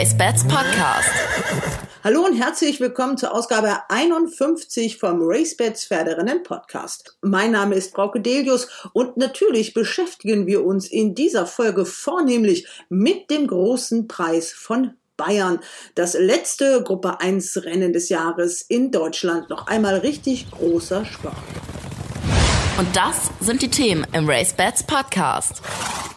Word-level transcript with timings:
Race 0.00 0.16
Bats 0.16 0.44
Podcast. 0.44 1.10
Hallo 2.02 2.24
und 2.24 2.32
herzlich 2.34 2.80
willkommen 2.80 3.18
zur 3.18 3.34
Ausgabe 3.34 3.80
51 3.90 4.96
vom 4.96 5.18
RaceBets 5.20 5.84
Pferderennen 5.84 6.42
Podcast. 6.42 7.18
Mein 7.20 7.50
Name 7.50 7.74
ist 7.74 7.92
Frauke 7.94 8.18
Delius 8.18 8.68
und 8.94 9.18
natürlich 9.18 9.74
beschäftigen 9.74 10.46
wir 10.46 10.64
uns 10.64 10.90
in 10.90 11.14
dieser 11.14 11.44
Folge 11.44 11.84
vornehmlich 11.84 12.66
mit 12.88 13.30
dem 13.30 13.46
großen 13.46 14.08
Preis 14.08 14.52
von 14.52 14.94
Bayern. 15.18 15.60
Das 15.96 16.14
letzte 16.14 16.82
Gruppe 16.82 17.20
1 17.20 17.64
Rennen 17.64 17.92
des 17.92 18.08
Jahres 18.08 18.62
in 18.62 18.90
Deutschland. 18.92 19.50
Noch 19.50 19.66
einmal 19.66 19.96
richtig 19.96 20.50
großer 20.50 21.04
Sport. 21.04 21.36
Und 22.78 22.94
das 22.96 23.30
sind 23.40 23.62
die 23.62 23.68
Themen 23.68 24.06
im 24.12 24.28
RaceBets 24.28 24.84
Podcast. 24.84 25.62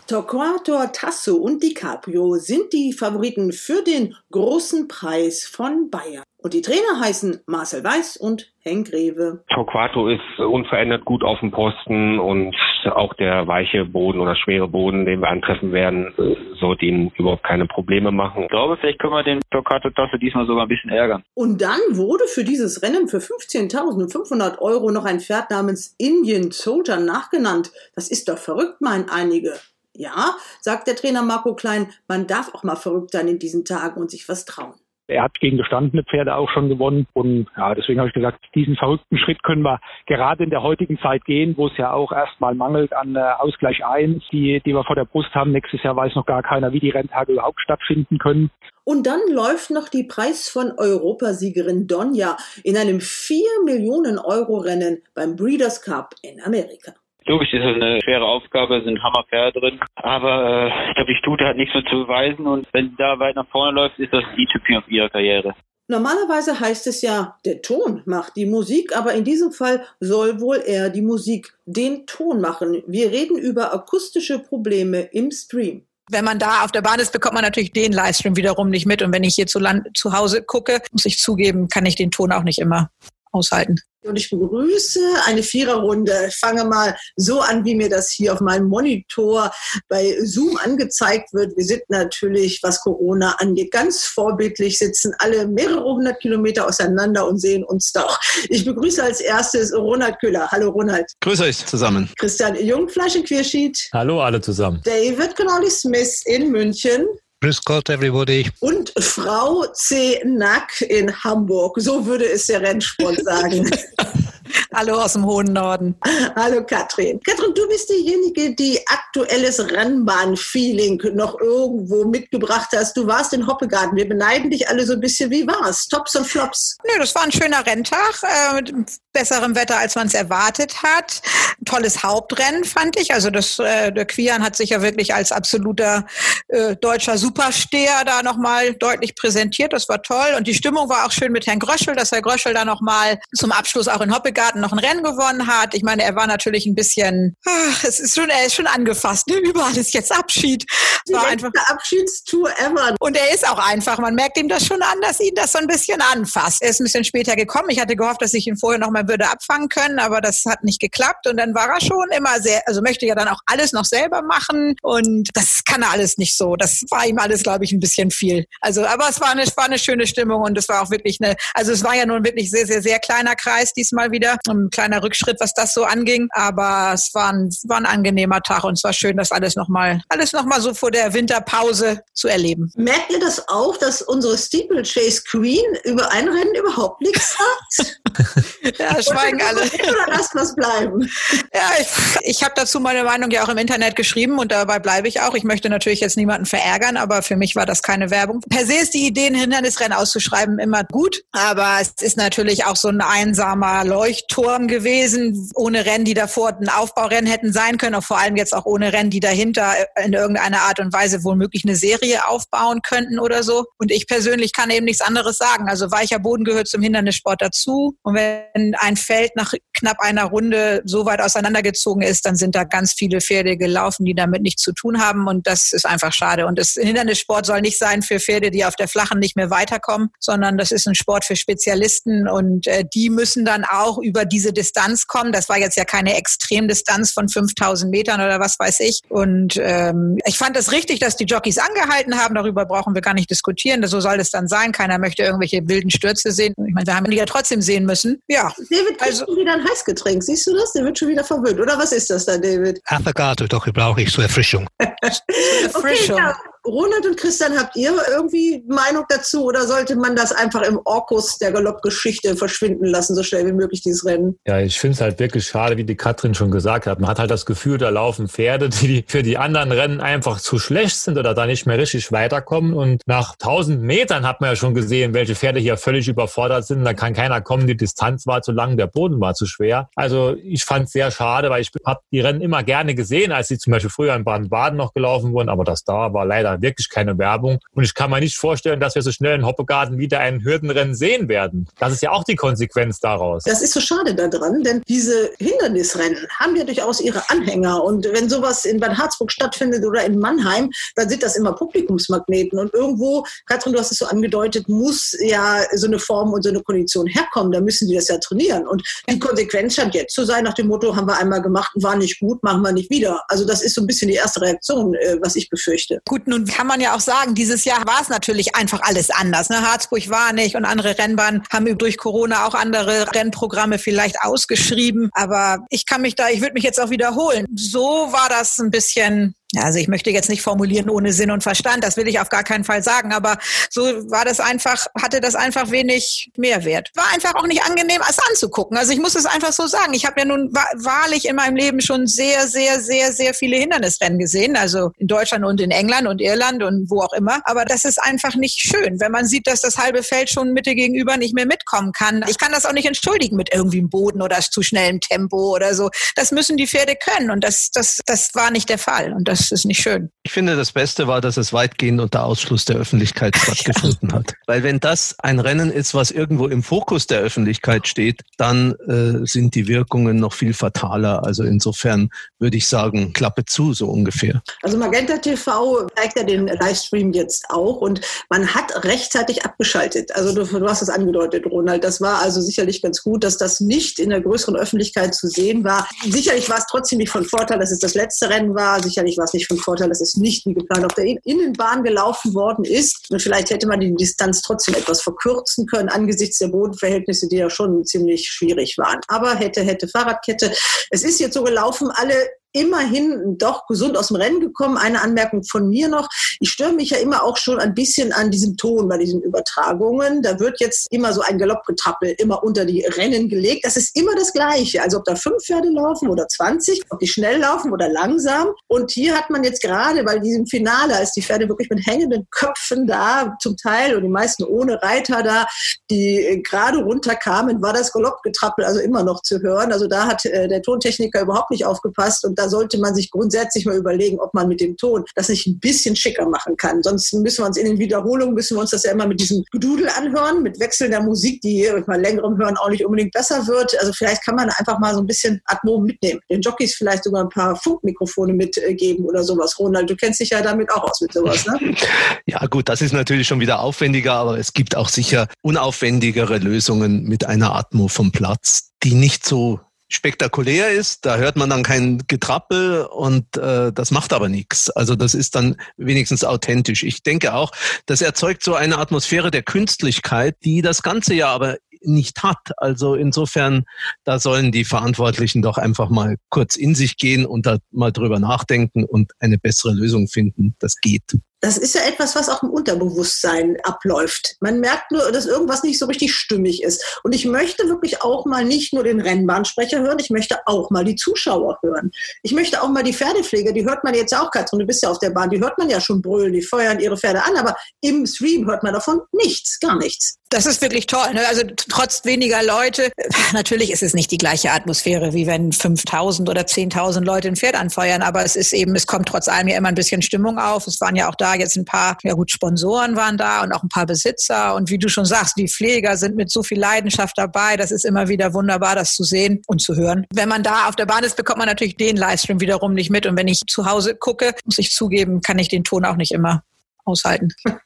Torquato 0.07 0.85
Tasso 0.91 1.35
und 1.35 1.63
DiCaprio 1.63 2.35
sind 2.35 2.73
die 2.73 2.93
Favoriten 2.93 3.51
für 3.51 3.83
den 3.83 4.15
großen 4.31 4.87
Preis 4.87 5.43
von 5.43 5.89
Bayern. 5.89 6.23
Und 6.43 6.53
die 6.53 6.61
Trainer 6.61 6.99
heißen 6.99 7.39
Marcel 7.45 7.85
Weiß 7.85 8.17
und 8.17 8.51
Henk 8.59 8.91
Rewe. 8.91 9.45
Torquato 9.53 10.09
ist 10.09 10.39
unverändert 10.39 11.05
gut 11.05 11.23
auf 11.23 11.39
dem 11.39 11.51
Posten 11.51 12.19
und 12.19 12.53
auch 12.91 13.13
der 13.13 13.47
weiche 13.47 13.85
Boden 13.85 14.19
oder 14.19 14.35
schwere 14.35 14.67
Boden, 14.67 15.05
den 15.05 15.21
wir 15.21 15.29
antreffen 15.29 15.71
werden, 15.71 16.13
sollte 16.59 16.85
ihnen 16.85 17.13
überhaupt 17.17 17.43
keine 17.43 17.65
Probleme 17.65 18.11
machen. 18.11 18.43
Ich 18.43 18.49
glaube, 18.49 18.75
vielleicht 18.75 18.99
können 18.99 19.13
wir 19.13 19.23
den 19.23 19.39
Torquato 19.51 19.89
Tasse 19.91 20.19
diesmal 20.19 20.45
sogar 20.45 20.63
ein 20.63 20.67
bisschen 20.67 20.89
ärgern. 20.89 21.23
Und 21.33 21.61
dann 21.61 21.79
wurde 21.91 22.25
für 22.27 22.43
dieses 22.43 22.83
Rennen 22.83 23.07
für 23.07 23.19
15.500 23.19 24.59
Euro 24.59 24.91
noch 24.91 25.05
ein 25.05 25.21
Pferd 25.21 25.49
namens 25.49 25.95
Indian 25.97 26.51
Soldier 26.51 26.97
nachgenannt. 26.99 27.71
Das 27.95 28.09
ist 28.09 28.27
doch 28.27 28.37
verrückt, 28.37 28.81
meinen 28.81 29.09
einige. 29.09 29.53
Ja, 29.95 30.35
sagt 30.59 30.87
der 30.87 30.97
Trainer 30.97 31.21
Marco 31.21 31.55
Klein, 31.55 31.87
man 32.09 32.27
darf 32.27 32.53
auch 32.53 32.63
mal 32.63 32.75
verrückt 32.75 33.11
sein 33.11 33.29
in 33.29 33.39
diesen 33.39 33.63
Tagen 33.63 34.01
und 34.01 34.11
sich 34.11 34.27
was 34.27 34.43
trauen. 34.43 34.73
Er 35.07 35.23
hat 35.23 35.39
gegen 35.39 35.57
gestandene 35.57 36.03
Pferde 36.03 36.35
auch 36.35 36.49
schon 36.51 36.69
gewonnen. 36.69 37.07
Und 37.13 37.47
ja, 37.57 37.75
deswegen 37.75 37.99
habe 37.99 38.07
ich 38.07 38.13
gesagt, 38.13 38.39
diesen 38.55 38.75
verrückten 38.75 39.17
Schritt 39.17 39.43
können 39.43 39.63
wir 39.63 39.79
gerade 40.07 40.43
in 40.43 40.49
der 40.49 40.63
heutigen 40.63 40.97
Zeit 40.99 41.25
gehen, 41.25 41.55
wo 41.57 41.67
es 41.67 41.77
ja 41.77 41.91
auch 41.91 42.11
erstmal 42.11 42.55
mangelt 42.55 42.93
an 42.93 43.15
äh, 43.15 43.19
Ausgleich 43.19 43.85
1, 43.85 44.23
die, 44.31 44.61
die 44.65 44.73
wir 44.73 44.83
vor 44.83 44.95
der 44.95 45.05
Brust 45.05 45.33
haben. 45.35 45.51
Nächstes 45.51 45.83
Jahr 45.83 45.95
weiß 45.95 46.15
noch 46.15 46.25
gar 46.25 46.41
keiner, 46.41 46.71
wie 46.71 46.79
die 46.79 46.89
Renntage 46.89 47.33
überhaupt 47.33 47.59
stattfinden 47.59 48.17
können. 48.17 48.49
Und 48.85 49.05
dann 49.07 49.19
läuft 49.29 49.71
noch 49.71 49.89
die 49.89 50.03
Preis 50.03 50.49
von 50.49 50.71
Europasiegerin 50.77 51.87
Donja 51.87 52.37
in 52.63 52.77
einem 52.77 52.99
4 52.99 53.37
Millionen 53.65 54.19
Euro 54.19 54.57
Rennen 54.57 55.01
beim 55.15 55.35
Breeders 55.35 55.81
Cup 55.81 56.15
in 56.21 56.41
Amerika. 56.41 56.93
Logisch 57.25 57.53
ist 57.53 57.63
es 57.63 57.75
eine 57.75 58.01
schwere 58.01 58.25
Aufgabe, 58.25 58.81
sind 58.83 59.01
Hammerpferde 59.01 59.59
drin. 59.59 59.79
Aber 59.95 60.67
äh, 60.67 60.89
ich 60.89 60.95
glaube, 60.95 61.13
die 61.13 61.19
Stute 61.19 61.45
hat 61.45 61.55
nichts 61.55 61.73
mehr 61.73 61.85
zu 61.85 62.05
beweisen 62.05 62.45
und 62.45 62.67
wenn 62.73 62.89
sie 62.89 62.95
da 62.97 63.17
weit 63.19 63.35
nach 63.35 63.47
vorne 63.47 63.71
läuft, 63.71 63.97
ist 63.99 64.13
das 64.13 64.23
die 64.37 64.47
Typie 64.47 64.77
auf 64.77 64.87
ihrer 64.89 65.09
Karriere. 65.09 65.53
Normalerweise 65.87 66.59
heißt 66.59 66.87
es 66.87 67.01
ja, 67.01 67.37
der 67.45 67.61
Ton 67.61 68.01
macht 68.05 68.35
die 68.35 68.45
Musik, 68.45 68.95
aber 68.95 69.13
in 69.13 69.25
diesem 69.25 69.51
Fall 69.51 69.85
soll 69.99 70.39
wohl 70.39 70.61
eher 70.65 70.89
die 70.89 71.01
Musik 71.01 71.53
den 71.65 72.05
Ton 72.05 72.39
machen. 72.39 72.83
Wir 72.87 73.11
reden 73.11 73.37
über 73.37 73.73
akustische 73.73 74.39
Probleme 74.39 75.01
im 75.11 75.29
Stream. 75.31 75.83
Wenn 76.09 76.25
man 76.25 76.39
da 76.39 76.63
auf 76.63 76.71
der 76.71 76.81
Bahn 76.81 76.99
ist, 76.99 77.13
bekommt 77.13 77.35
man 77.35 77.43
natürlich 77.43 77.71
den 77.71 77.93
Livestream 77.93 78.35
wiederum 78.35 78.69
nicht 78.69 78.85
mit. 78.85 79.01
Und 79.01 79.13
wenn 79.13 79.23
ich 79.23 79.35
hier 79.35 79.47
zu, 79.47 79.59
Land, 79.59 79.87
zu 79.95 80.13
Hause 80.13 80.43
gucke, 80.43 80.81
muss 80.91 81.05
ich 81.05 81.17
zugeben, 81.17 81.67
kann 81.67 81.85
ich 81.85 81.95
den 81.95 82.11
Ton 82.11 82.31
auch 82.31 82.43
nicht 82.43 82.59
immer 82.59 82.89
aushalten. 83.33 83.75
Und 84.05 84.17
ich 84.17 84.29
begrüße 84.29 84.99
eine 85.25 85.43
Viererrunde. 85.43 86.25
Ich 86.27 86.35
fange 86.35 86.65
mal 86.65 86.97
so 87.15 87.39
an, 87.39 87.63
wie 87.63 87.75
mir 87.75 87.89
das 87.89 88.11
hier 88.11 88.33
auf 88.33 88.41
meinem 88.41 88.67
Monitor 88.67 89.49
bei 89.87 90.17
Zoom 90.23 90.57
angezeigt 90.57 91.33
wird. 91.33 91.55
Wir 91.55 91.63
sind 91.63 91.83
natürlich, 91.87 92.59
was 92.63 92.81
Corona 92.81 93.35
angeht, 93.39 93.71
ganz 93.71 94.03
vorbildlich, 94.03 94.77
sitzen 94.77 95.13
alle 95.19 95.47
mehrere 95.47 95.83
hundert 95.83 96.19
Kilometer 96.19 96.67
auseinander 96.67 97.25
und 97.25 97.39
sehen 97.39 97.63
uns 97.63 97.93
doch. 97.93 98.19
Ich 98.49 98.65
begrüße 98.65 99.01
als 99.01 99.21
erstes 99.21 99.73
Ronald 99.73 100.19
Köhler. 100.19 100.49
Hallo 100.51 100.71
Ronald. 100.71 101.09
Grüße 101.21 101.43
euch 101.43 101.65
zusammen. 101.65 102.09
Christian 102.17 102.55
Jungfleisch 102.55 103.15
in 103.15 103.23
Queerschied. 103.23 103.89
Hallo 103.93 104.21
alle 104.21 104.41
zusammen. 104.41 104.81
David 104.83 105.35
Connolly 105.37 105.69
Smith 105.69 106.21
in 106.25 106.51
München. 106.51 107.07
Grüß 107.43 107.61
Gott, 107.65 107.89
everybody. 107.89 108.49
Und 108.61 108.93
Frau 108.99 109.65
C. 109.73 110.21
Nack 110.23 110.79
in 110.79 111.13
Hamburg. 111.25 111.75
So 111.77 112.05
würde 112.05 112.23
es 112.23 112.45
der 112.45 112.61
Rennsport 112.61 113.21
sagen. 113.25 113.69
Hallo 114.73 114.99
aus 115.01 115.13
dem 115.13 115.25
hohen 115.25 115.53
Norden. 115.53 115.95
Hallo 116.35 116.63
Katrin. 116.65 117.19
Katrin, 117.21 117.53
du 117.53 117.67
bist 117.67 117.89
diejenige, 117.89 118.55
die 118.55 118.79
aktuelles 118.87 119.59
Rennbahn-Feeling 119.71 121.01
noch 121.13 121.39
irgendwo 121.39 122.05
mitgebracht 122.05 122.69
hast. 122.75 122.97
Du 122.97 123.07
warst 123.07 123.33
in 123.33 123.47
Hoppegarten. 123.47 123.95
Wir 123.95 124.07
beneiden 124.07 124.49
dich 124.49 124.67
alle 124.67 124.85
so 124.85 124.93
ein 124.93 124.99
bisschen. 124.99 125.29
Wie 125.31 125.45
war's? 125.47 125.87
Tops 125.87 126.15
und 126.15 126.25
Flops? 126.25 126.77
Nö, 126.83 126.99
das 126.99 127.13
war 127.15 127.23
ein 127.23 127.31
schöner 127.31 127.65
Renntag 127.65 128.21
äh, 128.23 128.55
mit 128.55 128.73
besserem 129.11 129.55
Wetter, 129.55 129.77
als 129.77 129.95
man 129.95 130.07
es 130.07 130.13
erwartet 130.13 130.81
hat. 130.81 131.21
tolles 131.65 132.03
Hauptrennen 132.03 132.63
fand 132.63 132.99
ich. 132.99 133.13
Also 133.13 133.29
das, 133.29 133.59
äh, 133.59 133.91
der 133.91 134.05
Quian 134.05 134.43
hat 134.43 134.55
sich 134.55 134.71
ja 134.71 134.81
wirklich 134.81 135.13
als 135.13 135.31
absoluter 135.31 136.05
äh, 136.47 136.75
deutscher 136.75 137.17
Supersteher 137.17 138.03
da 138.05 138.23
nochmal 138.23 138.73
deutlich 138.73 139.15
präsentiert. 139.15 139.73
Das 139.73 139.87
war 139.89 140.01
toll. 140.01 140.33
Und 140.37 140.47
die 140.47 140.53
Stimmung 140.53 140.89
war 140.89 141.05
auch 141.05 141.11
schön 141.11 141.31
mit 141.31 141.47
Herrn 141.47 141.59
Gröschel, 141.59 141.95
dass 141.95 142.11
Herr 142.11 142.21
Gröschel 142.21 142.53
da 142.53 142.65
nochmal 142.65 143.19
zum 143.35 143.51
Abschluss 143.51 143.87
auch 143.87 144.01
in 144.01 144.13
Hoppegarten 144.13 144.42
noch 144.55 144.71
ein 144.71 144.79
Rennen 144.79 145.03
gewonnen 145.03 145.47
hat. 145.47 145.73
Ich 145.73 145.83
meine, 145.83 146.03
er 146.03 146.15
war 146.15 146.27
natürlich 146.27 146.65
ein 146.65 146.75
bisschen, 146.75 147.35
ach, 147.45 147.83
es 147.83 147.99
ist 147.99 148.15
schon, 148.15 148.29
er 148.29 148.45
ist 148.45 148.55
schon 148.55 148.67
angefasst. 148.67 149.27
Ne? 149.27 149.37
Überall 149.37 149.75
ist 149.77 149.93
jetzt 149.93 150.11
Abschied. 150.11 150.65
Die 151.07 151.13
war 151.13 151.27
einfach 151.27 151.51
Abschiedstour 151.67 152.49
ever. 152.59 152.95
Und 152.99 153.17
er 153.17 153.33
ist 153.33 153.47
auch 153.47 153.59
einfach. 153.59 153.97
Man 153.99 154.15
merkt 154.15 154.37
ihm 154.37 154.47
das 154.47 154.65
schon 154.65 154.81
an, 154.81 155.01
dass 155.01 155.19
ihn 155.19 155.35
das 155.35 155.51
so 155.51 155.59
ein 155.59 155.67
bisschen 155.67 156.01
anfasst. 156.01 156.61
Er 156.61 156.69
ist 156.69 156.79
ein 156.79 156.85
bisschen 156.85 157.03
später 157.03 157.35
gekommen. 157.35 157.69
Ich 157.69 157.79
hatte 157.79 157.95
gehofft, 157.95 158.21
dass 158.21 158.33
ich 158.33 158.47
ihn 158.47 158.57
vorher 158.57 158.79
noch 158.79 158.91
mal 158.91 159.07
würde 159.07 159.27
abfangen 159.29 159.69
können, 159.69 159.99
aber 159.99 160.21
das 160.21 160.43
hat 160.45 160.63
nicht 160.63 160.79
geklappt. 160.79 161.27
Und 161.27 161.37
dann 161.37 161.53
war 161.53 161.69
er 161.69 161.81
schon 161.81 162.09
immer 162.15 162.39
sehr, 162.39 162.61
also 162.67 162.81
möchte 162.81 163.05
ja 163.05 163.15
dann 163.15 163.27
auch 163.27 163.39
alles 163.45 163.73
noch 163.73 163.85
selber 163.85 164.21
machen. 164.21 164.75
Und 164.81 165.29
das 165.33 165.63
kann 165.65 165.81
er 165.81 165.91
alles 165.91 166.17
nicht 166.17 166.37
so. 166.37 166.55
Das 166.55 166.83
war 166.89 167.05
ihm 167.05 167.19
alles, 167.19 167.43
glaube 167.43 167.65
ich, 167.65 167.71
ein 167.71 167.79
bisschen 167.79 168.11
viel. 168.11 168.45
Also, 168.61 168.85
aber 168.85 169.09
es 169.09 169.19
war 169.19 169.31
eine, 169.31 169.43
war 169.55 169.65
eine 169.65 169.79
schöne 169.79 170.07
Stimmung 170.07 170.41
und 170.41 170.57
es 170.57 170.69
war 170.69 170.81
auch 170.81 170.89
wirklich 170.89 171.19
eine, 171.21 171.35
also 171.53 171.71
es 171.71 171.83
war 171.83 171.95
ja 171.95 172.05
nun 172.05 172.23
wirklich 172.23 172.49
sehr, 172.49 172.65
sehr, 172.65 172.81
sehr 172.81 172.99
kleiner 172.99 173.35
Kreis 173.35 173.73
diesmal 173.73 174.11
wieder 174.11 174.32
ein 174.47 174.69
kleiner 174.69 175.03
Rückschritt, 175.03 175.37
was 175.39 175.53
das 175.53 175.73
so 175.73 175.83
anging. 175.83 176.27
Aber 176.31 176.91
es 176.93 177.13
war 177.13 177.31
ein, 177.31 177.49
war 177.63 177.77
ein 177.77 177.85
angenehmer 177.85 178.41
Tag 178.41 178.63
und 178.63 178.73
es 178.73 178.83
war 178.83 178.93
schön, 178.93 179.17
das 179.17 179.31
alles 179.31 179.55
nochmal, 179.55 180.01
alles 180.09 180.33
noch 180.33 180.45
mal 180.45 180.61
so 180.61 180.73
vor 180.73 180.91
der 180.91 181.13
Winterpause 181.13 182.01
zu 182.13 182.27
erleben. 182.27 182.71
Merkt 182.75 183.11
ihr 183.11 183.19
das 183.19 183.47
auch, 183.47 183.77
dass 183.77 184.01
unsere 184.01 184.37
Steeplechase 184.37 185.23
Queen 185.23 185.63
über 185.83 186.11
ein 186.11 186.27
Rennen 186.27 186.55
überhaupt 186.55 187.01
nichts 187.01 187.35
sagt? 187.37 188.01
ja, 188.79 189.01
schweigen 189.01 189.41
alle. 189.41 189.61
Oder 189.61 190.05
lasst 190.07 190.35
was 190.35 190.55
bleiben? 190.55 191.09
Ja, 191.53 191.71
ich, 191.79 191.87
ich 192.21 192.43
habe 192.43 192.53
dazu 192.55 192.79
meine 192.79 193.03
Meinung 193.03 193.31
ja 193.31 193.43
auch 193.43 193.49
im 193.49 193.57
Internet 193.57 193.95
geschrieben 193.95 194.39
und 194.39 194.51
dabei 194.51 194.79
bleibe 194.79 195.07
ich 195.07 195.21
auch. 195.21 195.35
Ich 195.35 195.43
möchte 195.43 195.69
natürlich 195.69 195.99
jetzt 195.99 196.17
niemanden 196.17 196.45
verärgern, 196.45 196.97
aber 196.97 197.21
für 197.21 197.35
mich 197.35 197.55
war 197.55 197.65
das 197.65 197.81
keine 197.81 198.09
Werbung. 198.09 198.41
Per 198.49 198.65
se 198.65 198.75
ist 198.75 198.93
die 198.93 199.07
Idee, 199.07 199.27
ein 199.27 199.35
Hindernisrennen 199.35 199.97
auszuschreiben, 199.97 200.59
immer 200.59 200.83
gut, 200.83 201.23
aber 201.31 201.77
es 201.81 202.01
ist 202.01 202.17
natürlich 202.17 202.65
auch 202.65 202.75
so 202.75 202.89
ein 202.89 203.01
einsamer 203.01 203.85
Leuchtturm 203.85 204.67
gewesen, 204.67 205.51
ohne 205.55 205.85
Rennen, 205.85 206.05
die 206.05 206.13
davor 206.13 206.49
ein 206.49 206.69
Aufbaurennen 206.69 207.29
hätten 207.29 207.53
sein 207.53 207.77
können, 207.77 207.95
auch 207.95 208.03
vor 208.03 208.19
allem 208.19 208.35
jetzt 208.35 208.53
auch 208.53 208.65
ohne 208.65 208.93
Rennen, 208.93 209.09
die 209.09 209.19
dahinter 209.19 209.73
in 210.03 210.13
irgendeiner 210.13 210.61
Art 210.61 210.79
und 210.79 210.93
Weise 210.93 211.23
womöglich 211.23 211.63
eine 211.65 211.75
Serie 211.75 212.27
aufbauen 212.27 212.81
könnten 212.81 213.19
oder 213.19 213.43
so. 213.43 213.65
Und 213.77 213.91
ich 213.91 214.07
persönlich 214.07 214.53
kann 214.53 214.69
eben 214.69 214.85
nichts 214.85 215.01
anderes 215.01 215.37
sagen. 215.37 215.69
Also 215.69 215.91
weicher 215.91 216.19
Boden 216.19 216.43
gehört 216.43 216.67
zum 216.67 216.81
Hindernissport 216.81 217.41
dazu. 217.41 217.95
Und 218.03 218.15
wenn 218.15 218.75
ein 218.75 218.97
Feld 218.97 219.31
nach 219.35 219.53
knapp 219.73 219.97
einer 219.99 220.25
Runde 220.25 220.81
so 220.83 221.05
weit 221.05 221.21
auseinandergezogen 221.21 222.03
ist, 222.03 222.25
dann 222.25 222.35
sind 222.35 222.53
da 222.53 222.65
ganz 222.65 222.93
viele 222.93 223.21
Pferde 223.21 223.57
gelaufen, 223.57 224.05
die 224.05 224.13
damit 224.13 224.41
nichts 224.41 224.61
zu 224.61 224.73
tun 224.73 225.01
haben. 225.01 225.27
Und 225.27 225.47
das 225.47 225.71
ist 225.71 225.85
einfach 225.85 226.11
schade. 226.11 226.45
Und 226.45 226.59
das 226.59 226.73
Hindernissport 226.73 227.45
soll 227.45 227.61
nicht 227.61 227.79
sein 227.79 228.01
für 228.01 228.19
Pferde, 228.19 228.51
die 228.51 228.65
auf 228.65 228.75
der 228.75 228.89
Flachen 228.89 229.19
nicht 229.19 229.37
mehr 229.37 229.49
weiterkommen, 229.49 230.09
sondern 230.19 230.57
das 230.57 230.71
ist 230.71 230.85
ein 230.85 230.95
Sport 230.95 231.23
für 231.23 231.37
Spezialisten. 231.37 232.27
Und 232.27 232.67
äh, 232.67 232.83
die 232.93 233.09
müssen 233.09 233.45
dann 233.45 233.63
auch 233.63 233.97
über 233.99 234.25
diese 234.25 234.51
Distanz 234.51 235.07
kommen. 235.07 235.31
Das 235.31 235.47
war 235.47 235.57
jetzt 235.57 235.77
ja 235.77 235.85
keine 235.85 236.17
Extremdistanz 236.17 237.11
von 237.13 237.29
5000 237.29 237.89
Metern 237.89 238.19
oder 238.19 238.41
was 238.41 238.59
weiß 238.59 238.81
ich. 238.81 238.99
Und 239.07 239.57
ähm, 239.61 240.17
ich 240.25 240.37
fand 240.37 240.57
es 240.57 240.73
richtig, 240.73 240.99
dass 240.99 241.15
die 241.15 241.25
Jockeys 241.25 241.57
angehalten 241.57 242.17
haben. 242.17 242.35
Darüber 242.35 242.65
brauchen 242.65 242.95
wir 242.95 243.01
gar 243.01 243.13
nicht 243.13 243.29
diskutieren. 243.29 243.85
So 243.87 244.01
soll 244.01 244.19
es 244.19 244.29
dann 244.29 244.49
sein. 244.49 244.73
Keiner 244.73 244.97
möchte 244.97 245.23
irgendwelche 245.23 245.65
wilden 245.69 245.89
Stürze 245.89 246.33
sehen. 246.33 246.53
Ich 246.67 246.73
meine, 246.73 246.85
wir 246.85 246.97
haben 246.97 247.09
die 247.09 247.17
ja 247.17 247.25
trotzdem 247.25 247.61
sehen 247.61 247.85
müssen. 247.85 247.92
Ja. 248.27 248.51
David 248.69 248.87
kriegt 248.87 249.01
also, 249.01 249.25
schon 249.25 249.37
wieder 249.37 249.53
ein 249.53 249.63
Heißgetränk. 249.63 250.23
Siehst 250.23 250.47
du 250.47 250.53
das? 250.53 250.73
Der 250.73 250.83
wird 250.83 250.97
schon 250.97 251.09
wieder 251.09 251.23
verwöhnt. 251.23 251.59
Oder 251.59 251.77
was 251.77 251.91
ist 251.91 252.09
das 252.09 252.25
da, 252.25 252.37
David? 252.37 252.79
Affogato, 252.85 253.47
doch, 253.47 253.65
brauche 253.73 254.01
ich 254.01 254.11
zur 254.11 254.23
Erfrischung. 254.23 254.67
Erfrischung. 255.01 256.15
Okay, 256.15 256.17
ja. 256.17 256.35
Ronald 256.65 257.05
und 257.05 257.17
Christian, 257.17 257.57
habt 257.57 257.75
ihr 257.75 257.93
irgendwie 258.09 258.63
Meinung 258.67 259.03
dazu 259.09 259.45
oder 259.45 259.67
sollte 259.67 259.95
man 259.95 260.15
das 260.15 260.31
einfach 260.31 260.61
im 260.61 260.79
Orkus 260.85 261.37
der 261.37 261.51
Galoppgeschichte 261.51 262.35
verschwinden 262.37 262.85
lassen, 262.85 263.15
so 263.15 263.23
schnell 263.23 263.45
wie 263.45 263.51
möglich, 263.51 263.81
dieses 263.81 264.05
Rennen? 264.05 264.37
Ja, 264.47 264.59
ich 264.59 264.79
finde 264.79 264.95
es 264.95 265.01
halt 265.01 265.19
wirklich 265.19 265.45
schade, 265.45 265.75
wie 265.75 265.83
die 265.83 265.97
Katrin 265.97 266.33
schon 266.33 266.51
gesagt 266.51 266.87
hat. 266.87 266.99
Man 266.99 267.09
hat 267.09 267.19
halt 267.19 267.31
das 267.31 267.45
Gefühl, 267.45 267.77
da 267.77 267.89
laufen 267.89 268.29
Pferde, 268.29 268.69
die 268.69 269.03
für 269.07 269.23
die 269.23 269.37
anderen 269.37 269.71
Rennen 269.71 269.99
einfach 269.99 270.39
zu 270.39 270.57
schlecht 270.57 270.95
sind 270.95 271.17
oder 271.17 271.33
da 271.33 271.45
nicht 271.45 271.65
mehr 271.65 271.77
richtig 271.77 272.11
weiterkommen. 272.11 272.73
Und 272.73 273.01
nach 273.05 273.33
1000 273.33 273.81
Metern 273.81 274.25
hat 274.25 274.39
man 274.39 274.51
ja 274.51 274.55
schon 274.55 274.73
gesehen, 274.73 275.13
welche 275.13 275.35
Pferde 275.35 275.59
hier 275.59 275.75
völlig 275.75 276.07
überfordert 276.07 276.65
sind. 276.65 276.85
Da 276.85 276.93
kann 276.93 277.13
keiner 277.13 277.41
kommen, 277.41 277.67
die 277.67 277.75
Distanz 277.75 278.25
war 278.25 278.41
zu 278.41 278.53
lang, 278.53 278.77
der 278.77 278.87
Boden 278.87 279.19
war 279.19 279.33
zu 279.33 279.45
schwer. 279.45 279.89
Also 279.95 280.35
ich 280.41 280.63
fand 280.63 280.85
es 280.85 280.91
sehr 280.91 281.11
schade, 281.11 281.49
weil 281.49 281.61
ich 281.61 281.71
habe 281.85 281.99
die 282.11 282.21
Rennen 282.21 282.41
immer 282.41 282.63
gerne 282.63 282.95
gesehen, 282.95 283.33
als 283.33 283.49
sie 283.49 283.57
zum 283.57 283.71
Beispiel 283.71 283.89
früher 283.89 284.15
in 284.15 284.23
Baden-Baden 284.23 284.77
noch 284.77 284.93
gelaufen 284.93 285.33
wurden. 285.33 285.49
Aber 285.49 285.65
das 285.65 285.83
da 285.83 286.13
war 286.13 286.25
leider 286.25 286.52
wirklich 286.61 286.89
keine 286.89 287.17
Werbung. 287.17 287.59
Und 287.73 287.83
ich 287.83 287.93
kann 287.93 288.09
mir 288.09 288.19
nicht 288.19 288.37
vorstellen, 288.37 288.79
dass 288.79 288.95
wir 288.95 289.01
so 289.01 289.11
schnell 289.11 289.35
in 289.35 289.45
Hoppegarten 289.45 289.97
wieder 289.97 290.19
ein 290.19 290.43
Hürdenrennen 290.43 290.95
sehen 290.95 291.27
werden. 291.27 291.67
Das 291.79 291.93
ist 291.93 292.01
ja 292.01 292.11
auch 292.11 292.23
die 292.23 292.35
Konsequenz 292.35 292.99
daraus. 292.99 293.43
Das 293.43 293.61
ist 293.61 293.73
so 293.73 293.81
schade 293.81 294.15
daran, 294.15 294.63
denn 294.63 294.81
diese 294.87 295.31
Hindernisrennen 295.39 296.27
haben 296.39 296.55
ja 296.55 296.63
durchaus 296.63 297.01
ihre 297.01 297.29
Anhänger. 297.29 297.83
Und 297.83 298.05
wenn 298.05 298.29
sowas 298.29 298.65
in 298.65 298.79
Bad 298.79 298.97
Harzburg 298.97 299.31
stattfindet 299.31 299.85
oder 299.85 300.03
in 300.03 300.19
Mannheim, 300.19 300.69
dann 300.95 301.09
sind 301.09 301.23
das 301.23 301.35
immer 301.35 301.53
Publikumsmagneten. 301.53 302.59
Und 302.59 302.73
irgendwo, 302.73 303.25
Katrin, 303.45 303.73
du 303.73 303.79
hast 303.79 303.91
es 303.91 303.99
so 303.99 304.05
angedeutet, 304.05 304.67
muss 304.69 305.15
ja 305.19 305.61
so 305.73 305.87
eine 305.87 305.99
Form 305.99 306.33
und 306.33 306.43
so 306.43 306.49
eine 306.49 306.61
Kondition 306.61 307.07
herkommen. 307.07 307.51
Da 307.51 307.61
müssen 307.61 307.87
die 307.87 307.95
das 307.95 308.07
ja 308.07 308.17
trainieren. 308.17 308.67
Und 308.67 308.83
die 309.09 309.19
Konsequenz 309.19 309.75
scheint 309.75 309.95
jetzt 309.95 310.13
zu 310.13 310.25
sein, 310.25 310.43
nach 310.43 310.53
dem 310.53 310.67
Motto, 310.67 310.95
haben 310.95 311.07
wir 311.07 311.17
einmal 311.17 311.41
gemacht, 311.41 311.71
war 311.75 311.95
nicht 311.95 312.19
gut, 312.19 312.41
machen 312.43 312.61
wir 312.61 312.71
nicht 312.71 312.89
wieder. 312.89 313.21
Also 313.27 313.45
das 313.45 313.61
ist 313.61 313.75
so 313.75 313.81
ein 313.81 313.87
bisschen 313.87 314.07
die 314.09 314.15
erste 314.15 314.41
Reaktion, 314.41 314.93
äh, 314.95 315.17
was 315.21 315.35
ich 315.35 315.49
befürchte. 315.49 316.01
Gut, 316.07 316.27
nun 316.27 316.42
kann 316.45 316.67
man 316.67 316.81
ja 316.81 316.95
auch 316.95 316.99
sagen, 316.99 317.35
dieses 317.35 317.65
Jahr 317.65 317.85
war 317.85 318.01
es 318.01 318.09
natürlich 318.09 318.55
einfach 318.55 318.81
alles 318.81 319.09
anders. 319.09 319.49
Ne? 319.49 319.61
Harzburg 319.61 320.09
war 320.09 320.33
nicht 320.33 320.55
und 320.55 320.65
andere 320.65 320.97
Rennbahnen 320.97 321.43
haben 321.51 321.77
durch 321.77 321.97
Corona 321.97 322.45
auch 322.45 322.55
andere 322.55 323.13
Rennprogramme 323.13 323.79
vielleicht 323.79 324.21
ausgeschrieben. 324.21 325.09
Aber 325.13 325.65
ich 325.69 325.85
kann 325.85 326.01
mich 326.01 326.15
da, 326.15 326.29
ich 326.29 326.41
würde 326.41 326.53
mich 326.53 326.63
jetzt 326.63 326.79
auch 326.79 326.89
wiederholen. 326.89 327.45
So 327.55 328.09
war 328.11 328.29
das 328.29 328.57
ein 328.59 328.71
bisschen 328.71 329.35
also 329.61 329.77
ich 329.77 329.87
möchte 329.87 330.09
jetzt 330.09 330.29
nicht 330.29 330.41
formulieren 330.41 330.89
ohne 330.89 331.13
Sinn 331.13 331.29
und 331.31 331.43
Verstand, 331.43 331.83
das 331.83 331.97
will 331.97 332.07
ich 332.07 332.19
auf 332.19 332.29
gar 332.29 332.43
keinen 332.43 332.63
Fall 332.63 332.81
sagen, 332.81 333.13
aber 333.13 333.37
so 333.69 333.81
war 334.09 334.25
das 334.25 334.39
einfach, 334.39 334.87
hatte 334.99 335.21
das 335.21 335.35
einfach 335.35 335.69
wenig 335.69 336.31
Mehrwert. 336.37 336.89
War 336.95 337.11
einfach 337.13 337.35
auch 337.35 337.45
nicht 337.45 337.63
angenehm, 337.63 338.01
es 338.09 338.17
anzugucken. 338.29 338.77
Also 338.77 338.93
ich 338.93 338.99
muss 338.99 339.15
es 339.15 339.25
einfach 339.25 339.53
so 339.53 339.67
sagen. 339.67 339.93
Ich 339.93 340.05
habe 340.05 340.19
ja 340.19 340.25
nun 340.25 340.51
wahrlich 340.53 341.27
in 341.27 341.35
meinem 341.35 341.55
Leben 341.55 341.81
schon 341.81 342.07
sehr, 342.07 342.47
sehr, 342.47 342.79
sehr, 342.79 343.11
sehr 343.11 343.33
viele 343.33 343.57
Hindernisrennen 343.57 344.17
gesehen, 344.17 344.55
also 344.55 344.91
in 344.97 345.07
Deutschland 345.07 345.45
und 345.45 345.61
in 345.61 345.71
England 345.71 346.07
und 346.07 346.21
Irland 346.21 346.63
und 346.63 346.89
wo 346.89 347.01
auch 347.01 347.13
immer. 347.13 347.41
Aber 347.45 347.65
das 347.65 347.85
ist 347.85 348.01
einfach 348.01 348.35
nicht 348.35 348.59
schön, 348.59 348.99
wenn 348.99 349.11
man 349.11 349.25
sieht, 349.25 349.47
dass 349.47 349.61
das 349.61 349.77
halbe 349.77 350.03
Feld 350.03 350.29
schon 350.29 350.53
Mitte 350.53 350.73
gegenüber 350.75 351.17
nicht 351.17 351.35
mehr 351.35 351.45
mitkommen 351.45 351.91
kann. 351.91 352.25
Ich 352.27 352.37
kann 352.37 352.51
das 352.51 352.65
auch 352.65 352.73
nicht 352.73 352.85
entschuldigen 352.85 353.35
mit 353.35 353.53
irgendwie 353.53 353.79
im 353.79 353.89
Boden 353.89 354.21
oder 354.21 354.39
zu 354.39 354.61
schnellem 354.61 354.99
Tempo 354.99 355.53
oder 355.55 355.73
so. 355.75 355.89
Das 356.15 356.31
müssen 356.31 356.57
die 356.57 356.67
Pferde 356.67 356.95
können 356.95 357.31
und 357.31 357.43
das, 357.43 357.69
das, 357.71 358.01
das 358.05 358.33
war 358.33 358.51
nicht 358.51 358.69
der 358.69 358.77
Fall. 358.77 359.13
Und 359.13 359.27
das 359.27 359.42
das 359.49 359.61
ist 359.61 359.65
nicht 359.65 359.81
schön. 359.81 360.09
Ich 360.23 360.31
finde, 360.31 360.55
das 360.55 360.71
Beste 360.71 361.07
war, 361.07 361.21
dass 361.21 361.37
es 361.37 361.53
weitgehend 361.53 362.01
unter 362.01 362.23
Ausschluss 362.23 362.65
der 362.65 362.77
Öffentlichkeit 362.77 363.35
stattgefunden 363.35 364.09
ja. 364.09 364.15
hat. 364.15 364.33
Weil 364.47 364.63
wenn 364.63 364.79
das 364.79 365.15
ein 365.19 365.39
Rennen 365.39 365.71
ist, 365.71 365.93
was 365.93 366.11
irgendwo 366.11 366.47
im 366.47 366.63
Fokus 366.63 367.07
der 367.07 367.19
Öffentlichkeit 367.19 367.87
steht, 367.87 368.21
dann 368.37 368.73
äh, 368.87 369.25
sind 369.25 369.55
die 369.55 369.67
Wirkungen 369.67 370.17
noch 370.17 370.33
viel 370.33 370.53
fataler. 370.53 371.25
Also 371.25 371.43
insofern 371.43 372.09
würde 372.39 372.57
ich 372.57 372.67
sagen, 372.67 373.13
Klappe 373.13 373.45
zu, 373.45 373.73
so 373.73 373.87
ungefähr. 373.87 374.41
Also 374.61 374.77
Magenta 374.77 375.17
TV 375.17 375.87
zeigt 375.95 376.17
ja 376.17 376.23
den 376.23 376.47
Livestream 376.47 377.13
jetzt 377.13 377.45
auch 377.49 377.77
und 377.77 378.01
man 378.29 378.53
hat 378.53 378.83
rechtzeitig 378.83 379.45
abgeschaltet. 379.45 380.15
Also 380.15 380.33
du, 380.33 380.45
du 380.45 380.67
hast 380.67 380.81
es 380.81 380.89
angedeutet, 380.89 381.45
Ronald. 381.45 381.83
Das 381.83 382.01
war 382.01 382.21
also 382.21 382.41
sicherlich 382.41 382.81
ganz 382.81 383.03
gut, 383.03 383.23
dass 383.23 383.37
das 383.37 383.59
nicht 383.59 383.99
in 383.99 384.09
der 384.09 384.21
größeren 384.21 384.55
Öffentlichkeit 384.55 385.15
zu 385.15 385.27
sehen 385.27 385.63
war. 385.63 385.87
Sicherlich 386.07 386.49
war 386.49 386.57
es 386.57 386.65
trotzdem 386.69 386.99
nicht 386.99 387.09
von 387.09 387.25
Vorteil, 387.25 387.59
dass 387.59 387.71
es 387.71 387.79
das 387.79 387.93
letzte 387.93 388.29
Rennen 388.29 388.55
war. 388.55 388.81
Sicherlich 388.81 389.17
war 389.17 389.25
es 389.25 389.32
nicht 389.33 389.47
von 389.47 389.57
Vorteil, 389.57 389.89
dass 389.89 390.01
es 390.01 390.15
nicht 390.15 390.45
wie 390.45 390.53
geplant 390.53 390.85
auf 390.85 390.93
der 390.93 391.05
Innenbahn 391.23 391.83
gelaufen 391.83 392.33
worden 392.33 392.65
ist. 392.65 393.09
Und 393.09 393.21
vielleicht 393.21 393.49
hätte 393.49 393.67
man 393.67 393.79
die 393.79 393.93
Distanz 393.95 394.41
trotzdem 394.41 394.75
etwas 394.75 395.01
verkürzen 395.01 395.65
können 395.65 395.89
angesichts 395.89 396.39
der 396.39 396.47
Bodenverhältnisse, 396.47 397.27
die 397.27 397.37
ja 397.37 397.49
schon 397.49 397.85
ziemlich 397.85 398.27
schwierig 398.27 398.77
waren. 398.77 398.99
Aber 399.07 399.35
hätte, 399.35 399.61
hätte 399.61 399.87
Fahrradkette. 399.87 400.51
Es 400.89 401.03
ist 401.03 401.19
jetzt 401.19 401.33
so 401.33 401.43
gelaufen, 401.43 401.89
alle 401.91 402.15
immerhin 402.53 403.37
doch 403.37 403.67
gesund 403.67 403.97
aus 403.97 404.07
dem 404.07 404.17
Rennen 404.17 404.39
gekommen. 404.39 404.77
Eine 404.77 405.01
Anmerkung 405.01 405.43
von 405.43 405.67
mir 405.67 405.89
noch. 405.89 406.07
Ich 406.39 406.49
störe 406.51 406.73
mich 406.73 406.91
ja 406.91 406.97
immer 406.97 407.23
auch 407.23 407.37
schon 407.37 407.59
ein 407.59 407.73
bisschen 407.73 408.13
an 408.13 408.31
diesem 408.31 408.57
Ton 408.57 408.87
bei 408.87 408.97
diesen 408.97 409.21
Übertragungen. 409.21 410.21
Da 410.21 410.39
wird 410.39 410.59
jetzt 410.59 410.87
immer 410.91 411.13
so 411.13 411.21
ein 411.21 411.37
Galoppgetrappel 411.37 412.15
immer 412.17 412.43
unter 412.43 412.65
die 412.65 412.85
Rennen 412.85 413.27
gelegt. 413.27 413.65
Das 413.65 413.75
ist 413.75 413.97
immer 413.97 414.15
das 414.15 414.31
Gleiche. 414.33 414.81
Also 414.81 414.97
ob 414.97 415.05
da 415.05 415.15
fünf 415.15 415.43
Pferde 415.43 415.69
laufen 415.69 416.09
oder 416.09 416.27
20, 416.27 416.83
ob 416.89 416.99
die 416.99 417.07
schnell 417.07 417.39
laufen 417.39 417.73
oder 417.73 417.89
langsam. 417.89 418.49
Und 418.67 418.91
hier 418.91 419.15
hat 419.15 419.29
man 419.29 419.43
jetzt 419.43 419.61
gerade 419.61 420.03
bei 420.03 420.19
diesem 420.19 420.45
Finale, 420.45 420.95
als 420.95 421.13
die 421.13 421.21
Pferde 421.21 421.49
wirklich 421.49 421.69
mit 421.69 421.85
hängenden 421.85 422.27
Köpfen 422.31 422.85
da 422.85 423.35
zum 423.41 423.57
Teil 423.57 423.95
und 423.95 424.03
die 424.03 424.09
meisten 424.09 424.43
ohne 424.43 424.81
Reiter 424.81 425.23
da, 425.23 425.47
die 425.89 426.41
gerade 426.43 426.79
runterkamen, 426.79 427.61
war 427.61 427.73
das 427.73 427.91
Galoppgetrappel 427.91 428.65
also 428.65 428.79
immer 428.79 429.03
noch 429.03 429.21
zu 429.21 429.41
hören. 429.41 429.71
Also 429.71 429.87
da 429.87 430.05
hat 430.07 430.25
äh, 430.25 430.47
der 430.47 430.61
Tontechniker 430.61 431.21
überhaupt 431.21 431.51
nicht 431.51 431.65
aufgepasst 431.65 432.25
und 432.25 432.37
da 432.43 432.49
sollte 432.49 432.77
man 432.77 432.93
sich 432.93 433.09
grundsätzlich 433.09 433.65
mal 433.65 433.77
überlegen, 433.77 434.19
ob 434.19 434.33
man 434.33 434.49
mit 434.49 434.59
dem 434.59 434.75
Ton 434.75 435.05
das 435.15 435.29
nicht 435.29 435.47
ein 435.47 435.59
bisschen 435.59 435.95
schicker 435.95 436.27
machen 436.27 436.57
kann. 436.57 436.83
Sonst 436.83 437.13
müssen 437.13 437.41
wir 437.41 437.47
uns 437.47 437.57
in 437.57 437.65
den 437.65 437.79
Wiederholungen, 437.79 438.33
müssen 438.33 438.57
wir 438.57 438.61
uns 438.61 438.71
das 438.71 438.83
ja 438.83 438.91
immer 438.91 439.07
mit 439.07 439.21
diesem 439.21 439.43
Gedudel 439.51 439.87
anhören, 439.87 440.43
mit 440.43 440.59
wechselnder 440.59 441.01
Musik, 441.01 441.39
die 441.41 441.69
bei 441.87 441.97
längerem 441.97 442.37
Hören 442.37 442.57
auch 442.57 442.69
nicht 442.69 442.83
unbedingt 442.83 443.13
besser 443.13 443.47
wird. 443.47 443.79
Also 443.79 443.93
vielleicht 443.93 444.25
kann 444.25 444.35
man 444.35 444.49
einfach 444.49 444.77
mal 444.79 444.93
so 444.93 444.99
ein 444.99 445.07
bisschen 445.07 445.41
Atmo 445.45 445.79
mitnehmen. 445.79 446.19
Den 446.29 446.41
Jockeys 446.41 446.75
vielleicht 446.75 447.05
sogar 447.05 447.23
ein 447.23 447.29
paar 447.29 447.55
Funkmikrofone 447.55 448.33
mitgeben 448.33 449.05
oder 449.05 449.23
sowas. 449.23 449.57
Ronald, 449.57 449.89
du 449.89 449.95
kennst 449.95 450.19
dich 450.19 450.31
ja 450.31 450.41
damit 450.41 450.69
auch 450.71 450.83
aus 450.83 450.99
mit 450.99 451.13
sowas, 451.13 451.45
ne? 451.45 451.75
Ja 452.25 452.45
gut, 452.47 452.67
das 452.67 452.81
ist 452.81 452.93
natürlich 452.93 453.27
schon 453.27 453.39
wieder 453.39 453.59
aufwendiger, 453.59 454.13
aber 454.13 454.37
es 454.37 454.53
gibt 454.53 454.75
auch 454.75 454.89
sicher 454.89 455.27
unaufwendigere 455.41 456.39
Lösungen 456.39 457.03
mit 457.03 457.25
einer 457.25 457.55
Atmo 457.55 457.87
vom 457.87 458.11
Platz, 458.11 458.71
die 458.83 458.95
nicht 458.95 459.25
so 459.25 459.59
spektakulär 459.95 460.71
ist. 460.71 461.05
Da 461.05 461.17
hört 461.17 461.35
man 461.35 461.49
dann 461.49 461.63
kein 461.63 462.03
Getrappel 462.07 462.85
und 462.85 463.37
äh, 463.37 463.71
das 463.71 463.91
macht 463.91 464.13
aber 464.13 464.29
nichts. 464.29 464.69
Also 464.69 464.95
das 464.95 465.13
ist 465.13 465.35
dann 465.35 465.55
wenigstens 465.77 466.23
authentisch. 466.23 466.83
Ich 466.83 467.03
denke 467.03 467.33
auch, 467.33 467.51
das 467.85 468.01
erzeugt 468.01 468.43
so 468.43 468.55
eine 468.55 468.77
Atmosphäre 468.77 469.31
der 469.31 469.43
Künstlichkeit, 469.43 470.35
die 470.43 470.61
das 470.61 470.83
Ganze 470.83 471.13
ja 471.13 471.29
aber 471.29 471.57
nicht 471.85 472.23
hat. 472.23 472.51
Also 472.57 472.95
insofern, 472.95 473.65
da 474.03 474.19
sollen 474.19 474.51
die 474.51 474.65
Verantwortlichen 474.65 475.41
doch 475.41 475.57
einfach 475.57 475.89
mal 475.89 476.17
kurz 476.29 476.55
in 476.55 476.75
sich 476.75 476.97
gehen 476.97 477.25
und 477.25 477.45
da 477.45 477.57
mal 477.71 477.91
drüber 477.91 478.19
nachdenken 478.19 478.83
und 478.83 479.11
eine 479.19 479.37
bessere 479.37 479.73
Lösung 479.73 480.07
finden. 480.07 480.55
Das 480.59 480.77
geht 480.79 481.17
das 481.43 481.57
ist 481.57 481.75
ja 481.75 481.81
etwas, 481.81 482.15
was 482.15 482.29
auch 482.29 482.41
im 482.41 482.49
Unterbewusstsein 482.49 483.57
abläuft. 483.63 484.37
Man 484.39 484.61
merkt 484.61 484.93
nur, 484.93 485.11
dass 485.11 485.25
irgendwas 485.25 485.61
nicht 485.61 485.77
so 485.77 485.87
richtig 485.87 486.15
stimmig 486.15 486.63
ist. 486.63 487.01
Und 487.03 487.13
ich 487.13 487.25
möchte 487.25 487.67
wirklich 487.67 488.01
auch 488.01 488.25
mal 488.25 488.45
nicht 488.45 488.73
nur 488.73 488.85
den 488.85 489.01
Rennbahnsprecher 489.01 489.81
hören, 489.81 489.99
ich 489.99 490.09
möchte 490.09 490.37
auch 490.45 490.69
mal 490.69 490.85
die 490.85 490.95
Zuschauer 490.95 491.59
hören. 491.61 491.91
Ich 492.21 492.31
möchte 492.31 492.63
auch 492.63 492.69
mal 492.69 492.83
die 492.83 492.93
Pferdepfleger, 492.93 493.51
die 493.51 493.65
hört 493.65 493.83
man 493.83 493.93
jetzt 493.93 494.11
ja 494.11 494.23
auch, 494.23 494.31
Katrin, 494.31 494.59
du 494.59 494.65
bist 494.65 494.83
ja 494.83 494.89
auf 494.89 494.99
der 494.99 495.09
Bahn, 495.09 495.31
die 495.31 495.41
hört 495.41 495.57
man 495.57 495.69
ja 495.69 495.81
schon 495.81 496.01
brüllen, 496.01 496.31
die 496.31 496.41
feuern 496.41 496.79
ihre 496.79 496.95
Pferde 496.95 497.21
an, 497.21 497.35
aber 497.35 497.57
im 497.81 498.05
Stream 498.05 498.47
hört 498.47 498.63
man 498.63 498.73
davon 498.73 499.01
nichts, 499.11 499.59
gar 499.59 499.77
nichts. 499.77 500.15
Das 500.29 500.47
ist 500.47 500.61
wirklich 500.61 500.87
toll. 500.87 501.13
Ne? 501.13 501.27
Also 501.27 501.43
trotz 501.69 502.05
weniger 502.05 502.41
Leute, 502.41 502.91
natürlich 503.33 503.71
ist 503.71 503.83
es 503.83 503.93
nicht 503.93 504.09
die 504.09 504.17
gleiche 504.17 504.51
Atmosphäre, 504.51 505.13
wie 505.13 505.27
wenn 505.27 505.51
5000 505.51 506.27
oder 506.27 506.41
10.000 506.41 507.01
Leute 507.01 507.27
ein 507.27 507.35
Pferd 507.35 507.55
anfeuern, 507.55 508.01
aber 508.01 508.23
es 508.23 508.35
ist 508.35 508.53
eben, 508.53 508.75
es 508.75 508.87
kommt 508.87 509.09
trotz 509.09 509.27
allem 509.27 509.49
ja 509.49 509.57
immer 509.57 509.67
ein 509.67 509.75
bisschen 509.75 510.01
Stimmung 510.01 510.39
auf. 510.39 510.65
Es 510.65 510.81
waren 510.81 510.95
ja 510.95 511.09
auch 511.09 511.15
da 511.15 511.32
jetzt 511.35 511.55
ein 511.55 511.65
paar, 511.65 511.97
ja 512.03 512.13
gut, 512.13 512.31
Sponsoren 512.31 512.95
waren 512.95 513.17
da 513.17 513.43
und 513.43 513.51
auch 513.51 513.63
ein 513.63 513.69
paar 513.69 513.85
Besitzer. 513.85 514.55
Und 514.55 514.69
wie 514.69 514.77
du 514.77 514.89
schon 514.89 515.05
sagst, 515.05 515.37
die 515.37 515.47
Pfleger 515.47 515.97
sind 515.97 516.15
mit 516.15 516.31
so 516.31 516.43
viel 516.43 516.59
Leidenschaft 516.59 517.17
dabei. 517.17 517.57
Das 517.57 517.71
ist 517.71 517.85
immer 517.85 518.07
wieder 518.07 518.33
wunderbar, 518.33 518.75
das 518.75 518.93
zu 518.93 519.03
sehen 519.03 519.41
und 519.47 519.61
zu 519.61 519.75
hören. 519.75 520.05
Wenn 520.13 520.29
man 520.29 520.43
da 520.43 520.67
auf 520.67 520.75
der 520.75 520.85
Bahn 520.85 521.03
ist, 521.03 521.17
bekommt 521.17 521.39
man 521.39 521.47
natürlich 521.47 521.77
den 521.77 521.97
Livestream 521.97 522.39
wiederum 522.39 522.73
nicht 522.73 522.89
mit. 522.89 523.05
Und 523.05 523.17
wenn 523.17 523.27
ich 523.27 523.41
zu 523.47 523.65
Hause 523.65 523.95
gucke, 523.95 524.33
muss 524.45 524.57
ich 524.57 524.71
zugeben, 524.71 525.21
kann 525.21 525.39
ich 525.39 525.49
den 525.49 525.63
Ton 525.63 525.85
auch 525.85 525.95
nicht 525.95 526.11
immer 526.11 526.43
aushalten. 526.85 527.29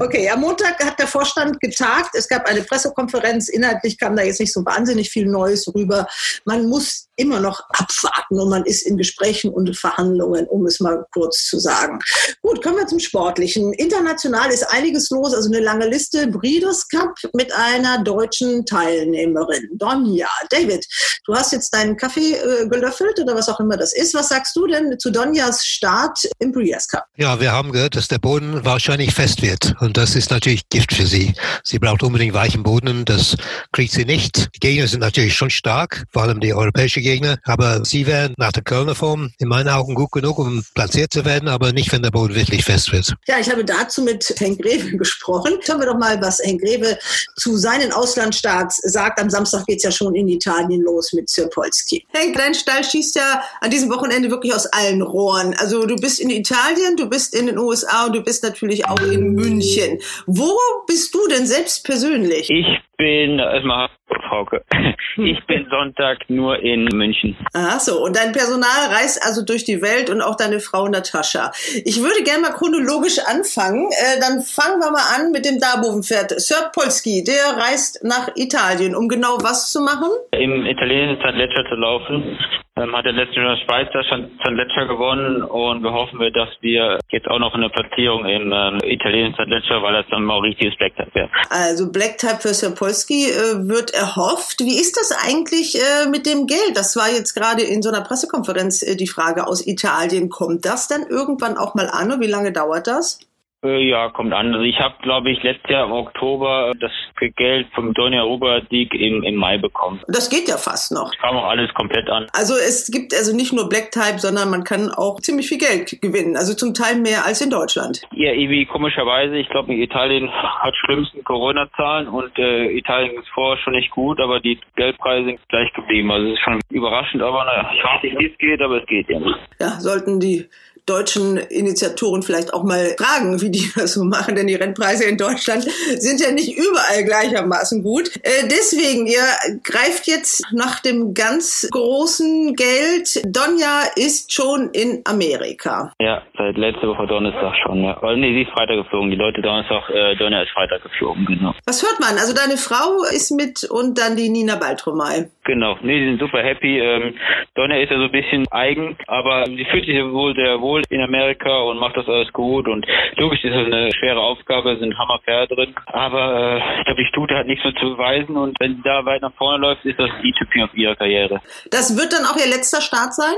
Okay, 0.00 0.28
am 0.30 0.40
Montag 0.40 0.82
hat 0.82 0.98
der 0.98 1.06
Vorstand 1.06 1.60
getagt. 1.60 2.10
Es 2.14 2.26
gab 2.26 2.46
eine 2.46 2.62
Pressekonferenz. 2.62 3.48
Inhaltlich 3.48 3.98
kam 3.98 4.16
da 4.16 4.22
jetzt 4.22 4.40
nicht 4.40 4.52
so 4.52 4.64
wahnsinnig 4.64 5.10
viel 5.10 5.26
Neues 5.26 5.72
rüber. 5.74 6.08
Man 6.44 6.66
muss 6.68 7.08
immer 7.16 7.40
noch 7.40 7.60
abwarten 7.70 8.40
und 8.40 8.50
man 8.50 8.64
ist 8.64 8.82
in 8.86 8.96
Gesprächen 8.96 9.52
und 9.52 9.76
Verhandlungen, 9.76 10.46
um 10.46 10.66
es 10.66 10.80
mal 10.80 11.04
kurz 11.12 11.46
zu 11.46 11.58
sagen. 11.58 11.98
Gut, 12.42 12.62
kommen 12.62 12.78
wir 12.78 12.86
zum 12.86 12.98
Sportlichen. 12.98 13.72
International 13.74 14.50
ist 14.50 14.64
einiges 14.64 15.10
los, 15.10 15.34
also 15.34 15.48
eine 15.48 15.60
lange 15.60 15.88
Liste. 15.88 16.26
Breeders 16.26 16.88
Cup 16.88 17.14
mit 17.32 17.52
einer 17.52 18.02
deutschen 18.02 18.66
Teilnehmerin, 18.66 19.68
Donja. 19.74 20.28
David, 20.50 20.86
du 21.26 21.34
hast 21.34 21.52
jetzt 21.52 21.72
deinen 21.72 21.96
Kaffee 21.96 22.34
äh, 22.34 22.68
gelöffelt 22.68 23.20
oder 23.20 23.34
was 23.34 23.48
auch 23.48 23.60
immer 23.60 23.76
das 23.76 23.94
ist. 23.94 24.14
Was 24.14 24.28
sagst 24.28 24.56
du 24.56 24.66
denn 24.66 24.98
zu 24.98 25.10
Donjas 25.10 25.64
Start 25.64 26.18
im 26.38 26.52
Breeders 26.52 26.88
Cup? 26.88 27.04
Ja, 27.16 27.40
wir 27.40 27.52
haben 27.52 27.72
gehört, 27.72 27.96
dass 27.96 28.08
der 28.08 28.18
Boden 28.18 28.64
wahrscheinlich 28.64 29.14
fest 29.14 29.42
wird 29.42 29.74
und 29.80 29.96
das 29.96 30.16
ist 30.16 30.30
natürlich 30.30 30.68
Gift 30.68 30.92
für 30.92 31.06
sie. 31.06 31.34
Sie 31.62 31.78
braucht 31.78 32.02
unbedingt 32.02 32.34
weichen 32.34 32.62
Boden, 32.62 33.04
das 33.04 33.36
kriegt 33.72 33.92
sie 33.92 34.04
nicht. 34.04 34.48
Die 34.56 34.60
Gegner 34.60 34.88
sind 34.88 35.00
natürlich 35.00 35.34
schon 35.34 35.50
stark, 35.50 36.04
vor 36.10 36.22
allem 36.22 36.40
die 36.40 36.52
europäischen 36.54 37.03
Gegner, 37.04 37.38
aber 37.44 37.84
sie 37.84 38.06
wären 38.06 38.34
nach 38.36 38.52
der 38.52 38.62
Kölner 38.62 38.94
Form 38.94 39.30
in 39.38 39.48
meinen 39.48 39.68
Augen 39.68 39.94
gut 39.94 40.10
genug, 40.12 40.38
um 40.38 40.64
platziert 40.74 41.12
zu 41.12 41.24
werden, 41.24 41.48
aber 41.48 41.72
nicht, 41.72 41.92
wenn 41.92 42.02
der 42.02 42.10
Boden 42.10 42.34
wirklich 42.34 42.64
fest 42.64 42.90
wird. 42.92 43.14
Ja, 43.28 43.38
ich 43.38 43.50
habe 43.50 43.64
dazu 43.64 44.02
mit 44.02 44.34
Henk 44.38 44.60
Greve 44.60 44.96
gesprochen. 44.96 45.58
Schauen 45.64 45.80
wir 45.80 45.86
doch 45.86 45.98
mal, 45.98 46.20
was 46.20 46.40
Henk 46.40 46.62
Greve 46.62 46.98
zu 47.36 47.56
seinen 47.56 47.92
Auslandsstarts 47.92 48.80
sagt. 48.84 49.20
Am 49.20 49.30
Samstag 49.30 49.66
geht 49.66 49.78
es 49.78 49.84
ja 49.84 49.90
schon 49.90 50.14
in 50.14 50.28
Italien 50.28 50.82
los 50.82 51.12
mit 51.12 51.28
Sirpolski. 51.28 52.04
Henk, 52.12 52.36
dein 52.36 52.54
Stall 52.54 52.82
schießt 52.82 53.16
ja 53.16 53.42
an 53.60 53.70
diesem 53.70 53.90
Wochenende 53.90 54.30
wirklich 54.30 54.54
aus 54.54 54.66
allen 54.66 55.02
Rohren. 55.02 55.54
Also 55.54 55.86
du 55.86 55.96
bist 55.96 56.20
in 56.20 56.30
Italien, 56.30 56.96
du 56.96 57.08
bist 57.08 57.34
in 57.34 57.46
den 57.46 57.58
USA 57.58 58.06
und 58.06 58.16
du 58.16 58.22
bist 58.22 58.42
natürlich 58.42 58.86
auch 58.86 59.00
in 59.00 59.34
München. 59.34 60.00
Wo 60.26 60.50
bist 60.86 61.14
du 61.14 61.26
denn 61.28 61.46
selbst 61.46 61.84
persönlich? 61.84 62.50
Ich 62.50 62.66
bin 62.96 63.38
erstmal 63.38 63.88
Frauke. 64.28 64.64
Ich 65.16 65.46
bin 65.46 65.64
Sonntag 65.70 66.28
nur 66.28 66.58
in 66.58 66.86
München. 66.86 67.36
Ach 67.54 67.78
so, 67.78 68.02
und 68.04 68.16
dein 68.16 68.32
Personal 68.32 68.90
reist 68.90 69.24
also 69.24 69.44
durch 69.44 69.64
die 69.64 69.80
Welt 69.80 70.10
und 70.10 70.20
auch 70.20 70.36
deine 70.36 70.58
Frau 70.58 70.88
Natascha. 70.88 71.52
Ich 71.84 72.02
würde 72.02 72.24
gerne 72.24 72.42
mal 72.42 72.50
chronologisch 72.50 73.20
anfangen. 73.20 73.86
Äh, 73.92 74.18
dann 74.18 74.40
fangen 74.40 74.80
wir 74.80 74.90
mal 74.90 75.06
an 75.14 75.30
mit 75.30 75.44
dem 75.44 75.60
Darbovenpferd. 75.60 76.40
Sir 76.40 76.70
Polski, 76.74 77.22
der 77.22 77.62
reist 77.62 78.02
nach 78.02 78.28
Italien, 78.34 78.96
um 78.96 79.08
genau 79.08 79.38
was 79.40 79.70
zu 79.70 79.80
machen? 79.82 80.10
Im 80.32 80.66
italienischen 80.66 81.22
San 81.22 81.36
Lecce 81.36 81.64
zu 81.68 81.76
laufen. 81.76 82.36
Ähm, 82.76 82.96
hat 82.96 83.06
er 83.06 83.12
letztes 83.12 83.36
Jahr 83.36 83.56
Schweizer 83.58 84.02
San 84.10 84.56
Lecce 84.56 84.88
gewonnen 84.88 85.44
und 85.44 85.84
wir 85.84 85.92
hoffen 85.92 86.18
dass 86.34 86.48
wir 86.60 86.98
jetzt 87.10 87.28
auch 87.28 87.38
noch 87.38 87.54
eine 87.54 87.70
Platzierung 87.70 88.24
im 88.24 88.50
ähm, 88.52 88.80
italienischen 88.82 89.48
Lecce, 89.48 89.80
weil 89.80 89.92
das 89.92 90.06
dann 90.10 90.24
Mauritius 90.24 90.76
Black 90.78 90.96
Type 90.96 91.14
wäre. 91.14 91.30
Also 91.50 91.92
Black 91.92 92.18
Type 92.18 92.40
für 92.40 92.52
Sir 92.52 92.74
Polski 92.74 93.30
äh, 93.30 93.68
wird 93.68 93.94
erhofft. 93.94 94.58
Wie 94.58 94.74
ist 94.74 94.96
das 94.96 95.12
eigentlich 95.24 95.76
äh, 95.76 96.08
mit 96.08 96.26
dem 96.26 96.48
Geld? 96.48 96.72
Das 96.74 96.96
war 96.96 97.08
jetzt 97.08 97.34
gerade 97.34 97.62
in 97.62 97.80
so 97.80 97.90
einer 97.90 98.00
Pressekonferenz 98.00 98.82
äh, 98.82 98.96
die 98.96 99.06
Frage 99.06 99.46
aus 99.46 99.64
Italien. 99.64 100.28
Kommt 100.28 100.64
das 100.64 100.88
dann 100.88 101.06
irgendwann 101.08 101.56
auch 101.56 101.76
mal 101.76 101.88
an 101.88 102.10
und 102.10 102.20
wie 102.20 102.26
lange 102.26 102.50
dauert 102.50 102.88
das? 102.88 103.20
Äh, 103.64 103.88
Ja, 103.88 104.08
kommt 104.10 104.32
an. 104.32 104.52
Also 104.54 104.64
ich 104.64 104.78
habe, 104.78 104.94
glaube 105.02 105.30
ich, 105.30 105.42
letztes 105.42 105.70
Jahr 105.70 105.86
im 105.86 105.92
Oktober 105.92 106.72
das 106.80 106.92
Geld 107.36 107.66
vom 107.74 107.94
Donja 107.94 108.22
Robert 108.22 108.70
League 108.70 108.92
im, 108.94 109.22
im 109.22 109.36
Mai 109.36 109.56
bekommen. 109.56 110.00
Das 110.08 110.28
geht 110.28 110.46
ja 110.48 110.56
fast 110.58 110.92
noch. 110.92 111.10
Kam 111.20 111.36
auch 111.36 111.48
alles 111.48 111.72
komplett 111.72 112.08
an. 112.10 112.26
Also 112.32 112.54
es 112.54 112.90
gibt 112.90 113.14
also 113.14 113.34
nicht 113.34 113.52
nur 113.52 113.68
Black 113.68 113.90
Type, 113.92 114.18
sondern 114.18 114.50
man 114.50 114.62
kann 114.64 114.90
auch 114.90 115.20
ziemlich 115.20 115.48
viel 115.48 115.58
Geld 115.58 116.00
gewinnen. 116.02 116.36
Also 116.36 116.54
zum 116.54 116.74
Teil 116.74 116.96
mehr 116.96 117.24
als 117.24 117.40
in 117.40 117.50
Deutschland. 117.50 118.02
Ja, 118.12 118.32
irgendwie 118.32 118.66
komischerweise, 118.66 119.36
ich 119.36 119.48
glaube, 119.48 119.72
Italien 119.74 120.30
hat 120.30 120.74
schlimmsten 120.84 121.24
Corona-Zahlen 121.24 122.08
und 122.08 122.38
äh, 122.38 122.76
Italien 122.76 123.18
ist 123.18 123.28
vorher 123.32 123.56
schon 123.62 123.72
nicht 123.72 123.90
gut, 123.90 124.20
aber 124.20 124.40
die 124.40 124.60
Geldpreise 124.76 125.26
sind 125.26 125.40
gleich 125.48 125.72
geblieben. 125.72 126.10
Also 126.10 126.26
es 126.28 126.34
ist 126.34 126.40
schon 126.40 126.60
überraschend, 126.70 127.22
aber 127.22 127.44
naja, 127.44 127.70
ich 127.74 127.82
weiß 127.82 128.02
nicht, 128.02 128.18
wie 128.18 128.26
es 128.26 128.38
geht, 128.38 128.60
aber 128.60 128.82
es 128.82 128.86
geht 128.86 129.08
ja. 129.08 129.20
Ja, 129.60 129.80
sollten 129.80 130.20
die 130.20 130.46
deutschen 130.86 131.36
Initiatoren 131.36 132.22
vielleicht 132.22 132.52
auch 132.52 132.62
mal 132.62 132.94
fragen, 132.98 133.40
wie 133.40 133.50
die 133.50 133.70
das 133.74 133.94
so 133.94 134.04
machen, 134.04 134.34
denn 134.34 134.46
die 134.46 134.54
Rennpreise 134.54 135.04
in 135.04 135.16
Deutschland 135.16 135.64
sind 135.96 136.20
ja 136.20 136.30
nicht 136.30 136.56
überall 136.56 137.04
gleichermaßen 137.04 137.82
gut. 137.82 138.10
Äh, 138.22 138.48
deswegen, 138.50 139.06
ihr 139.06 139.24
greift 139.62 140.06
jetzt 140.06 140.44
nach 140.52 140.80
dem 140.80 141.14
ganz 141.14 141.68
großen 141.70 142.54
Geld. 142.54 143.22
Donja 143.24 143.82
ist 143.96 144.32
schon 144.32 144.70
in 144.70 145.02
Amerika. 145.04 145.92
Ja, 146.00 146.22
seit 146.36 146.56
letzte 146.56 146.88
Woche 146.88 147.06
Donnerstag 147.06 147.54
schon, 147.64 147.82
ja. 147.82 147.96
Weil, 148.00 148.16
nee, 148.18 148.34
sie 148.34 148.42
ist 148.42 148.52
Freitag 148.52 148.76
geflogen. 148.76 149.10
Die 149.10 149.16
Leute 149.16 149.40
Donnerstag, 149.40 149.88
äh, 149.90 150.16
Donja 150.16 150.42
ist 150.42 150.50
Freitag 150.52 150.82
geflogen, 150.82 151.24
genau. 151.26 151.54
Was 151.66 151.82
hört 151.82 152.00
man? 152.00 152.18
Also 152.18 152.34
deine 152.34 152.56
Frau 152.56 153.02
ist 153.04 153.30
mit 153.30 153.64
und 153.64 153.98
dann 153.98 154.16
die 154.16 154.28
Nina 154.28 154.56
Baltromay. 154.56 155.30
Genau, 155.44 155.76
nee, 155.82 156.00
die 156.00 156.06
sind 156.06 156.20
super 156.20 156.42
happy. 156.42 156.78
Ähm, 156.78 157.14
Donja 157.54 157.76
ist 157.76 157.90
ja 157.90 157.98
so 157.98 158.04
ein 158.04 158.12
bisschen 158.12 158.46
eigen, 158.50 158.96
aber 159.06 159.44
sie 159.44 159.64
fühlt 159.66 159.84
sich 159.84 160.02
wohl 160.02 160.34
sehr 160.34 160.60
wohl 160.60 160.82
in 160.88 161.02
Amerika 161.02 161.54
und 161.62 161.78
macht 161.78 161.96
das 161.96 162.08
alles 162.08 162.32
gut. 162.32 162.66
Und 162.66 162.86
logisch 163.16 163.44
ist 163.44 163.54
das 163.54 163.66
eine 163.66 163.92
schwere 163.92 164.20
Aufgabe, 164.20 164.76
sind 164.78 164.98
Hammerpferde 164.98 165.54
drin. 165.54 165.74
Aber 165.86 166.60
äh, 166.62 166.78
ich 166.78 166.84
glaube, 166.86 167.02
die 167.02 167.08
Stute 167.08 167.36
hat 167.36 167.46
nichts 167.46 167.62
mehr 167.62 167.74
zu 167.74 167.90
beweisen 167.90 168.36
und 168.36 168.58
wenn 168.58 168.76
sie 168.76 168.82
da 168.82 169.04
weit 169.04 169.20
nach 169.20 169.34
vorne 169.34 169.58
läuft, 169.58 169.84
ist 169.84 169.98
das 169.98 170.10
die 170.22 170.32
Typing 170.32 170.62
auf 170.62 170.74
ihrer 170.74 170.96
Karriere. 170.96 171.40
Das 171.70 171.96
wird 171.96 172.12
dann 172.14 172.24
auch 172.24 172.36
ihr 172.36 172.50
letzter 172.50 172.80
Start 172.80 173.12
sein? 173.12 173.34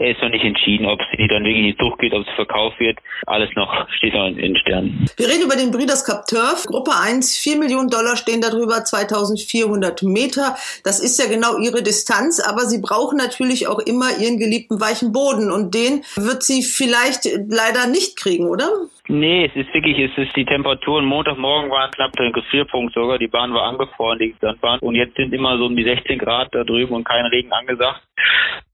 Er 0.00 0.12
ist 0.12 0.22
noch 0.22 0.30
nicht 0.30 0.44
entschieden, 0.44 0.86
ob 0.86 1.00
sie 1.16 1.26
dann 1.26 1.42
wirklich 1.42 1.76
durchgeht, 1.76 2.14
ob 2.14 2.24
es 2.26 2.34
verkauft 2.36 2.78
wird. 2.78 2.98
Alles 3.26 3.50
noch 3.56 3.88
steht 3.90 4.14
noch 4.14 4.26
in 4.28 4.36
den 4.36 4.56
Sternen. 4.56 5.06
Wir 5.16 5.28
reden 5.28 5.42
über 5.42 5.56
den 5.56 5.72
Breeders' 5.72 6.04
Cup 6.04 6.26
Turf. 6.26 6.66
Gruppe 6.66 6.92
1, 6.94 7.36
4 7.36 7.58
Millionen 7.58 7.90
Dollar 7.90 8.16
stehen 8.16 8.40
darüber, 8.40 8.84
2400 8.84 10.04
Meter. 10.04 10.56
Das 10.84 11.00
ist 11.00 11.18
ja 11.18 11.26
genau 11.26 11.58
ihre 11.58 11.82
Distanz, 11.82 12.38
aber 12.38 12.60
sie 12.66 12.80
brauchen 12.80 13.18
natürlich 13.18 13.66
auch 13.66 13.80
immer 13.80 14.16
ihren 14.18 14.38
geliebten 14.38 14.80
weichen 14.80 15.10
Boden 15.10 15.50
und 15.50 15.74
den 15.74 16.04
wird 16.14 16.44
sie 16.44 16.62
vielleicht 16.62 17.28
leider 17.48 17.88
nicht 17.88 18.16
kriegen, 18.16 18.46
oder? 18.46 18.68
Nee, 19.10 19.46
es 19.46 19.56
ist 19.56 19.72
wirklich, 19.72 19.98
es 19.98 20.16
ist 20.18 20.36
die 20.36 20.44
Temperaturen. 20.44 21.06
Montagmorgen 21.06 21.70
waren 21.70 21.90
knapp 21.92 22.12
der 22.12 22.30
Gefrierpunkt 22.30 22.92
sogar. 22.92 23.18
Die 23.18 23.26
Bahn 23.26 23.54
war 23.54 23.62
angefroren, 23.62 24.18
die 24.18 24.34
Sandbahn. 24.38 24.78
Und 24.80 24.96
jetzt 24.96 25.16
sind 25.16 25.32
immer 25.32 25.56
so 25.56 25.64
um 25.64 25.76
die 25.76 25.84
16 25.84 26.18
Grad 26.18 26.48
da 26.52 26.62
drüben 26.62 26.94
und 26.94 27.04
kein 27.04 27.24
Regen 27.24 27.50
angesagt. 27.50 28.02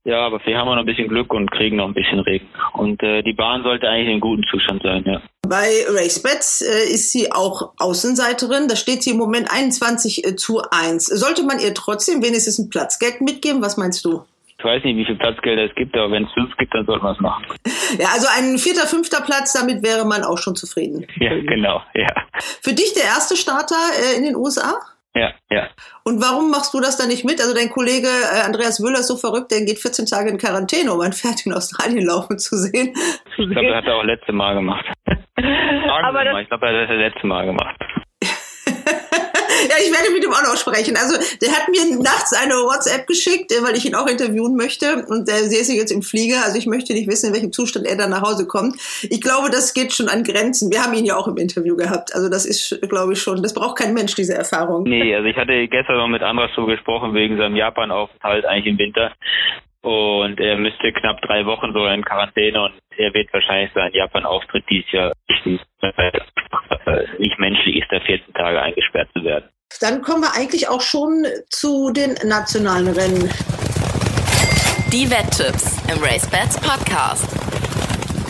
Ja, 0.03 0.25
aber 0.25 0.45
wir 0.45 0.57
haben 0.57 0.67
noch 0.67 0.75
ein 0.75 0.85
bisschen 0.85 1.07
Glück 1.07 1.33
und 1.33 1.49
kriegen 1.51 1.77
noch 1.77 1.87
ein 1.87 1.93
bisschen 1.93 2.19
Regen. 2.19 2.47
Und 2.73 3.01
äh, 3.01 3.23
die 3.23 3.33
Bahn 3.33 3.63
sollte 3.63 3.87
eigentlich 3.87 4.13
in 4.13 4.19
guten 4.19 4.43
Zustand 4.51 4.83
sein, 4.83 5.03
ja. 5.07 5.21
Bei 5.47 5.67
RaceBets 5.87 6.61
äh, 6.61 6.93
ist 6.93 7.11
sie 7.11 7.31
auch 7.31 7.71
Außenseiterin. 7.79 8.67
Da 8.67 8.75
steht 8.75 9.03
sie 9.03 9.11
im 9.11 9.17
Moment 9.17 9.49
21 9.49 10.25
äh, 10.25 10.35
zu 10.35 10.61
1. 10.69 11.05
Sollte 11.05 11.43
man 11.43 11.59
ihr 11.59 11.73
trotzdem 11.73 12.21
wenigstens 12.21 12.59
ein 12.59 12.69
Platzgeld 12.69 13.21
mitgeben? 13.21 13.61
Was 13.61 13.77
meinst 13.77 14.03
du? 14.03 14.25
Ich 14.57 14.63
weiß 14.65 14.83
nicht, 14.83 14.97
wie 14.97 15.05
viel 15.05 15.17
Platzgelder 15.17 15.65
es 15.65 15.75
gibt, 15.75 15.95
aber 15.95 16.11
wenn 16.11 16.25
es 16.25 16.31
fünf 16.33 16.55
gibt, 16.57 16.73
dann 16.73 16.85
sollte 16.85 17.03
man 17.03 17.13
es 17.13 17.19
machen. 17.21 17.45
Ja, 17.99 18.07
also 18.13 18.27
ein 18.37 18.57
vierter, 18.57 18.87
fünfter 18.87 19.21
Platz, 19.21 19.53
damit 19.53 19.83
wäre 19.83 20.05
man 20.05 20.23
auch 20.23 20.37
schon 20.37 20.55
zufrieden. 20.55 21.05
Ja, 21.19 21.29
genau, 21.35 21.81
ja. 21.93 22.07
Für 22.61 22.73
dich 22.73 22.93
der 22.93 23.03
erste 23.03 23.35
Starter 23.35 23.75
äh, 23.99 24.17
in 24.17 24.23
den 24.23 24.35
USA? 24.35 24.79
Ja, 25.13 25.31
ja. 25.49 25.67
Und 26.03 26.21
warum 26.21 26.51
machst 26.51 26.73
du 26.73 26.79
das 26.81 26.97
dann 26.97 27.07
nicht 27.09 27.23
mit? 27.25 27.39
Also 27.39 27.53
dein 27.53 27.69
Kollege 27.69 28.07
äh, 28.07 28.41
Andreas 28.41 28.79
Müller 28.79 28.99
ist 28.99 29.07
so 29.07 29.17
verrückt, 29.17 29.51
der 29.51 29.63
geht 29.65 29.79
14 29.79 30.05
Tage 30.07 30.29
in 30.29 30.37
Quarantäne, 30.37 30.91
um 30.91 30.99
ein 31.01 31.13
Pferd 31.13 31.45
in 31.45 31.53
Australien 31.53 32.05
laufen 32.05 32.37
zu 32.39 32.57
sehen. 32.57 32.93
Ich 33.37 33.49
glaube, 33.49 33.67
er 33.67 33.77
hat 33.77 33.85
er 33.85 33.95
auch 33.97 34.03
letzte 34.03 34.31
Mal 34.33 34.55
gemacht. 34.55 34.85
Aber 35.05 36.23
das- 36.23 36.41
ich 36.41 36.47
glaube, 36.49 36.65
er 36.67 36.81
hat 36.83 36.89
das 36.89 36.97
letzte 36.97 37.27
Mal 37.27 37.45
gemacht. 37.45 37.75
Ja, 39.69 39.75
ich 39.83 39.91
werde 39.91 40.11
mit 40.13 40.23
ihm 40.23 40.31
auch 40.31 40.43
noch 40.43 40.57
sprechen. 40.57 40.95
Also 40.97 41.17
der 41.41 41.51
hat 41.51 41.69
mir 41.69 41.97
nachts 42.01 42.33
eine 42.33 42.55
WhatsApp 42.55 43.07
geschickt, 43.07 43.51
äh, 43.51 43.63
weil 43.63 43.75
ich 43.75 43.85
ihn 43.85 43.95
auch 43.95 44.07
interviewen 44.07 44.55
möchte. 44.55 45.05
Und 45.07 45.27
der 45.27 45.43
säße 45.49 45.73
jetzt 45.73 45.91
im 45.91 46.01
Flieger. 46.01 46.43
Also 46.43 46.57
ich 46.57 46.65
möchte 46.65 46.93
nicht 46.93 47.07
wissen, 47.09 47.27
in 47.27 47.33
welchem 47.33 47.51
Zustand 47.51 47.85
er 47.85 47.95
dann 47.95 48.09
nach 48.09 48.21
Hause 48.21 48.47
kommt. 48.47 48.75
Ich 49.03 49.21
glaube, 49.21 49.49
das 49.49 49.73
geht 49.73 49.93
schon 49.93 50.09
an 50.09 50.23
Grenzen. 50.23 50.71
Wir 50.71 50.83
haben 50.83 50.93
ihn 50.93 51.05
ja 51.05 51.15
auch 51.15 51.27
im 51.27 51.37
Interview 51.37 51.75
gehabt. 51.75 52.13
Also 52.15 52.29
das 52.29 52.45
ist, 52.45 52.79
glaube 52.89 53.13
ich, 53.13 53.21
schon, 53.21 53.41
das 53.41 53.53
braucht 53.53 53.77
kein 53.77 53.93
Mensch, 53.93 54.15
diese 54.15 54.33
Erfahrung. 54.33 54.83
Nee, 54.83 55.15
also 55.15 55.27
ich 55.27 55.37
hatte 55.37 55.67
gestern 55.67 55.97
noch 55.97 56.07
mit 56.07 56.21
Andras 56.21 56.51
so 56.55 56.65
gesprochen 56.65 57.13
wegen 57.13 57.37
seinem 57.37 57.55
Japan-Aufenthalt 57.55 58.45
eigentlich 58.45 58.73
im 58.73 58.77
Winter. 58.77 59.11
Und 59.85 60.39
er 60.39 60.57
müsste 60.57 60.91
knapp 60.93 61.21
drei 61.21 61.45
Wochen 61.45 61.71
so 61.71 61.85
in 61.85 62.03
Quarantäne 62.03 62.59
und 62.59 62.73
er 62.97 63.13
wird 63.13 63.31
wahrscheinlich 63.31 63.71
seinen 63.75 63.93
Japan-Auftritt 63.93 64.63
dieses 64.67 64.91
Jahr 64.91 65.11
nicht 67.19 67.39
menschlich 67.39 67.75
ist, 67.75 67.91
da 67.91 67.99
14 67.99 68.33
Tage 68.33 68.59
eingesperrt 68.63 69.09
zu 69.15 69.23
werden. 69.23 69.45
Dann 69.81 70.01
kommen 70.01 70.23
wir 70.23 70.33
eigentlich 70.33 70.67
auch 70.67 70.81
schon 70.81 71.27
zu 71.49 71.91
den 71.91 72.15
nationalen 72.27 72.87
Rennen. 72.87 73.29
Die 74.91 75.07
Wetttipps 75.07 75.77
im 75.87 76.03
RaceBets 76.03 76.59
Podcast. 76.61 77.29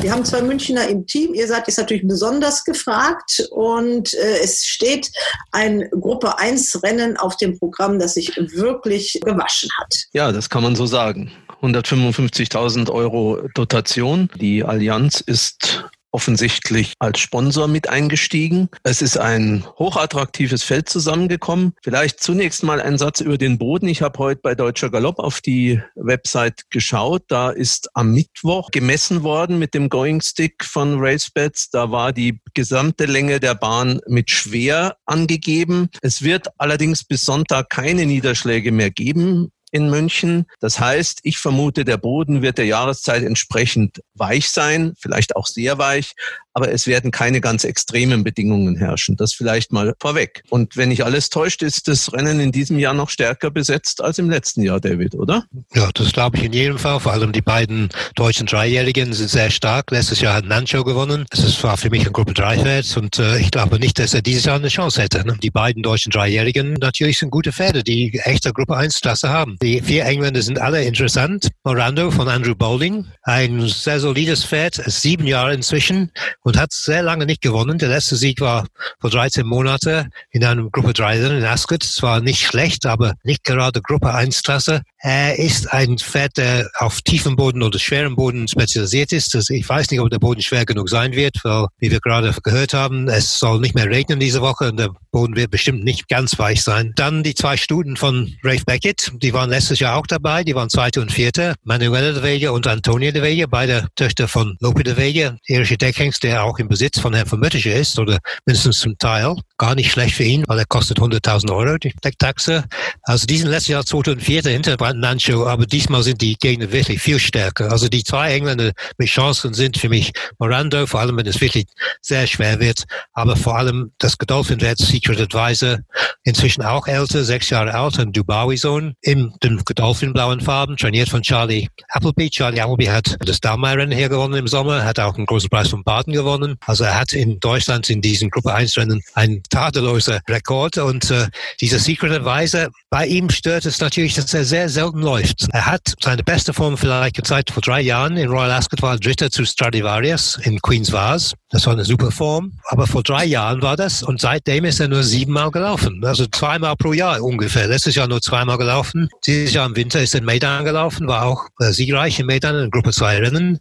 Wir 0.01 0.12
haben 0.12 0.25
zwei 0.25 0.41
Münchner 0.41 0.88
im 0.89 1.07
Team. 1.07 1.33
Ihr 1.33 1.47
seid 1.47 1.67
jetzt 1.67 1.77
natürlich 1.77 2.05
besonders 2.05 2.65
gefragt 2.65 3.47
und 3.51 4.13
äh, 4.13 4.39
es 4.43 4.65
steht 4.65 5.09
ein 5.53 5.89
Gruppe 5.89 6.38
1 6.38 6.83
Rennen 6.83 7.15
auf 7.15 7.38
dem 7.38 7.57
Programm, 7.57 7.97
das 7.97 8.15
sich 8.15 8.35
wirklich 8.35 9.19
gewaschen 9.24 9.69
hat. 9.79 9.95
Ja, 10.12 10.33
das 10.33 10.50
kann 10.50 10.63
man 10.63 10.75
so 10.75 10.85
sagen. 10.85 11.31
155.000 11.62 12.89
Euro 12.91 13.41
Dotation. 13.53 14.29
Die 14.39 14.63
Allianz 14.63 15.21
ist 15.21 15.85
offensichtlich 16.15 16.93
als 17.00 17.19
Sponsor 17.19 17.67
mit 17.67 17.89
eingestiegen. 17.89 18.69
Es 18.83 19.01
ist 19.01 19.17
ein 19.17 19.65
hochattraktives 19.77 20.63
Feld 20.63 20.88
zusammengekommen. 20.88 21.74
Vielleicht 21.83 22.21
zunächst 22.24 22.63
mal 22.63 22.79
ein 22.79 22.97
Satz 22.97 23.19
über 23.19 23.38
den 23.38 23.57
Boden. 23.57 23.89
Ich 23.89 24.01
habe 24.01 24.17
heute 24.19 24.39
bei 24.41 24.55
Deutscher 24.55 24.89
Galopp 24.89 25.19
auf 25.19 25.41
die 25.41 25.81
Website 25.95 26.63
geschaut. 26.69 27.24
Da 27.27 27.50
ist 27.50 27.89
am 27.95 28.13
Mittwoch 28.13 28.71
gemessen 28.71 29.24
worden 29.24 29.59
mit 29.59 29.74
dem 29.74 29.89
Going 29.89 30.21
Stick 30.21 30.63
von 30.63 31.01
RaceBets. 31.01 31.71
Da 31.71 31.91
war 31.91 32.13
die 32.13 32.39
gesamte 32.53 33.03
Länge 33.07 33.41
der 33.41 33.55
Bahn 33.55 34.00
mit 34.07 34.31
schwer 34.31 34.95
angegeben. 35.05 35.89
Es 36.01 36.21
wird 36.21 36.47
allerdings 36.57 37.03
bis 37.03 37.24
Sonntag 37.24 37.69
keine 37.69 38.05
Niederschläge 38.05 38.71
mehr 38.71 38.89
geben 38.89 39.51
in 39.75 39.89
München. 39.89 40.46
Das 40.62 40.79
heißt, 40.79 41.20
ich 41.24 41.38
vermute, 41.38 41.84
der 41.84 41.98
Boden 41.98 42.41
wird 42.41 42.58
der 42.58 42.65
Jahreszeit 42.65 43.24
entsprechend 43.24 44.01
weich 44.13 44.50
sein, 44.50 44.94
vielleicht 44.98 45.36
auch 45.36 45.48
sehr 45.48 45.77
weich, 45.77 46.15
aber 46.55 46.71
es 46.71 46.88
werden 46.88 47.12
keine 47.12 47.41
ganz 47.41 47.63
extremen 47.63 48.24
Bedingungen 48.24 48.75
herrschen. 48.75 49.15
Das 49.17 49.33
vielleicht 49.33 49.71
mal 49.71 49.93
vorweg. 50.00 50.43
Und 50.50 50.77
wenn 50.77 50.89
nicht 50.89 51.03
alles 51.03 51.29
täuscht, 51.29 51.62
ist 51.62 51.88
das 51.88 52.12
Rennen 52.13 52.39
in 52.39 52.51
diesem 52.51 52.79
Jahr 52.79 52.93
noch 52.93 53.09
stärker 53.09 53.51
besetzt 53.51 54.01
als 54.01 54.17
im 54.17 54.29
letzten 54.29 54.62
Jahr, 54.62 54.79
David, 54.79 55.15
oder? 55.15 55.45
Ja, 55.74 55.89
das 55.93 56.12
glaube 56.12 56.38
ich 56.38 56.43
in 56.43 56.53
jedem 56.53 56.79
Fall. 56.79 57.00
Vor 57.00 57.12
allem 57.12 57.31
die 57.31 57.41
beiden 57.41 57.89
deutschen 58.15 58.47
Dreijährigen 58.47 59.13
sind 59.13 59.29
sehr 59.29 59.51
stark. 59.51 59.91
Letztes 59.91 60.21
Jahr 60.21 60.35
hat 60.35 60.45
Nancho 60.45 60.83
gewonnen. 60.83 61.25
Das 61.29 61.63
war 61.63 61.77
für 61.77 61.89
mich 61.89 62.07
ein 62.07 62.13
Gruppe 62.13 62.33
3 62.33 62.57
Pferd 62.59 62.97
und 62.97 63.19
äh, 63.19 63.38
ich 63.39 63.51
glaube 63.51 63.79
nicht, 63.79 64.00
dass 64.00 64.13
er 64.13 64.21
dieses 64.21 64.45
Jahr 64.45 64.55
eine 64.55 64.69
Chance 64.69 65.01
hätte. 65.01 65.25
Ne? 65.25 65.38
Die 65.43 65.51
beiden 65.51 65.83
deutschen 65.83 66.12
Dreijährigen 66.12 66.74
natürlich 66.74 67.19
sind 67.19 67.29
gute 67.31 67.51
Pferde, 67.51 67.83
die 67.83 68.19
echte 68.24 68.53
Gruppe 68.53 68.77
1 68.77 69.01
Klasse 69.01 69.29
haben. 69.29 69.57
Die 69.62 69.81
vier 69.81 70.05
Engländer 70.05 70.41
sind 70.41 70.59
alle 70.59 70.83
interessant. 70.83 71.50
Morando 71.63 72.12
von 72.12 72.27
Andrew 72.27 72.55
Bowling, 72.55 73.05
ein 73.24 73.67
sehr 73.67 74.00
solides 74.00 74.45
Pferd, 74.45 74.81
sieben 74.85 75.27
Jahre 75.27 75.53
inzwischen 75.53 76.12
und 76.45 76.57
hat 76.57 76.71
sehr 76.71 77.01
lange 77.01 77.25
nicht 77.25 77.41
gewonnen. 77.41 77.79
Der 77.79 77.89
letzte 77.89 78.15
Sieg 78.15 78.39
war 78.39 78.67
vor 79.01 79.09
13 79.09 79.45
Monaten 79.45 80.11
in 80.29 80.45
einem 80.45 80.71
Gruppe 80.71 80.93
3 80.93 81.17
in 81.17 81.43
Ascot. 81.43 81.83
Es 81.83 82.03
war 82.03 82.21
nicht 82.21 82.45
schlecht, 82.45 82.85
aber 82.85 83.15
nicht 83.23 83.43
gerade 83.43 83.81
Gruppe 83.81 84.13
1 84.13 84.43
Klasse. 84.43 84.83
Er 84.99 85.39
ist 85.39 85.73
ein 85.73 85.97
Pferd, 85.97 86.37
der 86.37 86.69
auf 86.75 87.01
tiefem 87.01 87.35
Boden 87.35 87.63
oder 87.63 87.79
schwerem 87.79 88.15
Boden 88.15 88.47
spezialisiert 88.47 89.11
ist. 89.11 89.33
Ich 89.49 89.67
weiß 89.67 89.89
nicht, 89.89 89.99
ob 89.99 90.11
der 90.11 90.19
Boden 90.19 90.41
schwer 90.41 90.65
genug 90.65 90.87
sein 90.89 91.13
wird, 91.13 91.35
weil, 91.43 91.65
wie 91.79 91.89
wir 91.89 91.99
gerade 91.99 92.35
gehört 92.43 92.75
haben, 92.75 93.07
es 93.07 93.39
soll 93.39 93.59
nicht 93.59 93.73
mehr 93.73 93.89
regnen 93.89 94.19
diese 94.19 94.41
Woche 94.41 94.69
und 94.69 94.77
der 94.77 94.89
Boden 95.11 95.35
wird 95.35 95.49
bestimmt 95.49 95.83
nicht 95.83 96.07
ganz 96.09 96.37
weich 96.37 96.61
sein. 96.61 96.93
Dann 96.95 97.23
die 97.23 97.33
zwei 97.33 97.57
Studien 97.57 97.97
von 97.97 98.35
Rafe 98.43 98.65
Beckett, 98.65 99.11
die 99.15 99.33
waren 99.33 99.49
letztes 99.49 99.79
Jahr 99.79 99.95
auch 99.95 100.07
dabei, 100.07 100.43
die 100.43 100.53
waren 100.53 100.69
zweite 100.69 101.01
und 101.01 101.11
vierte. 101.11 101.55
Manuela 101.63 102.11
de 102.11 102.21
Vega 102.21 102.51
und 102.51 102.67
Antonia 102.67 103.11
de 103.11 103.21
Vega, 103.21 103.47
beide 103.47 103.87
Töchter 103.95 104.27
von 104.27 104.57
Lope 104.59 104.83
de 104.83 104.95
Vega, 104.95 105.37
irische 105.47 105.77
Deckhengst, 105.77 106.23
der 106.23 106.34
auch 106.41 106.59
im 106.59 106.67
Besitz 106.67 106.99
von 106.99 107.13
Herrn 107.13 107.27
von 107.27 107.39
Müttische 107.39 107.71
ist 107.71 107.99
oder 107.99 108.19
mindestens 108.45 108.79
zum 108.79 108.97
Teil. 108.97 109.35
Gar 109.57 109.75
nicht 109.75 109.91
schlecht 109.91 110.15
für 110.15 110.23
ihn, 110.23 110.43
weil 110.47 110.59
er 110.59 110.65
kostet 110.65 110.99
100.000 110.99 111.51
Euro, 111.51 111.77
die 111.77 111.93
Decktaxe. 112.03 112.63
Also 113.03 113.25
die 113.25 113.37
sind 113.37 113.49
letztes 113.49 113.69
Jahr 113.69 113.85
zweite 113.85 114.11
und 114.11 114.21
vierte 114.21 114.49
hinter 114.49 114.75
Nancho, 114.93 115.47
aber 115.47 115.65
diesmal 115.65 116.03
sind 116.03 116.21
die 116.21 116.35
Gegner 116.35 116.71
wirklich 116.71 117.01
viel 117.01 117.19
stärker. 117.19 117.71
Also 117.71 117.87
die 117.87 118.03
zwei 118.03 118.33
Engländer 118.33 118.71
mit 118.97 119.09
Chancen 119.09 119.53
sind 119.53 119.77
für 119.77 119.89
mich 119.89 120.11
Morando, 120.39 120.85
vor 120.85 120.99
allem 120.99 121.17
wenn 121.17 121.27
es 121.27 121.41
wirklich 121.41 121.65
sehr 122.01 122.27
schwer 122.27 122.59
wird, 122.59 122.83
aber 123.13 123.35
vor 123.35 123.57
allem 123.57 123.91
das 123.97 124.17
Godolphin-Wert 124.17 124.79
Secret 124.79 125.19
Advisor, 125.19 125.79
inzwischen 126.23 126.63
auch 126.63 126.87
älter, 126.87 127.23
sechs 127.23 127.49
Jahre 127.49 127.73
alt, 127.73 127.99
ein 127.99 128.11
Dubawi-Sohn, 128.11 128.95
in 129.01 129.33
den 129.43 129.63
Godolphin-blauen 129.63 130.41
Farben, 130.41 130.77
trainiert 130.77 131.09
von 131.09 131.21
Charlie 131.21 131.67
Appleby. 131.89 132.29
Charlie 132.29 132.61
Appleby 132.61 132.85
hat 132.85 133.15
das 133.19 133.39
Daumeyer-Rennen 133.39 133.97
hier 133.97 134.09
gewonnen 134.09 134.35
im 134.35 134.47
Sommer, 134.47 134.83
hat 134.83 134.99
auch 134.99 135.15
einen 135.15 135.25
großen 135.25 135.49
Preis 135.49 135.69
von 135.69 135.83
Baden 135.83 136.13
gewonnen. 136.13 136.25
Also 136.65 136.84
er 136.84 137.00
hat 137.00 137.13
in 137.13 137.39
Deutschland 137.39 137.89
in 137.89 138.01
diesen 138.01 138.29
Gruppe 138.29 138.55
1-Rennen 138.55 139.01
einen 139.13 139.44
tadelloser 139.50 140.22
Rekord 140.27 140.77
und 140.77 141.10
äh, 141.12 141.27
dieser 141.62 141.79
Secret 141.79 142.12
Advisor, 142.12 142.70
bei 142.89 143.08
ihm 143.08 143.29
stört 143.29 143.65
es 143.65 143.79
natürlich, 143.79 144.15
dass 144.15 144.34
er 144.34 144.46
sehr 144.46 144.70
selten 144.70 145.01
läuft. 145.01 145.48
Er 145.51 145.65
hat 145.65 145.94
seine 146.01 146.24
beste 146.24 146.53
Form 146.53 146.77
vielleicht 146.77 147.15
gezeigt 147.15 147.51
vor 147.51 147.62
drei 147.62 147.82
Jahren 147.82 148.17
in 148.17 148.29
Royal 148.29 148.51
Ascot 148.51 148.82
war 148.82 148.98
Dritter 148.98 149.29
zu 149.29 149.46
Stradivarius 149.46 150.39
in 150.44 150.60
Queen's 150.62 150.91
Vase. 150.91 151.36
Das 151.50 151.65
war 151.65 151.74
eine 151.74 151.86
super 151.86 152.12
Form. 152.12 152.53
Aber 152.65 152.88
vor 152.88 153.03
drei 153.03 153.25
Jahren 153.25 153.62
war 153.62 153.77
das 153.77 154.03
und 154.03 154.20
seitdem 154.20 154.65
ist 154.65 154.79
er 154.79 154.88
nur 154.88 155.03
siebenmal 155.03 155.51
gelaufen. 155.51 156.03
Also 156.03 156.25
zweimal 156.27 156.75
pro 156.75 156.94
Jahr 156.94 157.22
ungefähr. 157.22 157.67
Letztes 157.67 157.96
Jahr 157.96 158.08
nur 158.08 158.22
zweimal 158.22 158.58
gelaufen. 158.58 159.10
Dieses 159.25 159.53
Jahr 159.53 159.65
im 159.65 159.75
Winter 159.75 160.01
ist 160.01 160.15
er 160.15 160.20
in 160.20 160.25
Maidan 160.25 160.65
gelaufen, 160.65 161.08
war 161.08 161.25
auch 161.25 161.48
äh, 161.60 161.72
siegreich 161.72 162.20
in 162.20 162.25
Maidan 162.25 162.55
in 162.55 162.72
Gruppe 162.72 162.91
2 162.91 163.20
Rennen. 163.20 163.60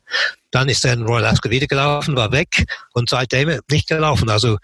Dann 0.55 0.69
ist 0.69 0.85
er 0.85 0.93
in 0.93 1.03
Royal 1.03 1.25
Ascot 1.25 1.51
wieder 1.51 1.67
gelaufen, 1.67 2.15
war 2.15 2.31
weg 2.31 2.65
und 2.93 3.11
seitdem 3.11 3.59
nicht 3.69 3.89
gelaufen. 3.89 4.31
Also 4.31 4.59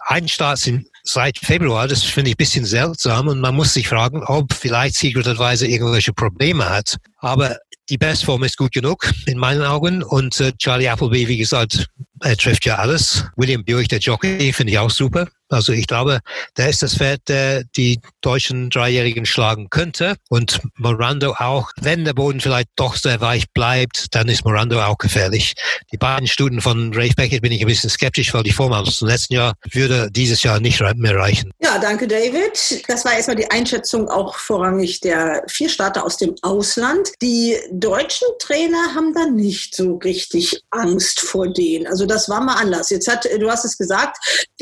ein 0.00 0.26
Start 0.26 0.58
sind 0.58 0.88
seit 1.04 1.38
Februar, 1.38 1.86
das 1.86 2.02
finde 2.02 2.30
ich 2.30 2.34
ein 2.34 2.38
bisschen 2.38 2.64
seltsam 2.64 3.28
und 3.28 3.40
man 3.40 3.54
muss 3.54 3.72
sich 3.72 3.88
fragen, 3.88 4.24
ob 4.24 4.52
vielleicht 4.52 4.96
Secret 4.96 5.28
Advisor 5.28 5.68
irgendwelche 5.68 6.12
Probleme 6.12 6.68
hat. 6.68 6.96
Aber 7.26 7.56
die 7.88 7.98
Bestform 7.98 8.44
ist 8.44 8.56
gut 8.56 8.72
genug 8.72 9.10
in 9.26 9.38
meinen 9.38 9.62
Augen 9.62 10.02
und 10.02 10.40
äh, 10.40 10.52
Charlie 10.58 10.88
Appleby, 10.88 11.28
wie 11.28 11.38
gesagt, 11.38 11.86
er 12.20 12.36
trifft 12.36 12.64
ja 12.64 12.76
alles. 12.76 13.24
William 13.36 13.64
Buick, 13.64 13.88
der 13.88 13.98
Jockey, 13.98 14.52
finde 14.52 14.72
ich 14.72 14.78
auch 14.78 14.90
super. 14.90 15.26
Also 15.48 15.72
ich 15.72 15.86
glaube, 15.86 16.20
der 16.56 16.68
ist 16.68 16.82
das 16.82 16.96
Pferd, 16.96 17.20
der 17.28 17.62
die 17.76 18.00
deutschen 18.20 18.68
Dreijährigen 18.70 19.26
schlagen 19.26 19.70
könnte. 19.70 20.16
Und 20.28 20.60
Morando 20.76 21.34
auch, 21.38 21.70
wenn 21.80 22.04
der 22.04 22.14
Boden 22.14 22.40
vielleicht 22.40 22.68
doch 22.74 22.96
sehr 22.96 23.20
weich 23.20 23.44
bleibt, 23.52 24.14
dann 24.14 24.28
ist 24.28 24.44
Morando 24.44 24.80
auch 24.82 24.98
gefährlich. 24.98 25.54
Die 25.92 25.98
beiden 25.98 26.26
Studien 26.26 26.60
von 26.60 26.92
Rafe 26.94 27.14
Beckett 27.16 27.42
bin 27.42 27.52
ich 27.52 27.60
ein 27.60 27.68
bisschen 27.68 27.90
skeptisch, 27.90 28.34
weil 28.34 28.42
die 28.42 28.50
Form 28.50 28.72
aus 28.72 28.98
dem 28.98 29.08
letzten 29.08 29.34
Jahr 29.34 29.54
würde 29.70 30.10
dieses 30.10 30.42
Jahr 30.42 30.58
nicht 30.58 30.80
mehr 30.96 31.16
reichen. 31.16 31.52
Ja, 31.60 31.78
danke 31.78 32.08
David. 32.08 32.82
Das 32.88 33.04
war 33.04 33.12
erstmal 33.12 33.36
die 33.36 33.50
Einschätzung 33.50 34.08
auch 34.08 34.34
vorrangig 34.36 35.00
der 35.00 35.44
vier 35.46 35.68
Starter 35.68 36.04
aus 36.04 36.16
dem 36.16 36.34
Ausland. 36.42 37.12
Die 37.22 37.56
deutschen 37.70 38.28
Trainer 38.38 38.94
haben 38.94 39.14
da 39.14 39.24
nicht 39.24 39.74
so 39.74 39.96
richtig 39.96 40.62
Angst 40.70 41.20
vor 41.20 41.48
denen. 41.48 41.86
Also 41.86 42.04
das 42.04 42.28
war 42.28 42.42
mal 42.42 42.56
anders. 42.56 42.90
Jetzt 42.90 43.08
hat, 43.08 43.24
du 43.24 43.50
hast 43.50 43.64
es 43.64 43.78
gesagt, 43.78 44.18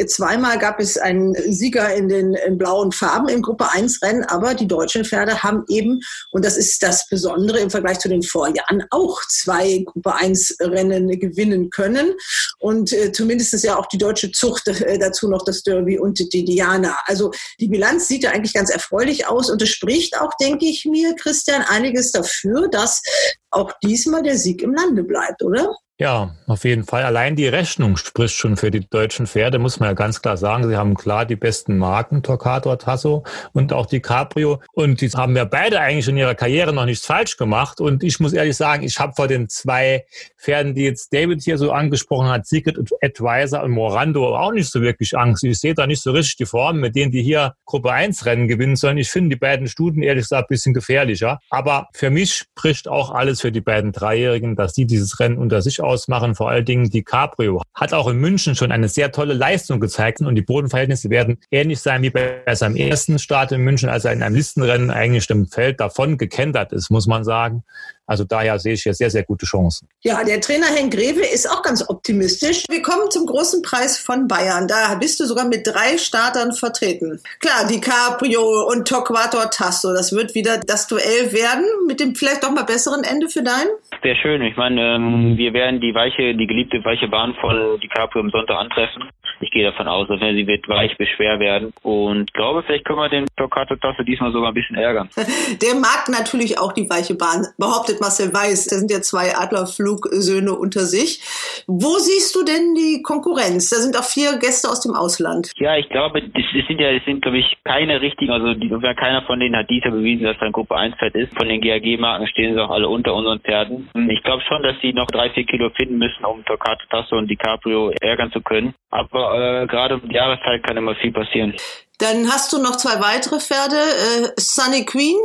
zweimal 0.06 0.58
gab 0.58 0.78
es 0.78 0.96
einen 0.96 1.34
Sieger 1.52 1.92
in 1.92 2.08
den 2.08 2.34
in 2.34 2.56
blauen 2.56 2.92
Farben 2.92 3.28
im 3.28 3.42
Gruppe 3.42 3.72
1 3.72 4.00
Rennen, 4.02 4.22
aber 4.24 4.54
die 4.54 4.68
deutschen 4.68 5.04
Pferde 5.04 5.42
haben 5.42 5.64
eben, 5.68 6.00
und 6.30 6.44
das 6.44 6.56
ist 6.56 6.80
das 6.84 7.08
Besondere 7.08 7.58
im 7.58 7.70
Vergleich 7.70 7.98
zu 7.98 8.08
den 8.08 8.22
Vorjahren, 8.22 8.84
auch 8.90 9.20
zwei 9.28 9.82
Gruppe 9.84 10.14
1 10.14 10.58
Rennen 10.60 11.08
gewinnen 11.18 11.70
können. 11.70 12.14
Und 12.60 12.92
äh, 12.92 13.10
zumindest 13.10 13.54
ist 13.54 13.64
ja 13.64 13.76
auch 13.76 13.86
die 13.86 13.98
deutsche 13.98 14.30
Zucht 14.30 14.68
äh, 14.68 14.98
dazu 14.98 15.28
noch 15.28 15.44
das 15.44 15.64
Derby 15.64 15.98
und 15.98 16.20
die 16.32 16.44
Diana. 16.44 16.96
Also 17.06 17.32
die 17.58 17.68
Bilanz 17.68 18.06
sieht 18.06 18.22
ja 18.22 18.30
eigentlich 18.30 18.54
ganz 18.54 18.70
erfreulich 18.70 19.26
aus 19.26 19.50
und 19.50 19.60
es 19.60 19.70
spricht 19.70 20.20
auch, 20.20 20.30
denke 20.40 20.66
ich 20.66 20.84
mir, 20.84 21.16
Christian, 21.16 21.62
einiges 21.62 22.12
dafür, 22.12 22.33
dass 22.68 23.02
auch 23.50 23.72
diesmal 23.82 24.22
der 24.22 24.36
Sieg 24.36 24.62
im 24.62 24.74
Lande 24.74 25.04
bleibt, 25.04 25.42
oder? 25.42 25.74
Ja, 25.96 26.34
auf 26.48 26.64
jeden 26.64 26.82
Fall. 26.82 27.04
Allein 27.04 27.36
die 27.36 27.46
Rechnung 27.46 27.96
spricht 27.96 28.34
schon 28.34 28.56
für 28.56 28.72
die 28.72 28.80
deutschen 28.80 29.28
Pferde, 29.28 29.60
muss 29.60 29.78
man 29.78 29.90
ja 29.90 29.92
ganz 29.92 30.20
klar 30.20 30.36
sagen. 30.36 30.68
Sie 30.68 30.76
haben 30.76 30.96
klar 30.96 31.24
die 31.24 31.36
besten 31.36 31.78
Marken, 31.78 32.24
Torquato, 32.24 32.74
Tasso 32.74 33.22
und 33.52 33.72
auch 33.72 33.86
die 33.86 34.00
Caprio. 34.00 34.60
Und 34.72 35.00
die 35.00 35.08
haben 35.10 35.36
ja 35.36 35.44
beide 35.44 35.78
eigentlich 35.78 36.08
in 36.08 36.16
ihrer 36.16 36.34
Karriere 36.34 36.72
noch 36.72 36.84
nichts 36.84 37.06
falsch 37.06 37.36
gemacht. 37.36 37.80
Und 37.80 38.02
ich 38.02 38.18
muss 38.18 38.32
ehrlich 38.32 38.56
sagen, 38.56 38.82
ich 38.82 38.98
habe 38.98 39.12
vor 39.14 39.28
den 39.28 39.48
zwei 39.48 40.04
Pferden, 40.36 40.74
die 40.74 40.82
jetzt 40.82 41.12
David 41.12 41.42
hier 41.42 41.58
so 41.58 41.70
angesprochen 41.70 42.28
hat, 42.28 42.44
Secret 42.44 42.76
Advisor 43.00 43.62
und 43.62 43.70
Morando, 43.70 44.36
auch 44.36 44.50
nicht 44.50 44.72
so 44.72 44.82
wirklich 44.82 45.16
Angst. 45.16 45.44
Ich 45.44 45.60
sehe 45.60 45.74
da 45.74 45.86
nicht 45.86 46.02
so 46.02 46.10
richtig 46.10 46.34
die 46.38 46.46
Form, 46.46 46.80
mit 46.80 46.96
denen 46.96 47.12
die 47.12 47.22
hier 47.22 47.54
Gruppe 47.66 47.92
1 47.92 48.26
Rennen 48.26 48.48
gewinnen 48.48 48.74
sollen. 48.74 48.98
Ich 48.98 49.10
finde 49.10 49.36
die 49.36 49.38
beiden 49.38 49.68
Studien 49.68 50.02
ehrlich 50.02 50.24
gesagt 50.24 50.50
ein 50.50 50.54
bisschen 50.54 50.74
gefährlicher. 50.74 51.38
Aber 51.50 51.86
für 51.94 52.10
mich 52.10 52.34
spricht 52.34 52.88
auch 52.88 53.12
alles 53.12 53.42
für 53.42 53.52
die 53.52 53.60
beiden 53.60 53.92
Dreijährigen, 53.92 54.56
dass 54.56 54.72
die 54.72 54.86
dieses 54.86 55.20
Rennen 55.20 55.38
unter 55.38 55.62
sich 55.62 55.84
ausmachen. 55.94 56.34
Vor 56.34 56.50
allen 56.50 56.64
Dingen 56.64 56.90
die 56.90 57.02
Cabrio 57.02 57.62
hat 57.74 57.92
auch 57.92 58.08
in 58.08 58.18
München 58.18 58.54
schon 58.54 58.72
eine 58.72 58.88
sehr 58.88 59.12
tolle 59.12 59.34
Leistung 59.34 59.80
gezeigt 59.80 60.20
und 60.20 60.34
die 60.34 60.42
Bodenverhältnisse 60.42 61.08
werden 61.10 61.38
ähnlich 61.50 61.80
sein 61.80 62.02
wie 62.02 62.10
bei 62.10 62.42
seinem 62.54 62.76
ersten 62.76 63.18
Start 63.18 63.52
in 63.52 63.62
München, 63.62 63.88
als 63.88 64.04
er 64.04 64.12
in 64.12 64.22
einem 64.22 64.34
Listenrennen 64.34 64.90
eigentlich 64.90 65.26
dem 65.26 65.46
Feld 65.46 65.80
davon 65.80 66.18
gekentert 66.18 66.72
ist, 66.72 66.90
muss 66.90 67.06
man 67.06 67.24
sagen. 67.24 67.64
Also 68.06 68.24
daher 68.24 68.58
sehe 68.58 68.74
ich 68.74 68.82
hier 68.82 68.94
sehr, 68.94 69.10
sehr 69.10 69.24
gute 69.24 69.46
Chancen. 69.46 69.88
Ja, 70.02 70.22
der 70.24 70.40
Trainer 70.40 70.66
Henk 70.66 70.92
Greve 70.92 71.24
ist 71.24 71.50
auch 71.50 71.62
ganz 71.62 71.88
optimistisch. 71.88 72.64
Wir 72.68 72.82
kommen 72.82 73.10
zum 73.10 73.26
großen 73.26 73.62
Preis 73.62 73.98
von 73.98 74.28
Bayern. 74.28 74.68
Da 74.68 74.94
bist 74.96 75.20
du 75.20 75.24
sogar 75.24 75.46
mit 75.46 75.66
drei 75.66 75.96
Startern 75.98 76.52
vertreten. 76.52 77.20
Klar, 77.40 77.66
die 77.70 77.80
Caprio 77.80 78.68
und 78.70 78.86
Torquato 78.86 79.38
Tasso, 79.50 79.92
das 79.92 80.12
wird 80.14 80.34
wieder 80.34 80.58
das 80.58 80.86
Duell 80.86 81.32
werden 81.32 81.64
mit 81.86 82.00
dem 82.00 82.14
vielleicht 82.14 82.42
doch 82.44 82.50
mal 82.50 82.64
besseren 82.64 83.04
Ende 83.04 83.28
für 83.28 83.42
deinen? 83.42 83.70
Sehr 84.02 84.16
schön. 84.16 84.42
Ich 84.42 84.56
meine, 84.56 84.96
ähm, 84.96 85.36
wir 85.36 85.52
werden 85.52 85.80
die 85.80 85.94
weiche, 85.94 86.34
die 86.34 86.46
geliebte 86.46 86.84
weiche 86.84 87.08
Bahn 87.08 87.34
von 87.40 87.80
DiCaprio 87.80 88.22
am 88.22 88.30
Sonntag 88.30 88.56
antreffen. 88.56 89.04
Ich 89.40 89.50
gehe 89.50 89.64
davon 89.64 89.88
aus, 89.88 90.08
dass 90.08 90.20
sie 90.20 90.46
wird 90.46 90.68
weich 90.68 90.96
bis 90.96 91.08
schwer 91.08 91.38
werden 91.38 91.72
und 91.82 92.32
glaube, 92.34 92.62
vielleicht 92.62 92.84
können 92.84 92.98
wir 92.98 93.08
den 93.08 93.26
Torquato 93.36 93.76
Tasso 93.76 94.02
diesmal 94.02 94.32
sogar 94.32 94.48
ein 94.48 94.54
bisschen 94.54 94.76
ärgern. 94.76 95.08
Der 95.62 95.74
mag 95.74 96.08
natürlich 96.08 96.58
auch 96.58 96.72
die 96.72 96.88
weiche 96.88 97.14
Bahn, 97.14 97.46
behauptet 97.58 97.93
mit 97.94 98.00
Marcel 98.00 98.34
Weiß. 98.34 98.66
Da 98.66 98.76
sind 98.76 98.90
ja 98.90 99.00
zwei 99.00 99.36
Adlerflugsöhne 99.36 100.52
unter 100.52 100.80
sich. 100.80 101.20
Wo 101.66 101.98
siehst 101.98 102.34
du 102.34 102.44
denn 102.44 102.74
die 102.74 103.02
Konkurrenz? 103.02 103.70
Da 103.70 103.76
sind 103.76 103.96
auch 103.96 104.04
vier 104.04 104.38
Gäste 104.38 104.68
aus 104.68 104.80
dem 104.80 104.94
Ausland. 104.94 105.52
Ja, 105.56 105.76
ich 105.76 105.88
glaube, 105.88 106.20
das 106.22 106.44
sind 106.66 106.80
ja, 106.80 106.92
das 106.92 107.04
sind, 107.04 107.22
glaube 107.22 107.38
ich, 107.38 107.46
keine 107.64 108.00
richtigen, 108.00 108.32
also 108.32 108.54
die, 108.54 108.68
keiner 108.96 109.22
von 109.22 109.40
denen 109.40 109.56
hat 109.56 109.70
dieser 109.70 109.90
bewiesen, 109.90 110.24
dass 110.24 110.36
er 110.38 110.46
ein 110.46 110.52
Gruppe 110.52 110.76
1 110.76 110.96
Pferd 110.96 111.14
ist. 111.14 111.36
Von 111.36 111.48
den 111.48 111.60
GAG-Marken 111.60 112.26
stehen 112.28 112.54
sie 112.54 112.60
auch 112.60 112.70
alle 112.70 112.88
unter 112.88 113.14
unseren 113.14 113.40
Pferden. 113.40 113.88
Ich 114.10 114.22
glaube 114.22 114.42
schon, 114.48 114.62
dass 114.62 114.76
sie 114.82 114.92
noch 114.92 115.06
drei, 115.06 115.30
vier 115.30 115.44
Kilo 115.44 115.70
finden 115.70 115.98
müssen, 115.98 116.24
um 116.24 116.44
Torquato 116.44 116.84
Tasso 116.90 117.16
und 117.16 117.28
DiCaprio 117.28 117.92
ärgern 118.00 118.32
zu 118.32 118.40
können. 118.40 118.74
Aber 118.90 119.62
äh, 119.62 119.66
gerade 119.66 119.96
um 119.96 120.08
die 120.08 120.14
Jahreszeit 120.14 120.62
kann 120.62 120.76
immer 120.76 120.94
viel 120.96 121.12
passieren. 121.12 121.54
Dann 121.98 122.26
hast 122.26 122.52
du 122.52 122.58
noch 122.58 122.76
zwei 122.76 123.00
weitere 123.00 123.38
Pferde. 123.38 123.76
Äh, 123.76 124.32
Sunny 124.36 124.84
Queen, 124.84 125.16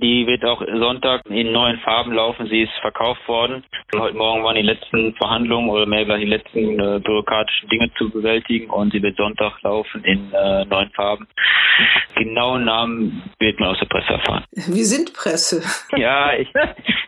die 0.00 0.26
wird 0.26 0.44
auch 0.44 0.60
Sonntag 0.60 1.22
in 1.26 1.52
neuen 1.52 1.78
Farben 1.80 2.12
laufen. 2.12 2.46
Sie 2.48 2.62
ist 2.62 2.72
verkauft 2.80 3.26
worden. 3.28 3.64
Heute 3.94 4.16
Morgen 4.16 4.42
waren 4.42 4.56
die 4.56 4.62
letzten 4.62 5.14
Verhandlungen 5.14 5.68
oder 5.68 5.86
mehr 5.86 6.04
die 6.16 6.24
letzten 6.24 6.78
äh, 6.80 7.00
bürokratischen 7.00 7.68
Dinge 7.68 7.90
zu 7.94 8.10
bewältigen 8.10 8.70
und 8.70 8.92
sie 8.92 9.02
wird 9.02 9.16
Sonntag 9.16 9.60
laufen 9.62 10.02
in 10.04 10.32
äh, 10.32 10.64
neuen 10.64 10.90
Farben. 10.90 11.26
Genauen 12.14 12.64
Namen 12.64 13.22
wird 13.38 13.60
man 13.60 13.70
aus 13.70 13.78
der 13.78 13.86
Presse 13.86 14.12
erfahren. 14.12 14.44
Wir 14.52 14.84
sind 14.84 15.12
Presse. 15.14 15.62
Ja, 15.96 16.32
ich, 16.34 16.48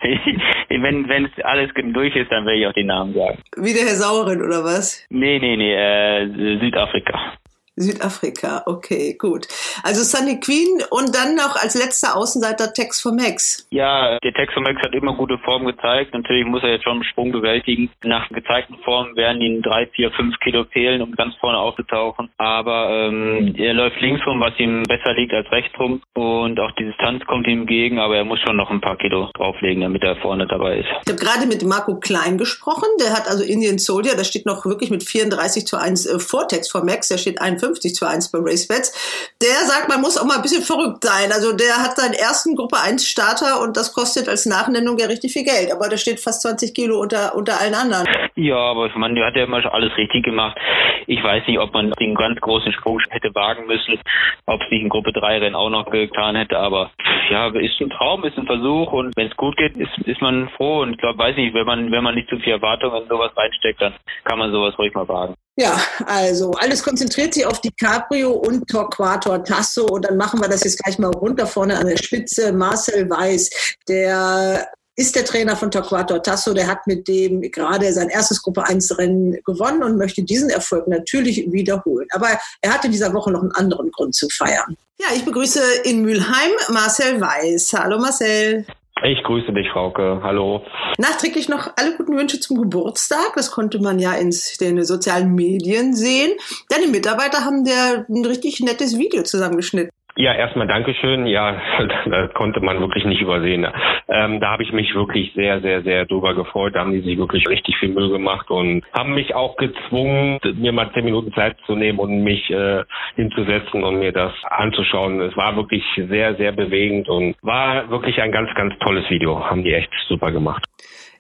ich, 0.03 0.83
wenn 0.83 1.09
wenn 1.09 1.27
es 1.27 1.45
alles 1.45 1.71
durch 1.75 2.15
ist, 2.15 2.31
dann 2.31 2.45
werde 2.45 2.61
ich 2.61 2.67
auch 2.67 2.73
die 2.73 2.85
Namen 2.85 3.15
sagen. 3.15 3.39
Wie 3.57 3.73
der 3.73 3.83
Herr 3.83 3.97
Sauerin 3.97 4.43
oder 4.43 4.65
was? 4.65 5.07
Nee, 5.11 5.39
nee, 5.39 5.57
nee, 5.57 5.75
äh, 5.75 6.59
Südafrika. 6.59 7.35
Südafrika, 7.83 8.63
okay, 8.67 9.17
gut. 9.19 9.47
Also 9.83 10.03
Sunny 10.03 10.41
Queen 10.41 10.83
und 10.91 11.15
dann 11.15 11.35
noch 11.35 11.57
als 11.57 11.75
letzter 11.75 12.17
Außenseiter 12.17 12.73
Tex 12.73 13.01
for 13.01 13.13
Max. 13.13 13.67
Ja, 13.71 14.19
der 14.21 14.33
Tex 14.33 14.53
for 14.53 14.63
Max 14.63 14.81
hat 14.83 14.95
immer 14.95 15.15
gute 15.15 15.39
Form 15.39 15.65
gezeigt. 15.67 16.15
Natürlich 16.15 16.47
muss 16.47 16.63
er 16.63 16.71
jetzt 16.71 16.85
schon 16.85 16.95
einen 16.95 17.05
Sprung 17.05 17.33
bewältigen. 17.33 17.91
Nach 18.05 18.29
gezeigten 18.29 18.77
Formen 18.85 19.17
werden 19.17 19.41
ihn 19.43 19.63
drei, 19.63 19.87
vier, 19.89 20.11
fünf 20.13 20.39
Kilo 20.41 20.65
fehlen, 20.73 21.03
um 21.03 21.13
ganz 21.13 21.35
vorne 21.37 21.59
aufzutauchen. 21.59 22.31
Aber 22.39 22.91
ähm, 22.91 23.55
er 23.57 23.75
läuft 23.75 24.01
links 24.01 24.25
rum, 24.27 24.41
was 24.41 24.59
ihm 24.59 24.83
besser 24.85 25.15
liegt 25.15 25.33
als 25.33 25.51
rechts 25.51 25.79
rum. 25.79 26.03
Und 26.15 26.61
auch 26.61 26.73
die 26.73 26.85
Distanz 26.85 27.25
kommt 27.27 27.47
ihm 27.47 27.63
entgegen, 27.63 27.99
aber 27.99 28.17
er 28.17 28.25
muss 28.25 28.41
schon 28.41 28.57
noch 28.57 28.71
ein 28.71 28.81
paar 28.81 28.97
Kilo 28.97 29.31
drauflegen, 29.35 29.83
damit 29.83 30.03
er 30.03 30.17
vorne 30.17 30.47
dabei 30.47 30.79
ist. 30.79 30.89
Ich 31.05 31.13
habe 31.13 31.25
gerade 31.25 31.47
mit 31.47 31.65
Marco 31.65 31.99
Klein 31.99 32.39
gesprochen. 32.39 32.89
Der 33.01 33.13
hat 33.13 33.29
also 33.29 33.45
Indian 33.45 33.79
Soldier, 33.79 34.17
der 34.17 34.25
steht 34.25 34.47
noch 34.47 34.65
wirklich 34.67 34.91
mit 34.91 35.03
34 35.03 35.67
zu 35.67 35.77
1 35.77 36.07
äh, 36.07 36.19
vor 36.19 36.49
Tex 36.49 36.71
for 36.71 36.85
Max. 36.85 37.09
Der 37.09 37.19
steht 37.19 37.41
51 37.41 37.72
50 37.73 37.95
zu 37.95 38.07
1 38.07 38.31
bei 38.31 38.39
RaceBets. 38.39 39.33
Der 39.41 39.65
sagt, 39.65 39.89
man 39.89 40.01
muss 40.01 40.19
auch 40.19 40.27
mal 40.27 40.37
ein 40.37 40.43
bisschen 40.43 40.63
verrückt 40.63 41.05
sein. 41.05 41.33
Also 41.33 41.57
der 41.57 41.83
hat 41.83 41.97
seinen 41.97 42.15
ersten 42.15 42.55
Gruppe 42.57 42.77
1 42.79 43.07
Starter 43.07 43.61
und 43.63 43.77
das 43.77 43.93
kostet 43.95 44.29
als 44.29 44.47
Nachnennung 44.47 44.99
ja 44.99 45.07
richtig 45.07 45.33
viel 45.33 45.45
Geld. 45.45 45.73
Aber 45.73 45.89
der 45.89 45.97
steht 45.97 46.21
fast 46.21 46.43
20 46.43 46.75
Kilo 46.75 47.01
unter, 47.01 47.35
unter 47.35 47.61
allen 47.61 47.75
anderen. 47.75 48.07
Ja, 48.37 48.57
aber 48.57 48.89
man 48.97 49.19
hat 49.25 49.37
ja 49.37 49.45
immer 49.45 49.65
alles 49.73 49.97
richtig 49.97 50.25
gemacht. 50.25 50.59
Ich 51.07 51.23
weiß 51.23 51.47
nicht, 51.47 51.59
ob 51.59 51.73
man 51.73 51.91
den 51.93 52.15
ganz 52.15 52.41
großen 52.41 52.73
Sprung 52.73 53.01
hätte 53.11 53.35
wagen 53.35 53.67
müssen, 53.67 53.99
ob 54.47 54.61
es 54.63 54.71
nicht 54.71 54.83
in 54.83 54.89
Gruppe 54.89 55.13
3 55.13 55.39
Rennen 55.39 55.57
auch 55.57 55.71
noch 55.71 55.91
getan 55.91 56.37
hätte, 56.37 56.59
aber 56.59 56.91
ja, 57.31 57.49
ist 57.49 57.81
ein 57.81 57.91
Traum, 57.91 58.25
ist 58.25 58.39
ein 58.39 58.47
Versuch 58.47 58.93
und 58.93 59.17
wenn 59.17 59.29
es 59.29 59.37
gut 59.37 59.57
geht, 59.57 59.77
ist, 59.77 59.99
ist 60.07 60.21
man 60.21 60.49
froh 60.51 60.83
und 60.83 60.93
ich 60.93 60.99
glaube, 60.99 61.19
weiß 61.19 61.37
nicht, 61.37 61.55
wenn 61.55 61.67
man, 61.67 61.91
wenn 61.91 62.05
man 62.05 62.15
nicht 62.15 62.29
zu 62.29 62.39
viel 62.39 62.53
Erwartungen 62.53 63.03
in 63.03 63.09
sowas 63.09 63.33
reinsteckt, 63.37 63.81
dann 63.81 63.95
kann 64.25 64.39
man 64.39 64.53
sowas 64.53 64.79
ruhig 64.79 64.95
mal 64.95 65.09
wagen. 65.09 65.35
Ja, 65.63 65.81
also 66.07 66.51
alles 66.59 66.83
konzentriert 66.83 67.35
sich 67.35 67.47
auf 67.47 67.61
DiCaprio 67.61 68.33
und 68.33 68.67
Torquato 68.67 69.39
Tasso 69.39 69.87
und 69.87 70.05
dann 70.05 70.17
machen 70.17 70.41
wir 70.41 70.49
das 70.49 70.65
jetzt 70.65 70.83
gleich 70.83 70.99
mal 70.99 71.13
runter 71.13 71.47
vorne 71.47 71.79
an 71.79 71.87
der 71.87 71.97
Spitze. 71.97 72.53
Marcel 72.53 73.09
Weiß, 73.09 73.49
der 73.87 74.69
ist 74.97 75.15
der 75.15 75.25
Trainer 75.25 75.57
von 75.57 75.71
Torquato 75.71 76.19
Tasso, 76.19 76.53
der 76.53 76.67
hat 76.67 76.85
mit 76.89 77.07
dem 77.07 77.43
gerade 77.43 77.93
sein 77.93 78.09
erstes 78.09 78.43
Gruppe 78.43 78.67
1 78.67 78.99
Rennen 78.99 79.39
gewonnen 79.45 79.85
und 79.85 79.99
möchte 79.99 80.25
diesen 80.25 80.51
Erfolg 80.51 80.89
natürlich 80.89 81.47
wiederholen. 81.53 82.09
Aber 82.11 82.31
er 82.61 82.75
hat 82.75 82.85
in 82.85 82.91
dieser 82.91 83.15
Woche 83.15 83.31
noch 83.31 83.43
einen 83.43 83.53
anderen 83.53 83.93
Grund 83.93 84.17
zu 84.17 84.29
feiern. 84.31 84.77
Ja, 84.99 85.15
ich 85.15 85.25
begrüße 85.25 85.63
in 85.85 86.03
Mülheim 86.03 86.51
Marcel 86.71 87.21
Weiß. 87.21 87.73
Hallo 87.75 88.01
Marcel. 88.01 88.67
Ich 89.05 89.21
grüße 89.25 89.53
dich, 89.53 89.69
Frauke. 89.73 90.21
Hallo. 90.23 90.63
Nachträglich 90.97 91.49
noch 91.49 91.73
alle 91.77 91.97
guten 91.97 92.17
Wünsche 92.17 92.39
zum 92.39 92.61
Geburtstag. 92.63 93.33
Das 93.35 93.51
konnte 93.51 93.81
man 93.81 93.99
ja 93.99 94.13
in 94.13 94.33
den 94.61 94.85
sozialen 94.85 95.35
Medien 95.35 95.95
sehen. 95.95 96.33
Deine 96.69 96.87
Mitarbeiter 96.87 97.45
haben 97.45 97.65
dir 97.65 98.07
ein 98.09 98.25
richtig 98.25 98.61
nettes 98.61 98.97
Video 98.97 99.25
zusammengeschnitten. 99.25 99.91
Ja, 100.17 100.35
erstmal 100.35 100.67
Dankeschön. 100.67 101.27
Ja, 101.27 101.57
das 102.05 102.35
konnte 102.35 102.61
man 102.61 102.81
wirklich 102.81 103.05
nicht 103.05 103.23
übersehen. 103.23 103.67
Ähm, 104.09 104.41
da 104.41 104.51
habe 104.51 104.63
ich 104.63 104.73
mich 104.73 104.95
wirklich 104.95 105.33
sehr, 105.35 105.61
sehr, 105.63 105.83
sehr 105.83 106.05
drüber 106.05 106.35
gefreut. 106.35 106.75
Da 106.75 106.81
haben 106.81 106.93
die 106.93 107.01
sich 107.01 107.17
wirklich 107.17 107.49
richtig 107.49 107.77
viel 107.79 107.89
Mühe 107.89 108.11
gemacht 108.11 108.51
und 108.51 108.85
haben 108.93 109.15
mich 109.15 109.35
auch 109.35 109.57
gezwungen, 109.57 110.39
mir 110.55 110.73
mal 110.73 110.93
zehn 110.93 111.05
Minuten 111.05 111.33
Zeit 111.33 111.57
zu 111.67 111.77
nehmen 111.77 111.99
und 111.99 112.23
mich 112.23 112.51
äh, 112.51 112.85
hinzusetzen 113.17 113.85
und 113.85 114.01
mir 114.01 114.13
das 114.13 114.33
anzuschauen. 114.45 115.21
Es 115.23 115.37
war 115.37 115.57
wirklich 115.57 115.83
sehr, 115.97 116.35
sehr 116.37 116.53
bewegend 116.53 117.09
und 117.09 117.35
war 117.41 117.89
wirklich 117.89 118.21
ein 118.21 118.33
ganz, 118.33 118.51
ganz 118.55 118.75
tolles 118.81 119.09
Video. 119.09 119.43
Haben 119.49 119.65
die 119.65 119.73
echt 119.73 119.91
super 120.09 120.31
gemacht. 120.31 120.63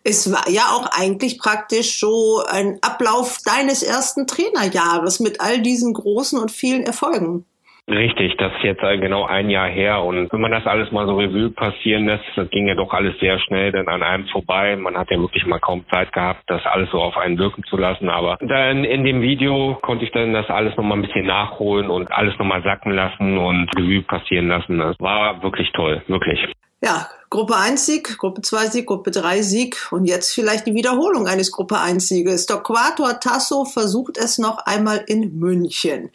Es 0.04 0.32
war 0.32 0.50
ja 0.50 0.62
auch 0.62 0.86
eigentlich 1.00 1.38
praktisch 1.38 1.98
so 2.00 2.42
ein 2.50 2.78
Ablauf 2.82 3.38
deines 3.46 3.84
ersten 3.84 4.26
Trainerjahres 4.26 5.20
mit 5.20 5.40
all 5.40 5.62
diesen 5.62 5.94
großen 5.94 6.40
und 6.40 6.50
vielen 6.50 6.82
Erfolgen. 6.82 7.46
Richtig, 7.90 8.36
das 8.36 8.52
ist 8.54 8.62
jetzt 8.62 8.80
genau 9.00 9.24
ein 9.26 9.50
Jahr 9.50 9.68
her 9.68 10.02
und 10.04 10.32
wenn 10.32 10.40
man 10.40 10.52
das 10.52 10.66
alles 10.66 10.92
mal 10.92 11.04
so 11.04 11.16
Revue 11.16 11.50
passieren 11.50 12.06
lässt, 12.06 12.24
das 12.36 12.48
ging 12.50 12.68
ja 12.68 12.76
doch 12.76 12.92
alles 12.92 13.18
sehr 13.18 13.40
schnell 13.40 13.72
dann 13.72 13.88
an 13.88 14.04
einem 14.04 14.26
vorbei. 14.28 14.76
Man 14.76 14.96
hat 14.96 15.10
ja 15.10 15.18
wirklich 15.18 15.44
mal 15.46 15.58
kaum 15.58 15.84
Zeit 15.92 16.12
gehabt, 16.12 16.44
das 16.46 16.64
alles 16.64 16.90
so 16.92 17.00
auf 17.00 17.16
einen 17.16 17.38
wirken 17.38 17.64
zu 17.64 17.76
lassen. 17.76 18.08
Aber 18.08 18.38
dann 18.40 18.84
in 18.84 19.04
dem 19.04 19.20
Video 19.20 19.78
konnte 19.82 20.04
ich 20.04 20.12
dann 20.12 20.32
das 20.32 20.48
alles 20.48 20.76
nochmal 20.76 20.98
ein 20.98 21.02
bisschen 21.02 21.26
nachholen 21.26 21.90
und 21.90 22.12
alles 22.12 22.38
nochmal 22.38 22.62
sacken 22.62 22.92
lassen 22.92 23.36
und 23.36 23.68
Revue 23.76 24.02
passieren 24.02 24.46
lassen. 24.46 24.78
Das 24.78 24.94
war 25.00 25.42
wirklich 25.42 25.70
toll, 25.72 26.02
wirklich. 26.06 26.38
Ja, 26.84 27.08
Gruppe 27.30 27.54
1 27.56 27.84
Sieg, 27.84 28.16
Gruppe 28.18 28.42
2 28.42 28.56
Sieg, 28.66 28.86
Gruppe 28.86 29.10
3 29.10 29.42
Sieg 29.42 29.88
und 29.90 30.04
jetzt 30.04 30.32
vielleicht 30.34 30.66
die 30.66 30.74
Wiederholung 30.74 31.26
eines 31.26 31.50
Gruppe 31.50 31.80
1 31.80 32.08
Sieges. 32.08 32.46
Torquator 32.46 33.18
Tasso 33.20 33.64
versucht 33.64 34.18
es 34.18 34.38
noch 34.38 34.58
einmal 34.66 35.04
in 35.06 35.38
München. 35.38 36.10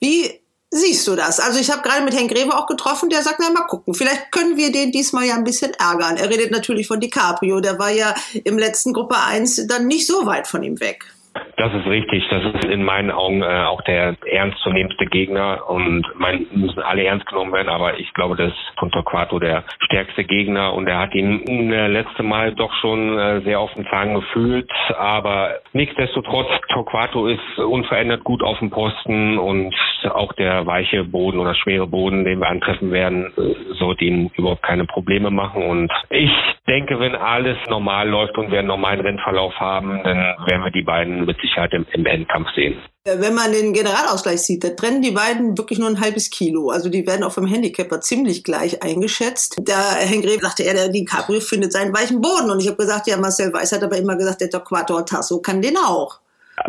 Wie 0.00 0.43
siehst 0.74 1.06
du 1.06 1.14
das? 1.14 1.40
Also 1.40 1.60
ich 1.60 1.70
habe 1.70 1.82
gerade 1.82 2.04
mit 2.04 2.14
Herrn 2.14 2.28
Greve 2.28 2.56
auch 2.56 2.66
getroffen, 2.66 3.08
der 3.08 3.22
sagt, 3.22 3.38
na 3.40 3.50
mal 3.50 3.66
gucken, 3.66 3.94
vielleicht 3.94 4.32
können 4.32 4.56
wir 4.56 4.72
den 4.72 4.92
diesmal 4.92 5.24
ja 5.24 5.34
ein 5.34 5.44
bisschen 5.44 5.72
ärgern. 5.74 6.16
Er 6.16 6.28
redet 6.28 6.50
natürlich 6.50 6.86
von 6.86 7.00
DiCaprio, 7.00 7.60
der 7.60 7.78
war 7.78 7.90
ja 7.90 8.14
im 8.44 8.58
letzten 8.58 8.92
Gruppe 8.92 9.16
1 9.16 9.68
dann 9.68 9.86
nicht 9.86 10.06
so 10.06 10.26
weit 10.26 10.46
von 10.46 10.62
ihm 10.62 10.80
weg. 10.80 11.13
Das 11.56 11.72
ist 11.72 11.86
richtig. 11.86 12.26
Das 12.28 12.42
ist 12.54 12.64
in 12.64 12.84
meinen 12.84 13.10
Augen 13.10 13.42
äh, 13.42 13.64
auch 13.64 13.82
der 13.82 14.16
ernstzunehmendste 14.26 15.06
Gegner. 15.06 15.68
Und 15.68 16.04
mein, 16.16 16.46
müssen 16.52 16.80
alle 16.80 17.04
ernst 17.04 17.26
genommen 17.26 17.52
werden, 17.52 17.68
aber 17.68 17.98
ich 17.98 18.12
glaube, 18.14 18.36
das 18.36 18.48
ist 18.48 18.78
von 18.78 18.90
Torquato 18.90 19.38
der 19.38 19.64
stärkste 19.80 20.24
Gegner 20.24 20.74
und 20.74 20.86
er 20.86 20.98
hat 20.98 21.14
ihn 21.14 21.72
äh, 21.72 21.88
letzte 21.88 22.22
Mal 22.22 22.54
doch 22.54 22.72
schon 22.74 23.18
äh, 23.18 23.40
sehr 23.42 23.60
auf 23.60 23.72
den 23.74 23.86
Zahn 23.86 24.14
gefühlt, 24.14 24.70
aber 24.98 25.56
nichtsdestotrotz, 25.72 26.48
Torquato 26.72 27.26
ist 27.26 27.58
unverändert 27.58 28.24
gut 28.24 28.42
auf 28.42 28.58
dem 28.58 28.70
Posten 28.70 29.38
und 29.38 29.74
auch 30.12 30.32
der 30.34 30.66
weiche 30.66 31.04
Boden 31.04 31.38
oder 31.38 31.54
schwere 31.54 31.86
Boden, 31.86 32.24
den 32.24 32.40
wir 32.40 32.48
antreffen 32.48 32.90
werden, 32.90 33.32
äh, 33.36 33.74
sollte 33.74 34.04
ihm 34.04 34.30
überhaupt 34.36 34.62
keine 34.62 34.84
Probleme 34.84 35.30
machen. 35.30 35.62
Und 35.62 35.92
ich 36.10 36.30
denke, 36.66 36.98
wenn 37.00 37.14
alles 37.14 37.56
normal 37.68 38.08
läuft 38.08 38.36
und 38.38 38.50
wir 38.50 38.58
einen 38.58 38.68
normalen 38.68 39.00
Rennverlauf 39.00 39.58
haben, 39.58 40.00
dann 40.02 40.16
werden 40.46 40.64
wir 40.64 40.70
die 40.70 40.82
beiden 40.82 41.23
mit 41.24 41.40
Sicherheit 41.40 41.72
im, 41.72 41.86
im 41.92 42.06
Endkampf 42.06 42.48
sehen. 42.54 42.80
Wenn 43.06 43.34
man 43.34 43.52
den 43.52 43.74
Generalausgleich 43.74 44.40
sieht, 44.40 44.64
da 44.64 44.70
trennen 44.70 45.02
die 45.02 45.10
beiden 45.10 45.58
wirklich 45.58 45.78
nur 45.78 45.88
ein 45.88 46.00
halbes 46.00 46.30
Kilo. 46.30 46.70
Also 46.70 46.88
die 46.88 47.06
werden 47.06 47.22
auch 47.22 47.32
vom 47.32 47.46
Handicapper 47.46 48.00
ziemlich 48.00 48.44
gleich 48.44 48.82
eingeschätzt. 48.82 49.56
Da 49.62 49.96
Herr 49.96 50.22
Greve 50.22 50.40
sagte, 50.40 50.64
er, 50.64 50.72
der 50.72 50.88
DiCaprio 50.88 51.40
findet 51.40 51.72
seinen 51.72 51.94
weichen 51.94 52.22
Boden. 52.22 52.50
Und 52.50 52.60
ich 52.60 52.66
habe 52.66 52.78
gesagt, 52.78 53.06
ja, 53.06 53.18
Marcel 53.18 53.52
Weiß 53.52 53.72
hat 53.72 53.82
aber 53.82 53.98
immer 53.98 54.16
gesagt, 54.16 54.40
der 54.40 54.48
Torquator 54.48 55.04
Tasso 55.04 55.40
kann 55.40 55.60
den 55.60 55.76
auch. 55.76 56.20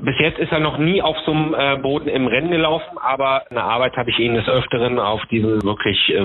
Bis 0.01 0.15
jetzt 0.19 0.39
ist 0.39 0.51
er 0.51 0.59
noch 0.59 0.77
nie 0.77 1.01
auf 1.01 1.15
so 1.25 1.31
einem 1.31 1.53
äh, 1.53 1.77
Boden 1.77 2.09
im 2.09 2.27
Rennen 2.27 2.49
gelaufen, 2.49 2.97
aber 2.97 3.43
in 3.49 3.55
der 3.55 3.65
Arbeit 3.65 3.95
habe 3.97 4.09
ich 4.09 4.19
ihn 4.19 4.33
des 4.33 4.47
Öfteren 4.47 4.97
auf 4.97 5.23
diesem 5.27 5.63
wirklich 5.63 6.09
äh, 6.09 6.21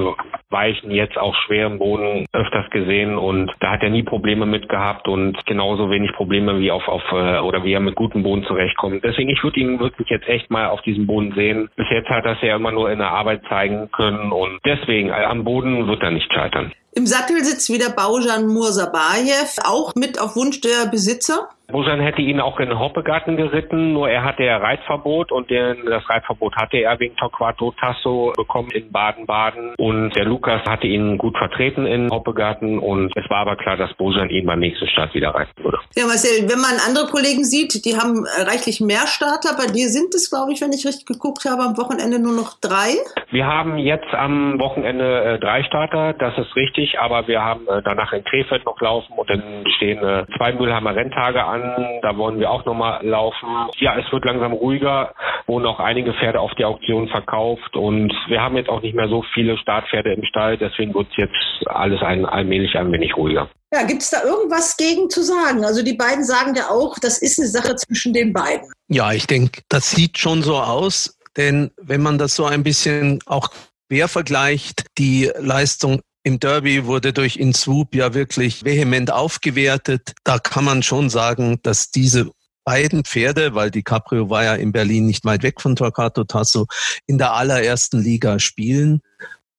weichen, 0.48 0.90
jetzt 0.90 1.18
auch 1.18 1.34
schweren 1.46 1.78
Boden 1.78 2.26
öfters 2.32 2.68
gesehen 2.70 3.18
und 3.18 3.52
da 3.60 3.72
hat 3.72 3.82
er 3.82 3.90
nie 3.90 4.02
Probleme 4.02 4.46
mit 4.46 4.68
gehabt 4.68 5.08
und 5.08 5.36
genauso 5.46 5.90
wenig 5.90 6.12
Probleme 6.12 6.58
wie 6.58 6.70
auf, 6.70 6.88
auf 6.88 7.02
äh, 7.12 7.38
oder 7.40 7.62
wie 7.62 7.72
er 7.72 7.80
mit 7.80 7.96
gutem 7.96 8.22
Boden 8.22 8.44
zurechtkommt. 8.44 9.04
Deswegen, 9.04 9.28
ich 9.28 9.42
würde 9.44 9.60
ihn 9.60 9.78
wirklich 9.78 10.08
jetzt 10.08 10.28
echt 10.28 10.50
mal 10.50 10.68
auf 10.68 10.80
diesem 10.82 11.06
Boden 11.06 11.32
sehen. 11.34 11.68
Bis 11.76 11.86
jetzt 11.90 12.08
hat 12.08 12.24
er 12.24 12.32
es 12.32 12.42
ja 12.42 12.56
immer 12.56 12.72
nur 12.72 12.90
in 12.90 12.98
der 12.98 13.10
Arbeit 13.10 13.42
zeigen 13.48 13.90
können 13.92 14.32
und 14.32 14.58
deswegen, 14.64 15.12
am 15.12 15.44
Boden 15.44 15.86
wird 15.86 16.02
er 16.02 16.10
nicht 16.10 16.32
scheitern. 16.32 16.72
Im 16.92 17.06
Sattel 17.06 17.44
sitzt 17.44 17.72
wieder 17.72 17.90
Baujan 17.90 18.48
Mursabayev, 18.48 19.58
auch 19.64 19.94
mit 19.94 20.20
auf 20.20 20.34
Wunsch 20.34 20.60
der 20.60 20.90
Besitzer. 20.90 21.48
Busan 21.70 22.00
hätte 22.00 22.22
ihn 22.22 22.40
auch 22.40 22.60
in 22.60 22.78
Hoppegarten 22.78 23.36
geritten, 23.36 23.92
nur 23.92 24.08
er 24.08 24.24
hatte 24.24 24.44
ja 24.44 24.58
Reitverbot 24.58 25.32
und 25.32 25.50
den, 25.50 25.86
das 25.86 26.08
Reitverbot 26.08 26.54
hatte 26.56 26.78
er 26.78 26.98
wegen 27.00 27.16
Torquato 27.16 27.72
Tasso 27.80 28.32
bekommen 28.36 28.70
in 28.70 28.90
Baden-Baden 28.90 29.74
und 29.78 30.14
der 30.14 30.24
Lukas 30.24 30.62
hatte 30.68 30.86
ihn 30.86 31.18
gut 31.18 31.36
vertreten 31.36 31.86
in 31.86 32.10
Hoppegarten 32.10 32.78
und 32.78 33.12
es 33.16 33.28
war 33.30 33.38
aber 33.38 33.56
klar, 33.56 33.76
dass 33.76 33.92
Busan 33.94 34.30
ihn 34.30 34.46
beim 34.46 34.60
nächsten 34.60 34.86
Start 34.88 35.14
wieder 35.14 35.30
reiten 35.30 35.52
würde. 35.62 35.78
Ja, 35.96 36.06
Marcel, 36.06 36.48
wenn 36.48 36.60
man 36.60 36.76
andere 36.86 37.06
Kollegen 37.06 37.44
sieht, 37.44 37.84
die 37.84 37.96
haben 37.96 38.24
reichlich 38.46 38.80
mehr 38.80 39.06
Starter. 39.06 39.56
Bei 39.56 39.66
dir 39.66 39.88
sind 39.88 40.14
es, 40.14 40.30
glaube 40.30 40.52
ich, 40.52 40.60
wenn 40.60 40.72
ich 40.72 40.86
richtig 40.86 41.06
geguckt 41.06 41.44
habe, 41.44 41.62
am 41.62 41.76
Wochenende 41.76 42.20
nur 42.20 42.34
noch 42.34 42.58
drei. 42.60 42.96
Wir 43.30 43.46
haben 43.46 43.78
jetzt 43.78 44.12
am 44.12 44.58
Wochenende 44.58 45.22
äh, 45.22 45.38
drei 45.38 45.62
Starter, 45.64 46.14
das 46.14 46.36
ist 46.38 46.54
richtig, 46.56 46.98
aber 46.98 47.26
wir 47.28 47.42
haben 47.42 47.66
äh, 47.68 47.82
danach 47.84 48.12
in 48.12 48.24
Krefeld 48.24 48.64
noch 48.64 48.80
laufen 48.80 49.12
und 49.16 49.28
dann 49.30 49.64
stehen 49.76 50.02
äh, 50.02 50.26
zwei 50.36 50.52
Müllheimer 50.52 50.94
Renntage 50.94 51.44
an 51.44 51.59
da 52.02 52.16
wollen 52.16 52.38
wir 52.38 52.50
auch 52.50 52.64
nochmal 52.64 53.04
laufen. 53.06 53.48
Ja, 53.78 53.98
es 53.98 54.10
wird 54.12 54.24
langsam 54.24 54.52
ruhiger, 54.52 55.14
wurden 55.46 55.66
auch 55.66 55.80
einige 55.80 56.12
Pferde 56.14 56.40
auf 56.40 56.52
die 56.58 56.64
Auktion 56.64 57.08
verkauft 57.08 57.76
und 57.76 58.12
wir 58.28 58.40
haben 58.40 58.56
jetzt 58.56 58.68
auch 58.68 58.82
nicht 58.82 58.94
mehr 58.94 59.08
so 59.08 59.24
viele 59.34 59.58
Startpferde 59.58 60.12
im 60.12 60.24
Stall, 60.24 60.58
deswegen 60.58 60.94
wird 60.94 61.08
es 61.10 61.16
jetzt 61.16 61.68
alles 61.68 62.02
ein, 62.02 62.24
allmählich 62.24 62.76
ein 62.76 62.90
wenig 62.92 63.16
ruhiger. 63.16 63.48
Ja, 63.72 63.84
gibt 63.84 64.02
es 64.02 64.10
da 64.10 64.24
irgendwas 64.24 64.76
gegen 64.76 65.08
zu 65.10 65.22
sagen? 65.22 65.64
Also 65.64 65.84
die 65.84 65.94
beiden 65.94 66.24
sagen 66.24 66.54
ja 66.56 66.70
auch, 66.70 66.98
das 66.98 67.22
ist 67.22 67.38
eine 67.38 67.48
Sache 67.48 67.76
zwischen 67.76 68.12
den 68.12 68.32
beiden. 68.32 68.68
Ja, 68.88 69.12
ich 69.12 69.26
denke, 69.26 69.62
das 69.68 69.90
sieht 69.90 70.18
schon 70.18 70.42
so 70.42 70.56
aus, 70.56 71.16
denn 71.36 71.70
wenn 71.80 72.02
man 72.02 72.18
das 72.18 72.34
so 72.34 72.44
ein 72.46 72.64
bisschen 72.64 73.20
auch 73.26 73.48
quer 73.88 74.08
vergleicht, 74.08 74.86
die 74.98 75.30
Leistung 75.38 76.00
im 76.22 76.38
Derby 76.38 76.84
wurde 76.84 77.12
durch 77.12 77.36
Inswoop 77.36 77.94
ja 77.94 78.14
wirklich 78.14 78.64
vehement 78.64 79.10
aufgewertet. 79.10 80.12
Da 80.24 80.38
kann 80.38 80.64
man 80.64 80.82
schon 80.82 81.08
sagen, 81.08 81.60
dass 81.62 81.90
diese 81.90 82.30
beiden 82.64 83.04
Pferde, 83.04 83.54
weil 83.54 83.70
die 83.70 83.82
Caprio 83.82 84.28
war 84.28 84.44
ja 84.44 84.54
in 84.54 84.72
Berlin 84.72 85.06
nicht 85.06 85.24
weit 85.24 85.42
weg 85.42 85.60
von 85.60 85.76
Torquato 85.76 86.24
Tasso, 86.24 86.66
in 87.06 87.18
der 87.18 87.32
allerersten 87.32 88.00
Liga 88.00 88.38
spielen. 88.38 89.00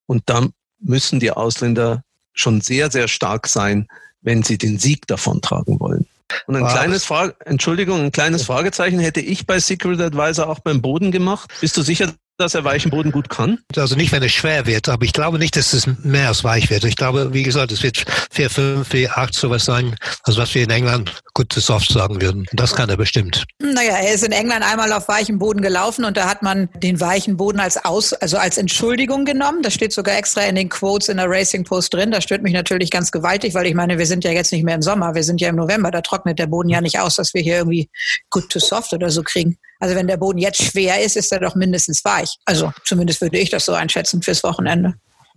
Und 0.05 0.23
da 0.27 0.47
müssen 0.79 1.19
die 1.19 1.31
Ausländer 1.31 2.03
schon 2.33 2.61
sehr, 2.61 2.91
sehr 2.91 3.07
stark 3.07 3.47
sein, 3.47 3.87
wenn 4.21 4.43
sie 4.43 4.57
den 4.57 4.77
Sieg 4.77 5.07
davontragen 5.07 5.79
wollen. 5.79 6.07
Und 6.47 6.55
ein 6.55 6.63
wow. 6.63 6.71
kleines 6.71 7.03
Frage, 7.03 7.35
Entschuldigung, 7.45 8.01
ein 8.01 8.11
kleines 8.11 8.43
Fragezeichen 8.43 8.99
hätte 8.99 9.19
ich 9.19 9.45
bei 9.45 9.59
Secret 9.59 9.99
Advisor 9.99 10.47
auch 10.47 10.59
beim 10.59 10.81
Boden 10.81 11.11
gemacht. 11.11 11.51
Bist 11.59 11.75
du 11.75 11.81
sicher, 11.81 12.13
dass 12.41 12.55
er 12.55 12.63
weichen 12.63 12.91
Boden 12.91 13.11
gut 13.11 13.29
kann? 13.29 13.59
Also 13.75 13.95
nicht, 13.95 14.11
wenn 14.11 14.23
es 14.23 14.31
schwer 14.31 14.65
wird, 14.65 14.89
aber 14.89 15.05
ich 15.05 15.13
glaube 15.13 15.39
nicht, 15.39 15.55
dass 15.55 15.73
es 15.73 15.87
mehr 16.03 16.27
als 16.27 16.43
weich 16.43 16.69
wird. 16.69 16.83
Ich 16.83 16.95
glaube, 16.95 17.33
wie 17.33 17.43
gesagt, 17.43 17.71
es 17.71 17.83
wird 17.83 18.03
4, 18.31 18.49
5, 18.49 18.87
4, 18.87 19.17
8 19.17 19.33
sowas 19.33 19.65
sein, 19.65 19.95
also 20.23 20.41
was 20.41 20.53
wir 20.53 20.63
in 20.63 20.69
England 20.69 21.21
gut 21.33 21.53
zu 21.53 21.59
soft 21.59 21.89
sagen 21.89 22.21
würden. 22.21 22.45
Das 22.53 22.75
kann 22.75 22.89
er 22.89 22.97
bestimmt. 22.97 23.45
Naja, 23.59 23.97
er 23.97 24.13
ist 24.13 24.23
in 24.23 24.31
England 24.31 24.63
einmal 24.63 24.91
auf 24.91 25.07
weichem 25.07 25.39
Boden 25.39 25.61
gelaufen 25.61 26.03
und 26.05 26.17
da 26.17 26.27
hat 26.27 26.41
man 26.41 26.69
den 26.75 26.99
weichen 26.99 27.37
Boden 27.37 27.59
als 27.59 27.83
Aus, 27.83 28.13
also 28.13 28.37
als 28.37 28.57
Entschuldigung 28.57 29.25
genommen. 29.25 29.61
Das 29.61 29.73
steht 29.73 29.93
sogar 29.93 30.17
extra 30.17 30.41
in 30.41 30.55
den 30.55 30.69
Quotes 30.69 31.09
in 31.09 31.17
der 31.17 31.29
Racing 31.29 31.63
Post 31.63 31.93
drin. 31.93 32.11
Das 32.11 32.23
stört 32.23 32.43
mich 32.43 32.53
natürlich 32.53 32.91
ganz 32.91 33.11
gewaltig, 33.11 33.53
weil 33.53 33.67
ich 33.67 33.75
meine, 33.75 33.97
wir 33.97 34.05
sind 34.05 34.23
ja 34.23 34.31
jetzt 34.31 34.51
nicht 34.51 34.63
mehr 34.63 34.75
im 34.75 34.81
Sommer, 34.81 35.15
wir 35.15 35.23
sind 35.23 35.39
ja 35.41 35.49
im 35.49 35.55
November, 35.55 35.91
da 35.91 36.01
trocknet 36.01 36.39
der 36.39 36.47
Boden 36.47 36.69
ja 36.69 36.81
nicht 36.81 36.99
aus, 36.99 37.15
dass 37.15 37.33
wir 37.33 37.41
hier 37.41 37.57
irgendwie 37.57 37.89
good 38.29 38.49
to 38.49 38.59
soft 38.59 38.93
oder 38.93 39.09
so 39.09 39.23
kriegen. 39.23 39.57
Also 39.81 39.95
wenn 39.95 40.07
der 40.07 40.17
Boden 40.17 40.37
jetzt 40.37 40.61
schwer 40.61 41.01
ist, 41.01 41.17
ist 41.17 41.31
er 41.31 41.39
doch 41.39 41.55
mindestens 41.55 42.05
weich. 42.05 42.37
Also 42.45 42.71
zumindest 42.85 43.19
würde 43.19 43.39
ich 43.39 43.49
das 43.49 43.65
so 43.65 43.73
einschätzen 43.73 44.21
fürs 44.21 44.43
Wochenende. 44.43 44.93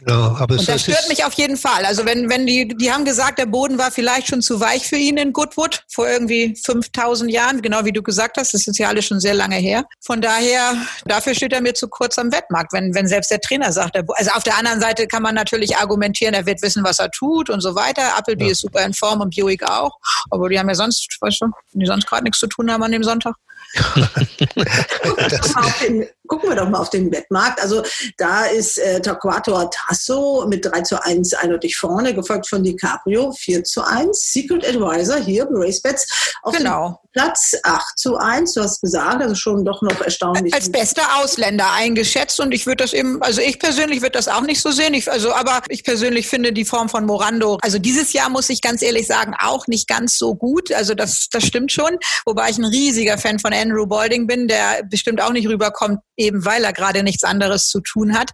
Ja, 0.07 0.37
aber 0.38 0.59
und 0.59 0.68
das 0.68 0.83
stört 0.83 1.09
mich 1.09 1.24
auf 1.24 1.35
jeden 1.35 1.57
Fall. 1.57 1.85
Also 1.85 2.04
wenn, 2.04 2.28
wenn 2.28 2.46
die, 2.46 2.66
die 2.68 2.90
haben 2.90 3.04
gesagt, 3.04 3.38
der 3.38 3.46
Boden 3.46 3.78
war 3.78 3.92
vielleicht 3.92 4.26
schon 4.28 4.42
zu 4.42 4.61
weich 4.61 4.87
für 4.87 4.96
ihn 4.96 5.16
in 5.16 5.33
Goodwood 5.33 5.85
vor 5.88 6.09
irgendwie 6.09 6.57
5000 6.64 7.30
Jahren, 7.30 7.62
genau 7.62 7.85
wie 7.85 7.92
du 7.92 8.02
gesagt 8.02 8.37
hast, 8.37 8.54
das 8.54 8.66
ist 8.66 8.78
ja 8.78 8.88
alles 8.88 9.04
schon 9.04 9.20
sehr 9.20 9.35
lange 9.35 9.57
her. 9.57 9.85
Von 10.04 10.20
daher, 10.20 10.74
dafür 11.04 11.35
steht 11.35 11.52
er 11.52 11.61
mir 11.61 11.74
zu 11.74 11.87
kurz 11.88 12.18
am 12.18 12.33
Wettmarkt, 12.33 12.72
wenn, 12.72 12.92
wenn 12.94 13.07
selbst 13.07 13.30
der 13.30 13.40
Trainer 13.40 13.72
sagt, 13.72 13.94
der, 13.94 14.04
also 14.16 14.33
auf 14.33 14.42
der 14.42 14.59
anderen 14.59 14.80
Seite 14.80 15.07
kann 15.07 15.22
man 15.22 15.37
natürlich 15.37 15.76
argumentieren, 15.76 16.35
er 16.35 16.44
wird 16.44 16.61
wissen, 16.62 16.83
was 16.83 16.98
er 16.98 17.11
tut 17.11 17.48
und 17.48 17.61
so 17.61 17.76
weiter. 17.76 18.16
Appleby 18.16 18.46
ja. 18.46 18.50
ist 18.50 18.61
super 18.62 18.85
in 18.85 18.94
Form 18.94 19.20
und 19.20 19.35
Buick 19.35 19.62
auch, 19.62 19.96
aber 20.30 20.48
die 20.48 20.59
haben 20.59 20.68
ja 20.68 20.74
sonst, 20.74 21.16
weißt 21.20 21.42
du, 21.42 21.46
die 21.72 21.87
sonst 21.87 22.07
gerade 22.07 22.24
nichts 22.24 22.40
zu 22.40 22.48
tun 22.48 22.70
haben 22.70 22.83
an 22.83 22.92
dem 22.92 23.04
Sonntag. 23.04 23.37
den, 25.80 26.07
gucken 26.26 26.48
wir 26.48 26.56
doch 26.56 26.68
mal 26.68 26.78
auf 26.78 26.90
den 26.90 27.12
Wettmarkt. 27.12 27.60
Also 27.60 27.82
da 28.16 28.46
ist 28.46 28.78
äh, 28.78 29.00
Torquato 29.00 29.68
Tasso 29.70 30.46
mit 30.48 30.64
3 30.64 30.82
zu 30.82 31.02
1 31.02 31.34
eindeutig 31.34 31.76
vorne, 31.76 32.14
gefolgt 32.14 32.48
von 32.48 32.62
DiCaprio 32.62 33.32
4 33.32 33.64
zu 33.64 33.82
1. 33.82 34.32
Secret 34.32 34.66
Advisor 34.66 35.16
hier 35.16 35.46
bei 35.46 35.66
RaceBets 35.66 36.34
auf 36.42 36.56
genau. 36.56 37.00
Platz 37.12 37.54
8 37.62 37.98
zu 37.98 38.16
1. 38.16 38.54
Du 38.54 38.62
hast 38.62 38.80
gesagt, 38.80 39.22
also 39.22 39.34
schon 39.34 39.64
doch 39.64 39.82
noch 39.82 40.00
erstaunlich. 40.00 40.54
Als 40.54 40.70
bester 40.70 41.02
Ausländer 41.18 41.72
eingeschätzt 41.72 42.40
und 42.40 42.52
ich 42.52 42.66
würde 42.66 42.84
das 42.84 42.92
eben, 42.92 43.22
also 43.22 43.40
ich 43.40 43.58
persönlich 43.58 44.00
würde 44.00 44.12
das 44.12 44.28
auch 44.28 44.42
nicht 44.42 44.60
so 44.60 44.70
sehen. 44.70 44.94
Ich, 44.94 45.10
also, 45.10 45.32
aber 45.32 45.62
ich 45.68 45.84
persönlich 45.84 46.26
finde 46.26 46.52
die 46.52 46.64
Form 46.64 46.88
von 46.88 47.04
Morando, 47.04 47.58
also 47.62 47.78
dieses 47.78 48.12
Jahr 48.12 48.30
muss 48.30 48.48
ich 48.50 48.60
ganz 48.60 48.82
ehrlich 48.82 49.06
sagen, 49.06 49.34
auch 49.38 49.66
nicht 49.66 49.88
ganz 49.88 50.18
so 50.18 50.34
gut. 50.34 50.72
Also 50.72 50.94
das, 50.94 51.28
das 51.30 51.44
stimmt 51.44 51.70
schon. 51.70 51.98
Wobei 52.24 52.50
ich 52.50 52.58
ein 52.58 52.64
riesiger 52.64 53.18
Fan 53.18 53.38
von 53.38 53.52
Andrew 53.52 53.87
Balding 53.87 54.26
bin, 54.26 54.48
der 54.48 54.82
bestimmt 54.84 55.20
auch 55.20 55.32
nicht 55.32 55.48
rüberkommt, 55.48 56.00
eben 56.16 56.44
weil 56.44 56.64
er 56.64 56.72
gerade 56.72 57.03
nichts 57.03 57.24
anderes 57.24 57.68
zu 57.68 57.81
tun 57.81 58.16
hat. 58.16 58.31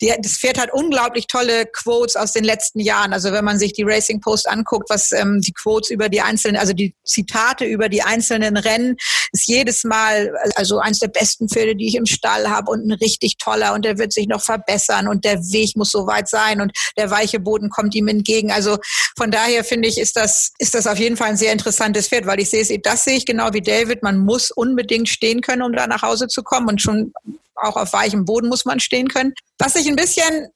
Die, 0.00 0.12
das 0.20 0.38
Pferd 0.38 0.58
hat 0.58 0.72
unglaublich 0.72 1.26
tolle 1.26 1.66
Quotes 1.66 2.16
aus 2.16 2.32
den 2.32 2.44
letzten 2.44 2.80
Jahren. 2.80 3.12
Also 3.12 3.32
wenn 3.32 3.44
man 3.44 3.58
sich 3.58 3.72
die 3.72 3.82
Racing 3.82 4.20
Post 4.20 4.48
anguckt, 4.48 4.90
was 4.90 5.12
ähm, 5.12 5.40
die 5.40 5.52
Quotes 5.52 5.90
über 5.90 6.08
die 6.08 6.20
einzelnen, 6.20 6.56
also 6.56 6.72
die 6.72 6.94
Zitate 7.04 7.64
über 7.64 7.88
die 7.88 8.02
einzelnen 8.02 8.56
Rennen, 8.56 8.96
ist 9.32 9.48
jedes 9.48 9.84
Mal 9.84 10.32
also 10.54 10.78
eins 10.78 10.98
der 10.98 11.08
besten 11.08 11.48
Pferde, 11.48 11.76
die 11.76 11.88
ich 11.88 11.94
im 11.94 12.06
Stall 12.06 12.48
habe 12.48 12.70
und 12.70 12.86
ein 12.86 12.92
richtig 12.92 13.36
toller 13.38 13.74
und 13.74 13.84
der 13.84 13.98
wird 13.98 14.12
sich 14.12 14.26
noch 14.28 14.42
verbessern 14.42 15.08
und 15.08 15.24
der 15.24 15.38
Weg 15.38 15.76
muss 15.76 15.90
so 15.90 16.06
weit 16.06 16.28
sein 16.28 16.60
und 16.60 16.72
der 16.96 17.10
weiche 17.10 17.40
Boden 17.40 17.70
kommt 17.70 17.94
ihm 17.94 18.08
entgegen. 18.08 18.50
Also 18.50 18.78
von 19.16 19.30
daher 19.30 19.64
finde 19.64 19.88
ich, 19.88 19.98
ist 19.98 20.16
das, 20.16 20.52
ist 20.58 20.74
das 20.74 20.86
auf 20.86 20.98
jeden 20.98 21.16
Fall 21.16 21.28
ein 21.28 21.36
sehr 21.36 21.52
interessantes 21.52 22.08
Pferd, 22.08 22.26
weil 22.26 22.40
ich 22.40 22.50
sehe 22.50 22.62
es, 22.62 22.72
das 22.82 23.04
sehe 23.04 23.16
ich 23.16 23.26
genau 23.26 23.52
wie 23.52 23.60
David. 23.60 24.02
Man 24.02 24.18
muss 24.18 24.50
unbedingt 24.50 25.08
stehen 25.08 25.40
können, 25.40 25.62
um 25.62 25.72
da 25.72 25.86
nach 25.86 26.02
Hause 26.02 26.28
zu 26.28 26.42
kommen 26.42 26.68
und 26.68 26.82
schon 26.82 27.12
auch 27.54 27.76
auf 27.76 27.92
weichem 27.92 28.24
Boden 28.24 28.48
muss 28.48 28.64
man 28.64 28.80
stehen 28.80 29.08
können. 29.08 29.34
Was 29.58 29.74
ich 29.74 29.88
ein 29.88 29.96
bisschen 29.96 30.48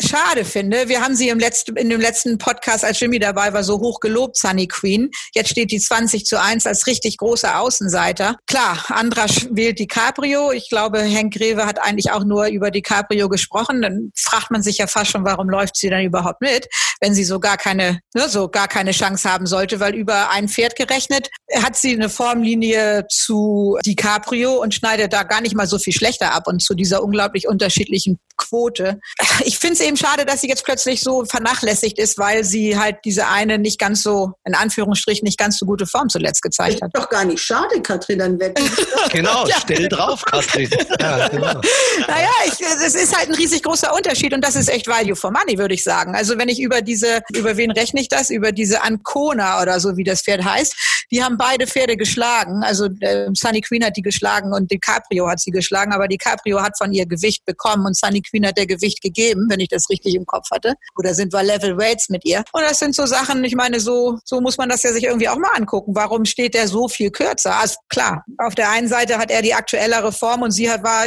schade 0.00 0.44
finde, 0.44 0.88
wir 0.88 1.00
haben 1.00 1.14
sie 1.14 1.28
im 1.28 1.38
letzten, 1.38 1.76
in 1.76 1.88
dem 1.88 2.00
letzten 2.00 2.38
Podcast, 2.38 2.84
als 2.84 2.98
Jimmy 2.98 3.18
dabei 3.18 3.52
war, 3.52 3.62
so 3.62 3.78
hoch 3.78 4.00
gelobt, 4.00 4.36
Sunny 4.36 4.66
Queen. 4.66 5.10
Jetzt 5.34 5.50
steht 5.50 5.70
die 5.70 5.78
20 5.78 6.24
zu 6.24 6.40
1 6.40 6.66
als 6.66 6.86
richtig 6.86 7.16
großer 7.18 7.60
Außenseiter. 7.60 8.36
Klar, 8.46 8.84
Andra 8.88 9.26
wählt 9.50 9.78
DiCaprio. 9.78 10.50
Ich 10.52 10.68
glaube, 10.68 11.00
Henk 11.00 11.34
Greve 11.34 11.66
hat 11.66 11.80
eigentlich 11.80 12.10
auch 12.10 12.24
nur 12.24 12.46
über 12.46 12.70
DiCaprio 12.70 13.28
gesprochen. 13.28 13.82
Dann 13.82 14.10
fragt 14.16 14.50
man 14.50 14.62
sich 14.62 14.78
ja 14.78 14.86
fast 14.86 15.12
schon, 15.12 15.24
warum 15.24 15.48
läuft 15.48 15.76
sie 15.76 15.90
dann 15.90 16.04
überhaupt 16.04 16.40
mit, 16.40 16.66
wenn 17.00 17.14
sie 17.14 17.24
so 17.24 17.38
gar 17.38 17.56
keine, 17.56 18.00
ne, 18.14 18.28
so 18.28 18.48
gar 18.48 18.68
keine 18.68 18.90
Chance 18.90 19.30
haben 19.30 19.46
sollte, 19.46 19.78
weil 19.78 19.94
über 19.94 20.30
ein 20.30 20.48
Pferd 20.48 20.76
gerechnet 20.76 21.30
hat 21.62 21.76
sie 21.76 21.92
eine 21.92 22.08
Formlinie 22.08 23.06
zu 23.08 23.78
DiCaprio 23.84 24.60
und 24.60 24.74
schneidet 24.74 25.12
da 25.12 25.22
gar 25.22 25.40
nicht 25.40 25.54
mal 25.54 25.66
so 25.66 25.78
viel 25.78 25.92
schlechter 25.92 26.32
ab 26.32 26.48
und 26.48 26.62
zu 26.62 26.74
dieser 26.74 27.02
unglaublich 27.02 27.46
unterschiedlichen 27.46 28.18
Quote. 28.36 29.00
Ich 29.44 29.58
finde 29.58 29.74
es 29.74 29.80
eben 29.80 29.96
schade, 29.96 30.24
dass 30.24 30.40
sie 30.40 30.48
jetzt 30.48 30.64
plötzlich 30.64 31.00
so 31.00 31.24
vernachlässigt 31.24 31.98
ist, 31.98 32.18
weil 32.18 32.44
sie 32.44 32.78
halt 32.78 32.98
diese 33.04 33.26
eine 33.26 33.58
nicht 33.58 33.78
ganz 33.78 34.02
so, 34.02 34.32
in 34.44 34.54
Anführungsstrichen, 34.54 35.24
nicht 35.24 35.38
ganz 35.38 35.58
so 35.58 35.66
gute 35.66 35.86
Form 35.86 36.08
zuletzt 36.08 36.40
gezeigt 36.40 36.80
hat. 36.80 36.90
Doch 36.94 37.08
gar 37.08 37.24
nicht 37.24 37.42
schade, 37.42 37.80
Katrin, 37.82 38.20
dann 38.20 38.38
weg. 38.38 38.58
genau, 39.10 39.46
ja. 39.46 39.56
stell 39.60 39.88
drauf, 39.88 40.24
Katrin. 40.24 40.70
ja, 41.00 41.28
genau. 41.28 41.60
Naja, 42.06 42.30
es 42.46 42.94
ist 42.94 43.16
halt 43.16 43.28
ein 43.28 43.34
riesig 43.34 43.62
großer 43.64 43.94
Unterschied 43.94 44.32
und 44.32 44.42
das 44.42 44.56
ist 44.56 44.68
echt 44.68 44.86
Value 44.86 45.16
for 45.16 45.30
Money, 45.30 45.58
würde 45.58 45.74
ich 45.74 45.82
sagen. 45.82 46.14
Also 46.14 46.38
wenn 46.38 46.48
ich 46.48 46.60
über 46.60 46.80
diese, 46.80 47.22
über 47.34 47.56
wen 47.56 47.70
rechne 47.70 48.00
ich 48.00 48.08
das? 48.08 48.30
Über 48.30 48.52
diese 48.52 48.82
Ancona 48.82 49.60
oder 49.60 49.80
so, 49.80 49.96
wie 49.96 50.04
das 50.04 50.22
Pferd 50.22 50.44
heißt. 50.44 50.74
Die 51.10 51.22
haben 51.22 51.36
beide 51.36 51.66
Pferde 51.66 51.96
geschlagen. 51.96 52.62
Also 52.62 52.88
äh, 53.00 53.28
Sunny 53.34 53.60
Queen 53.60 53.84
hat 53.84 53.96
die 53.96 54.02
geschlagen 54.02 54.52
und 54.52 54.70
DiCaprio 54.70 55.28
hat 55.28 55.40
sie 55.40 55.50
geschlagen, 55.50 55.92
aber 55.92 56.08
DiCaprio 56.08 56.62
hat 56.62 56.78
von 56.78 56.92
ihr 56.92 57.06
Gewicht 57.06 57.44
bekommen 57.44 57.86
und 57.86 57.96
Sunny 57.96 58.22
Queen 58.28 58.46
hat 58.46 58.58
der 58.58 58.66
Gewicht 58.66 59.00
gegeben, 59.00 59.46
wenn 59.48 59.60
ich 59.60 59.68
das 59.68 59.88
richtig 59.88 60.14
im 60.14 60.26
Kopf 60.26 60.50
hatte. 60.50 60.74
Oder 60.98 61.14
sind 61.14 61.32
wir 61.32 61.42
Level 61.42 61.78
Weights 61.78 62.10
mit 62.10 62.24
ihr? 62.24 62.44
Und 62.52 62.62
das 62.62 62.78
sind 62.78 62.94
so 62.94 63.06
Sachen, 63.06 63.42
ich 63.44 63.54
meine, 63.54 63.80
so, 63.80 64.18
so 64.24 64.40
muss 64.40 64.58
man 64.58 64.68
das 64.68 64.82
ja 64.82 64.92
sich 64.92 65.04
irgendwie 65.04 65.28
auch 65.28 65.38
mal 65.38 65.52
angucken. 65.56 65.94
Warum 65.94 66.24
steht 66.26 66.54
der 66.54 66.68
so 66.68 66.88
viel 66.88 67.10
kürzer? 67.10 67.56
Also 67.56 67.76
klar, 67.88 68.24
auf 68.38 68.54
der 68.54 68.70
einen 68.70 68.88
Seite 68.88 69.18
hat 69.18 69.30
er 69.30 69.40
die 69.40 69.54
aktuellere 69.54 70.12
Form 70.12 70.42
und 70.42 70.50
sie 70.50 70.66
war 70.66 71.06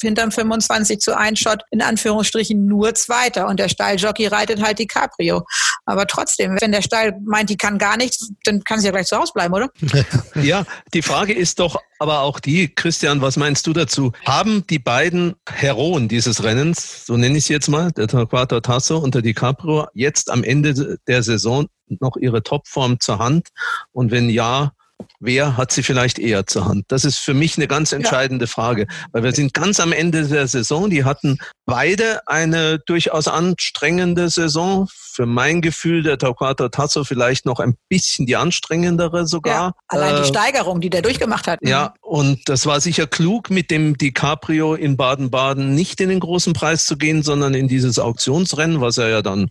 hinterm 0.00 0.32
25 0.32 0.98
zu 0.98 1.12
zu 1.12 1.18
1 1.18 1.38
Shot 1.38 1.62
in 1.70 1.82
Anführungsstrichen 1.82 2.66
nur 2.66 2.94
Zweiter 2.94 3.46
und 3.46 3.60
der 3.60 3.68
Stalljockey 3.68 4.26
reitet 4.26 4.62
halt 4.62 4.78
die 4.78 4.86
Caprio. 4.86 5.44
Aber 5.84 6.06
trotzdem, 6.06 6.56
wenn 6.60 6.72
der 6.72 6.82
Stall 6.82 7.14
meint, 7.24 7.50
die 7.50 7.56
kann 7.56 7.78
gar 7.78 7.96
nichts, 7.96 8.30
dann 8.44 8.64
kann 8.64 8.80
sie 8.80 8.86
ja 8.86 8.92
gleich 8.92 9.06
zu 9.06 9.16
Hause 9.16 9.32
bleiben, 9.34 9.54
oder? 9.54 9.68
ja, 10.42 10.64
die 10.94 11.02
Frage 11.02 11.34
ist 11.34 11.58
doch 11.58 11.76
aber 12.02 12.22
auch 12.22 12.40
die, 12.40 12.66
Christian, 12.66 13.20
was 13.20 13.36
meinst 13.36 13.64
du 13.68 13.72
dazu? 13.72 14.10
Haben 14.26 14.66
die 14.66 14.80
beiden 14.80 15.34
Heroen 15.48 16.08
dieses 16.08 16.42
Rennens, 16.42 17.06
so 17.06 17.16
nenne 17.16 17.38
ich 17.38 17.44
es 17.44 17.48
jetzt 17.48 17.68
mal, 17.68 17.92
der 17.92 18.08
Torquato 18.08 18.60
Tasso 18.60 18.98
und 18.98 19.14
der 19.14 19.22
DiCaprio, 19.22 19.86
jetzt 19.94 20.28
am 20.28 20.42
Ende 20.42 20.98
der 21.06 21.22
Saison 21.22 21.68
noch 22.00 22.16
ihre 22.16 22.42
Topform 22.42 22.98
zur 22.98 23.20
Hand? 23.20 23.50
Und 23.92 24.10
wenn 24.10 24.28
ja, 24.28 24.72
wer 25.20 25.56
hat 25.56 25.70
sie 25.70 25.84
vielleicht 25.84 26.18
eher 26.18 26.44
zur 26.44 26.66
Hand? 26.66 26.86
Das 26.88 27.04
ist 27.04 27.18
für 27.18 27.34
mich 27.34 27.56
eine 27.56 27.68
ganz 27.68 27.92
entscheidende 27.92 28.46
ja. 28.46 28.50
Frage, 28.50 28.88
weil 29.12 29.22
wir 29.22 29.32
sind 29.32 29.54
ganz 29.54 29.78
am 29.78 29.92
Ende 29.92 30.26
der 30.26 30.48
Saison. 30.48 30.90
Die 30.90 31.04
hatten 31.04 31.38
beide 31.66 32.26
eine 32.26 32.80
durchaus 32.80 33.28
anstrengende 33.28 34.28
Saison. 34.28 34.88
Für 35.14 35.26
mein 35.26 35.60
Gefühl 35.60 36.02
der 36.02 36.16
Torquato 36.16 36.70
Tasso 36.70 37.04
vielleicht 37.04 37.44
noch 37.44 37.60
ein 37.60 37.76
bisschen 37.90 38.24
die 38.24 38.36
anstrengendere 38.36 39.26
sogar. 39.26 39.54
Ja, 39.54 39.72
allein 39.88 40.16
die 40.16 40.22
äh, 40.22 40.24
Steigerung, 40.24 40.80
die 40.80 40.88
der 40.88 41.02
durchgemacht 41.02 41.46
hat. 41.46 41.58
Ja, 41.62 41.92
mhm. 42.02 42.08
und 42.08 42.48
das 42.48 42.64
war 42.64 42.80
sicher 42.80 43.06
klug, 43.06 43.50
mit 43.50 43.70
dem 43.70 43.98
DiCaprio 43.98 44.74
in 44.74 44.96
Baden-Baden 44.96 45.74
nicht 45.74 46.00
in 46.00 46.08
den 46.08 46.20
großen 46.20 46.54
Preis 46.54 46.86
zu 46.86 46.96
gehen, 46.96 47.22
sondern 47.22 47.52
in 47.52 47.68
dieses 47.68 47.98
Auktionsrennen, 47.98 48.80
was 48.80 48.96
er 48.96 49.10
ja 49.10 49.20
dann 49.20 49.50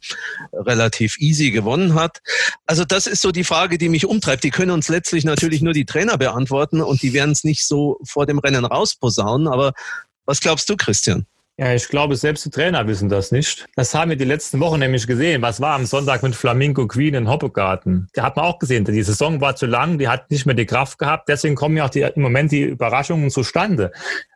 relativ 0.51 1.19
easy 1.19 1.51
gewonnen 1.51 1.93
hat. 1.93 2.21
Also 2.65 2.83
das 2.83 3.05
ist 3.05 3.21
so 3.21 3.31
die 3.31 3.43
Frage, 3.43 3.77
die 3.77 3.89
mich 3.89 4.07
umtreibt. 4.07 4.43
Die 4.43 4.49
können 4.49 4.71
uns 4.71 4.89
letztlich 4.89 5.25
natürlich 5.25 5.61
nur 5.61 5.73
die 5.73 5.85
Trainer 5.85 6.17
beantworten 6.17 6.81
und 6.81 7.03
die 7.03 7.13
werden 7.13 7.31
es 7.31 7.43
nicht 7.43 7.67
so 7.67 7.99
vor 8.03 8.25
dem 8.25 8.39
Rennen 8.39 8.65
rausposaunen. 8.65 9.47
Aber 9.47 9.73
was 10.25 10.39
glaubst 10.39 10.69
du, 10.69 10.75
Christian? 10.75 11.27
Ja, 11.61 11.75
ich 11.75 11.89
glaube, 11.89 12.15
selbst 12.15 12.43
die 12.43 12.49
Trainer 12.49 12.87
wissen 12.87 13.07
das 13.07 13.31
nicht. 13.31 13.67
Das 13.75 13.93
haben 13.93 14.09
wir 14.09 14.17
die 14.17 14.25
letzten 14.25 14.59
Wochen 14.59 14.79
nämlich 14.79 15.05
gesehen. 15.05 15.43
Was 15.43 15.61
war 15.61 15.75
am 15.75 15.85
Sonntag 15.85 16.23
mit 16.23 16.35
Flamingo 16.35 16.87
Queen 16.87 17.13
in 17.13 17.29
Hoppegarten? 17.29 18.09
Da 18.13 18.23
hat 18.23 18.35
man 18.35 18.45
auch 18.45 18.57
gesehen, 18.57 18.83
die 18.83 19.03
Saison 19.03 19.41
war 19.41 19.55
zu 19.55 19.67
lang, 19.67 19.99
die 19.99 20.07
hat 20.07 20.31
nicht 20.31 20.47
mehr 20.47 20.55
die 20.55 20.65
Kraft 20.65 20.97
gehabt. 20.97 21.29
Deswegen 21.29 21.53
kommen 21.53 21.77
ja 21.77 21.85
auch 21.85 21.91
die, 21.91 22.01
im 22.01 22.23
Moment 22.23 22.51
die 22.51 22.63
Überraschungen 22.63 23.29
zustande. 23.29 23.91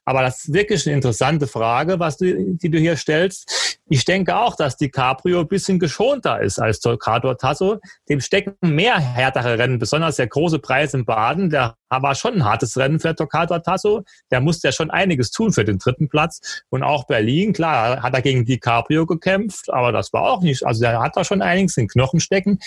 Aber 0.06 0.22
das 0.22 0.46
ist 0.46 0.54
wirklich 0.54 0.86
eine 0.86 0.96
interessante 0.96 1.48
Frage, 1.48 2.00
was 2.00 2.18
du, 2.18 2.56
die 2.58 2.70
du 2.70 2.78
hier 2.78 2.96
stellst. 2.96 3.80
Ich 3.88 4.06
denke 4.06 4.36
auch, 4.36 4.56
dass 4.56 4.78
die 4.78 4.90
Cabrio 4.90 5.42
ein 5.42 5.48
bisschen 5.48 5.78
geschonter 5.80 6.42
ist 6.42 6.60
als 6.60 6.80
Torquato 6.80 7.34
Tasso. 7.36 7.80
Dem 8.10 8.20
stecken 8.20 8.56
mehr 8.62 9.00
härtere 9.00 9.60
Rennen, 9.60 9.78
besonders 9.78 10.16
der 10.16 10.28
große 10.28 10.60
Preis 10.60 10.94
im 10.94 11.06
Baden. 11.06 11.50
Der 11.50 11.76
war 11.90 12.16
schon 12.16 12.36
ein 12.36 12.46
hartes 12.46 12.78
Rennen 12.78 13.00
für 13.00 13.16
Torquato 13.16 13.60
Tasso. 13.60 14.04
Der 14.32 14.42
musste 14.42 14.68
ja 14.68 14.72
schon 14.72 14.90
einiges 14.90 15.32
tun 15.32 15.54
für 15.54 15.64
den 15.64 15.78
dritten 15.78 16.10
Platz. 16.10 16.64
Und 16.70 16.84
auch 16.84 17.06
Berlin, 17.06 17.54
klar, 17.54 18.02
hat 18.02 18.14
er 18.14 18.22
gegen 18.22 18.46
die 18.46 18.60
Cabrio 18.60 19.06
gekämpft, 19.06 19.72
aber 19.72 19.92
das 19.92 20.14
war 20.14 20.24
auch 20.24 20.42
nicht, 20.42 20.66
also 20.66 20.82
der 20.82 21.00
hat 21.00 21.16
da 21.16 21.24
schon 21.24 21.42
einiges 21.42 21.78
in 21.78 21.88
Knochen 21.88 22.20
stecken. 22.20 22.60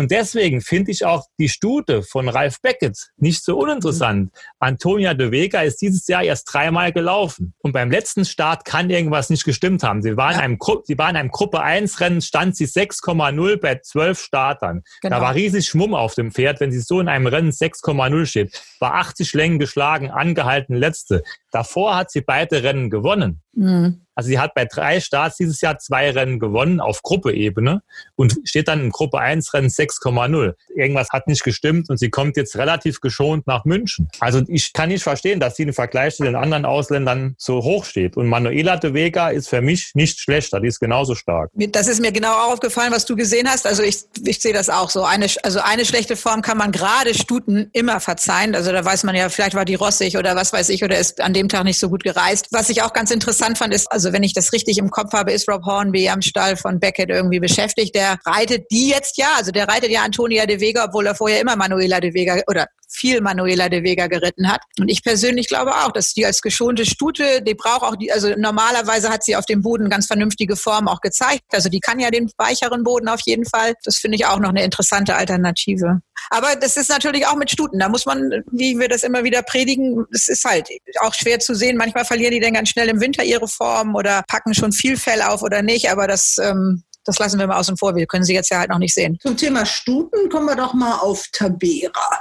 Und 0.00 0.10
deswegen 0.10 0.62
finde 0.62 0.90
ich 0.92 1.04
auch 1.04 1.26
die 1.38 1.50
Stute 1.50 2.02
von 2.02 2.28
Ralf 2.28 2.60
Beckett 2.62 3.10
nicht 3.18 3.44
so 3.44 3.58
uninteressant. 3.58 4.32
Antonia 4.58 5.12
de 5.12 5.30
Vega 5.30 5.60
ist 5.60 5.82
dieses 5.82 6.08
Jahr 6.08 6.22
erst 6.22 6.50
dreimal 6.50 6.80
Mal 6.80 6.92
gelaufen. 6.92 7.52
Und 7.58 7.72
beim 7.72 7.90
letzten 7.90 8.24
Start 8.24 8.64
kann 8.64 8.88
irgendwas 8.88 9.28
nicht 9.28 9.44
gestimmt 9.44 9.82
haben. 9.82 10.00
Sie 10.00 10.16
war 10.16 10.32
in 10.32 10.38
einem, 10.38 10.58
Gru 10.58 10.80
sie 10.84 10.96
war 10.96 11.10
in 11.10 11.16
einem 11.16 11.30
Gruppe 11.30 11.60
1 11.60 12.00
Rennen, 12.00 12.22
stand 12.22 12.56
sie 12.56 12.64
6,0 12.64 13.60
bei 13.60 13.78
12 13.78 14.18
Startern. 14.18 14.82
Genau. 15.02 15.16
Da 15.16 15.22
war 15.22 15.34
riesig 15.34 15.68
Schmumm 15.68 15.92
auf 15.92 16.14
dem 16.14 16.30
Pferd, 16.32 16.60
wenn 16.60 16.72
sie 16.72 16.80
so 16.80 16.98
in 16.98 17.08
einem 17.08 17.26
Rennen 17.26 17.50
6,0 17.50 18.24
steht. 18.24 18.62
War 18.78 18.94
80 18.94 19.34
Längen 19.34 19.58
geschlagen, 19.58 20.10
angehalten 20.10 20.74
letzte. 20.74 21.22
Davor 21.50 21.96
hat 21.96 22.10
sie 22.10 22.20
beide 22.20 22.62
Rennen 22.62 22.90
gewonnen. 22.90 23.42
Mhm. 23.54 24.00
Also 24.14 24.28
sie 24.28 24.38
hat 24.38 24.52
bei 24.54 24.66
drei 24.66 25.00
Starts 25.00 25.38
dieses 25.38 25.62
Jahr 25.62 25.78
zwei 25.78 26.10
Rennen 26.10 26.38
gewonnen 26.38 26.78
auf 26.78 27.02
Gruppeebene 27.02 27.80
und 28.16 28.36
steht 28.44 28.68
dann 28.68 28.80
im 28.80 28.90
Gruppe 28.90 29.18
1 29.18 29.54
Rennen 29.54 29.68
6,0. 29.68 30.52
Irgendwas 30.76 31.08
hat 31.08 31.26
nicht 31.26 31.42
gestimmt 31.42 31.88
und 31.88 31.96
sie 31.96 32.10
kommt 32.10 32.36
jetzt 32.36 32.56
relativ 32.56 33.00
geschont 33.00 33.46
nach 33.46 33.64
München. 33.64 34.08
Also 34.18 34.42
ich 34.46 34.74
kann 34.74 34.90
nicht 34.90 35.02
verstehen, 35.02 35.40
dass 35.40 35.56
sie 35.56 35.62
im 35.62 35.72
Vergleich 35.72 36.16
zu 36.16 36.24
den 36.24 36.36
anderen 36.36 36.66
Ausländern 36.66 37.34
so 37.38 37.62
hoch 37.62 37.86
steht. 37.86 38.18
Und 38.18 38.26
Manuela 38.26 38.76
de 38.76 38.92
Vega 38.92 39.30
ist 39.30 39.48
für 39.48 39.62
mich 39.62 39.92
nicht 39.94 40.20
schlechter, 40.20 40.60
die 40.60 40.68
ist 40.68 40.80
genauso 40.80 41.14
stark. 41.14 41.50
Das 41.54 41.88
ist 41.88 42.02
mir 42.02 42.12
genau 42.12 42.52
aufgefallen, 42.52 42.92
was 42.92 43.06
du 43.06 43.16
gesehen 43.16 43.48
hast. 43.48 43.66
Also 43.66 43.82
ich, 43.82 44.00
ich 44.22 44.38
sehe 44.38 44.52
das 44.52 44.68
auch 44.68 44.90
so. 44.90 45.04
Eine, 45.04 45.28
also 45.44 45.60
eine 45.60 45.86
schlechte 45.86 46.16
Form 46.16 46.42
kann 46.42 46.58
man 46.58 46.72
gerade 46.72 47.14
Stuten 47.14 47.70
immer 47.72 48.00
verzeihen. 48.00 48.54
Also 48.54 48.70
da 48.70 48.84
weiß 48.84 49.04
man 49.04 49.14
ja, 49.14 49.30
vielleicht 49.30 49.54
war 49.54 49.64
die 49.64 49.76
rossig 49.76 50.18
oder 50.18 50.36
was 50.36 50.52
weiß 50.52 50.68
ich 50.68 50.84
oder 50.84 50.98
ist 50.98 51.22
an 51.22 51.32
dem 51.32 51.39
Tag 51.48 51.64
nicht 51.64 51.78
so 51.78 51.88
gut 51.88 52.04
gereist. 52.04 52.48
Was 52.50 52.68
ich 52.68 52.82
auch 52.82 52.92
ganz 52.92 53.10
interessant 53.10 53.58
fand, 53.58 53.74
ist, 53.74 53.90
also 53.90 54.12
wenn 54.12 54.22
ich 54.22 54.34
das 54.34 54.52
richtig 54.52 54.78
im 54.78 54.90
Kopf 54.90 55.12
habe, 55.12 55.32
ist 55.32 55.48
Rob 55.48 55.64
Hornby 55.64 56.08
am 56.08 56.22
Stall 56.22 56.56
von 56.56 56.80
Beckett 56.80 57.10
irgendwie 57.10 57.40
beschäftigt. 57.40 57.94
Der 57.94 58.18
reitet 58.26 58.66
die 58.70 58.88
jetzt 58.88 59.18
ja, 59.18 59.28
also 59.36 59.52
der 59.52 59.68
reitet 59.68 59.90
ja 59.90 60.02
Antonia 60.02 60.46
de 60.46 60.60
Vega, 60.60 60.84
obwohl 60.84 61.06
er 61.06 61.14
vorher 61.14 61.40
immer 61.40 61.56
Manuela 61.56 62.00
de 62.00 62.14
Vega 62.14 62.40
oder 62.46 62.66
viel 62.90 63.20
Manuela 63.20 63.68
de 63.68 63.82
Vega 63.82 64.08
geritten 64.08 64.50
hat. 64.50 64.62
Und 64.78 64.88
ich 64.88 65.02
persönlich 65.02 65.48
glaube 65.48 65.72
auch, 65.72 65.92
dass 65.92 66.12
die 66.12 66.26
als 66.26 66.42
geschonte 66.42 66.84
Stute, 66.84 67.40
die 67.42 67.54
braucht 67.54 67.82
auch 67.82 67.96
die, 67.96 68.12
also 68.12 68.34
normalerweise 68.36 69.10
hat 69.10 69.24
sie 69.24 69.36
auf 69.36 69.46
dem 69.46 69.62
Boden 69.62 69.88
ganz 69.88 70.06
vernünftige 70.06 70.56
Form 70.56 70.88
auch 70.88 71.00
gezeigt. 71.00 71.44
Also 71.52 71.68
die 71.68 71.80
kann 71.80 72.00
ja 72.00 72.10
den 72.10 72.30
weicheren 72.36 72.82
Boden 72.82 73.08
auf 73.08 73.20
jeden 73.24 73.46
Fall. 73.46 73.74
Das 73.84 73.96
finde 73.96 74.16
ich 74.16 74.26
auch 74.26 74.40
noch 74.40 74.50
eine 74.50 74.64
interessante 74.64 75.14
Alternative. 75.14 76.00
Aber 76.30 76.56
das 76.56 76.76
ist 76.76 76.90
natürlich 76.90 77.26
auch 77.26 77.36
mit 77.36 77.50
Stuten. 77.50 77.78
Da 77.78 77.88
muss 77.88 78.06
man, 78.06 78.42
wie 78.50 78.78
wir 78.78 78.88
das 78.88 79.04
immer 79.04 79.24
wieder 79.24 79.42
predigen, 79.42 80.04
es 80.12 80.28
ist 80.28 80.44
halt 80.44 80.68
auch 81.00 81.14
schwer 81.14 81.38
zu 81.38 81.54
sehen. 81.54 81.76
Manchmal 81.76 82.04
verlieren 82.04 82.32
die 82.32 82.40
dann 82.40 82.54
ganz 82.54 82.68
schnell 82.68 82.88
im 82.88 83.00
Winter 83.00 83.24
ihre 83.24 83.48
Form 83.48 83.94
oder 83.94 84.22
packen 84.28 84.54
schon 84.54 84.72
viel 84.72 84.96
Fell 84.96 85.22
auf 85.22 85.42
oder 85.42 85.62
nicht. 85.62 85.90
Aber 85.90 86.06
das 86.06 86.36
ähm, 86.42 86.82
das 87.10 87.18
lassen 87.18 87.40
wir 87.40 87.46
mal 87.48 87.58
außen 87.58 87.76
vor. 87.76 87.94
Wir 87.96 88.06
können 88.06 88.24
sie 88.24 88.34
jetzt 88.34 88.50
ja 88.50 88.60
halt 88.60 88.70
noch 88.70 88.78
nicht 88.78 88.94
sehen. 88.94 89.18
Zum 89.20 89.36
Thema 89.36 89.66
Stuten 89.66 90.28
kommen 90.28 90.46
wir 90.46 90.56
doch 90.56 90.74
mal 90.74 90.98
auf 90.98 91.26
Tabera. 91.32 92.20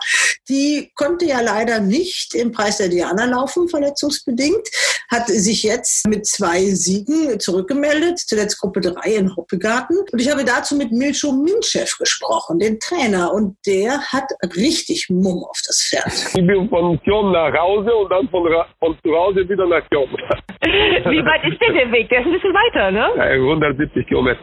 Die 0.50 0.92
konnte 0.96 1.26
ja 1.26 1.42
leider 1.42 1.80
nicht 1.80 2.34
im 2.34 2.52
Preis 2.52 2.78
der 2.78 2.90
Diana 2.90 3.26
laufen, 3.26 3.70
verletzungsbedingt. 3.70 4.68
Hat 5.12 5.28
sich 5.28 5.62
jetzt 5.64 6.08
mit 6.08 6.26
zwei 6.26 6.62
Siegen 6.66 7.40
zurückgemeldet, 7.40 8.18
zuletzt 8.20 8.60
Gruppe 8.60 8.82
3 8.82 9.14
in 9.14 9.36
Hoppegarten. 9.36 9.98
Und 10.12 10.20
ich 10.20 10.32
habe 10.32 10.44
dazu 10.44 10.76
mit 10.76 10.92
Milcho 10.92 11.32
Minchev 11.32 11.98
gesprochen, 12.00 12.58
den 12.58 12.80
Trainer. 12.80 13.32
Und 13.32 13.58
der 13.68 14.00
hat 14.12 14.32
richtig 14.56 15.08
Mumm 15.10 15.44
auf 15.44 15.60
das 15.68 15.84
Pferd. 15.84 16.12
Ich 16.36 16.48
bin 16.48 16.68
von 16.70 17.00
Kjom 17.04 17.32
nach 17.32 17.54
Hause 17.54 17.94
und 17.94 18.10
dann 18.10 18.28
von, 18.30 18.44
von 18.80 18.98
zu 19.04 19.16
Hause 19.16 19.48
wieder 19.48 19.68
nach 19.68 19.88
Kjom. 19.90 20.10
Wie 20.10 21.26
weit 21.26 21.46
ist 21.46 21.62
denn 21.62 21.74
der 21.76 21.92
Weg? 21.92 22.10
Der 22.10 22.22
ist 22.22 22.26
ein 22.26 22.34
bisschen 22.34 22.54
weiter, 22.54 22.92
ne? 22.92 23.14
170 23.22 24.08
Kilometer. 24.08 24.40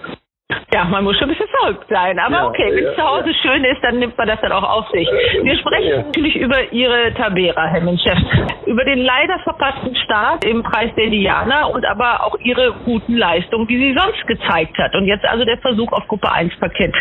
Ja, 0.72 0.85
man 0.85 1.04
muss 1.04 1.16
schon 1.16 1.28
ein 1.28 1.37
bisschen 1.37 1.48
verrückt 1.48 1.87
sein. 1.88 2.18
Aber 2.18 2.37
ja, 2.37 2.46
okay, 2.46 2.70
wenn 2.70 2.85
es 2.85 2.90
ja, 2.90 2.94
zu 2.94 3.02
Hause 3.02 3.30
ja. 3.30 3.35
schön 3.42 3.64
ist, 3.64 3.82
dann 3.82 3.98
nimmt 3.98 4.16
man 4.16 4.28
das 4.28 4.40
dann 4.40 4.52
auch 4.52 4.62
auf 4.62 4.88
sich. 4.90 5.09
Wir 5.42 5.56
sprechen 5.56 6.06
natürlich 6.06 6.37
über 6.37 6.72
Ihre 6.72 7.14
Tabera, 7.14 7.66
Herr 7.66 7.80
Menchef. 7.80 8.18
Über 8.66 8.85
den 8.85 8.98
leider 8.98 9.38
verpassten 9.40 9.96
Start 9.96 10.44
im 10.44 10.62
Preis 10.62 10.90
der 10.96 11.09
Diana 11.09 11.66
und 11.66 11.85
aber 11.87 12.24
auch 12.24 12.38
Ihre 12.40 12.74
guten 12.85 13.16
Leistungen, 13.16 13.66
die 13.66 13.78
sie 13.78 13.96
sonst 13.98 14.26
gezeigt 14.26 14.76
hat. 14.78 14.94
Und 14.94 15.06
jetzt 15.06 15.24
also 15.24 15.44
der 15.44 15.59
Versuch 15.59 15.90
auf 15.92 16.06
Gruppe 16.09 16.30
1 16.30 16.54
Paket. 16.59 16.94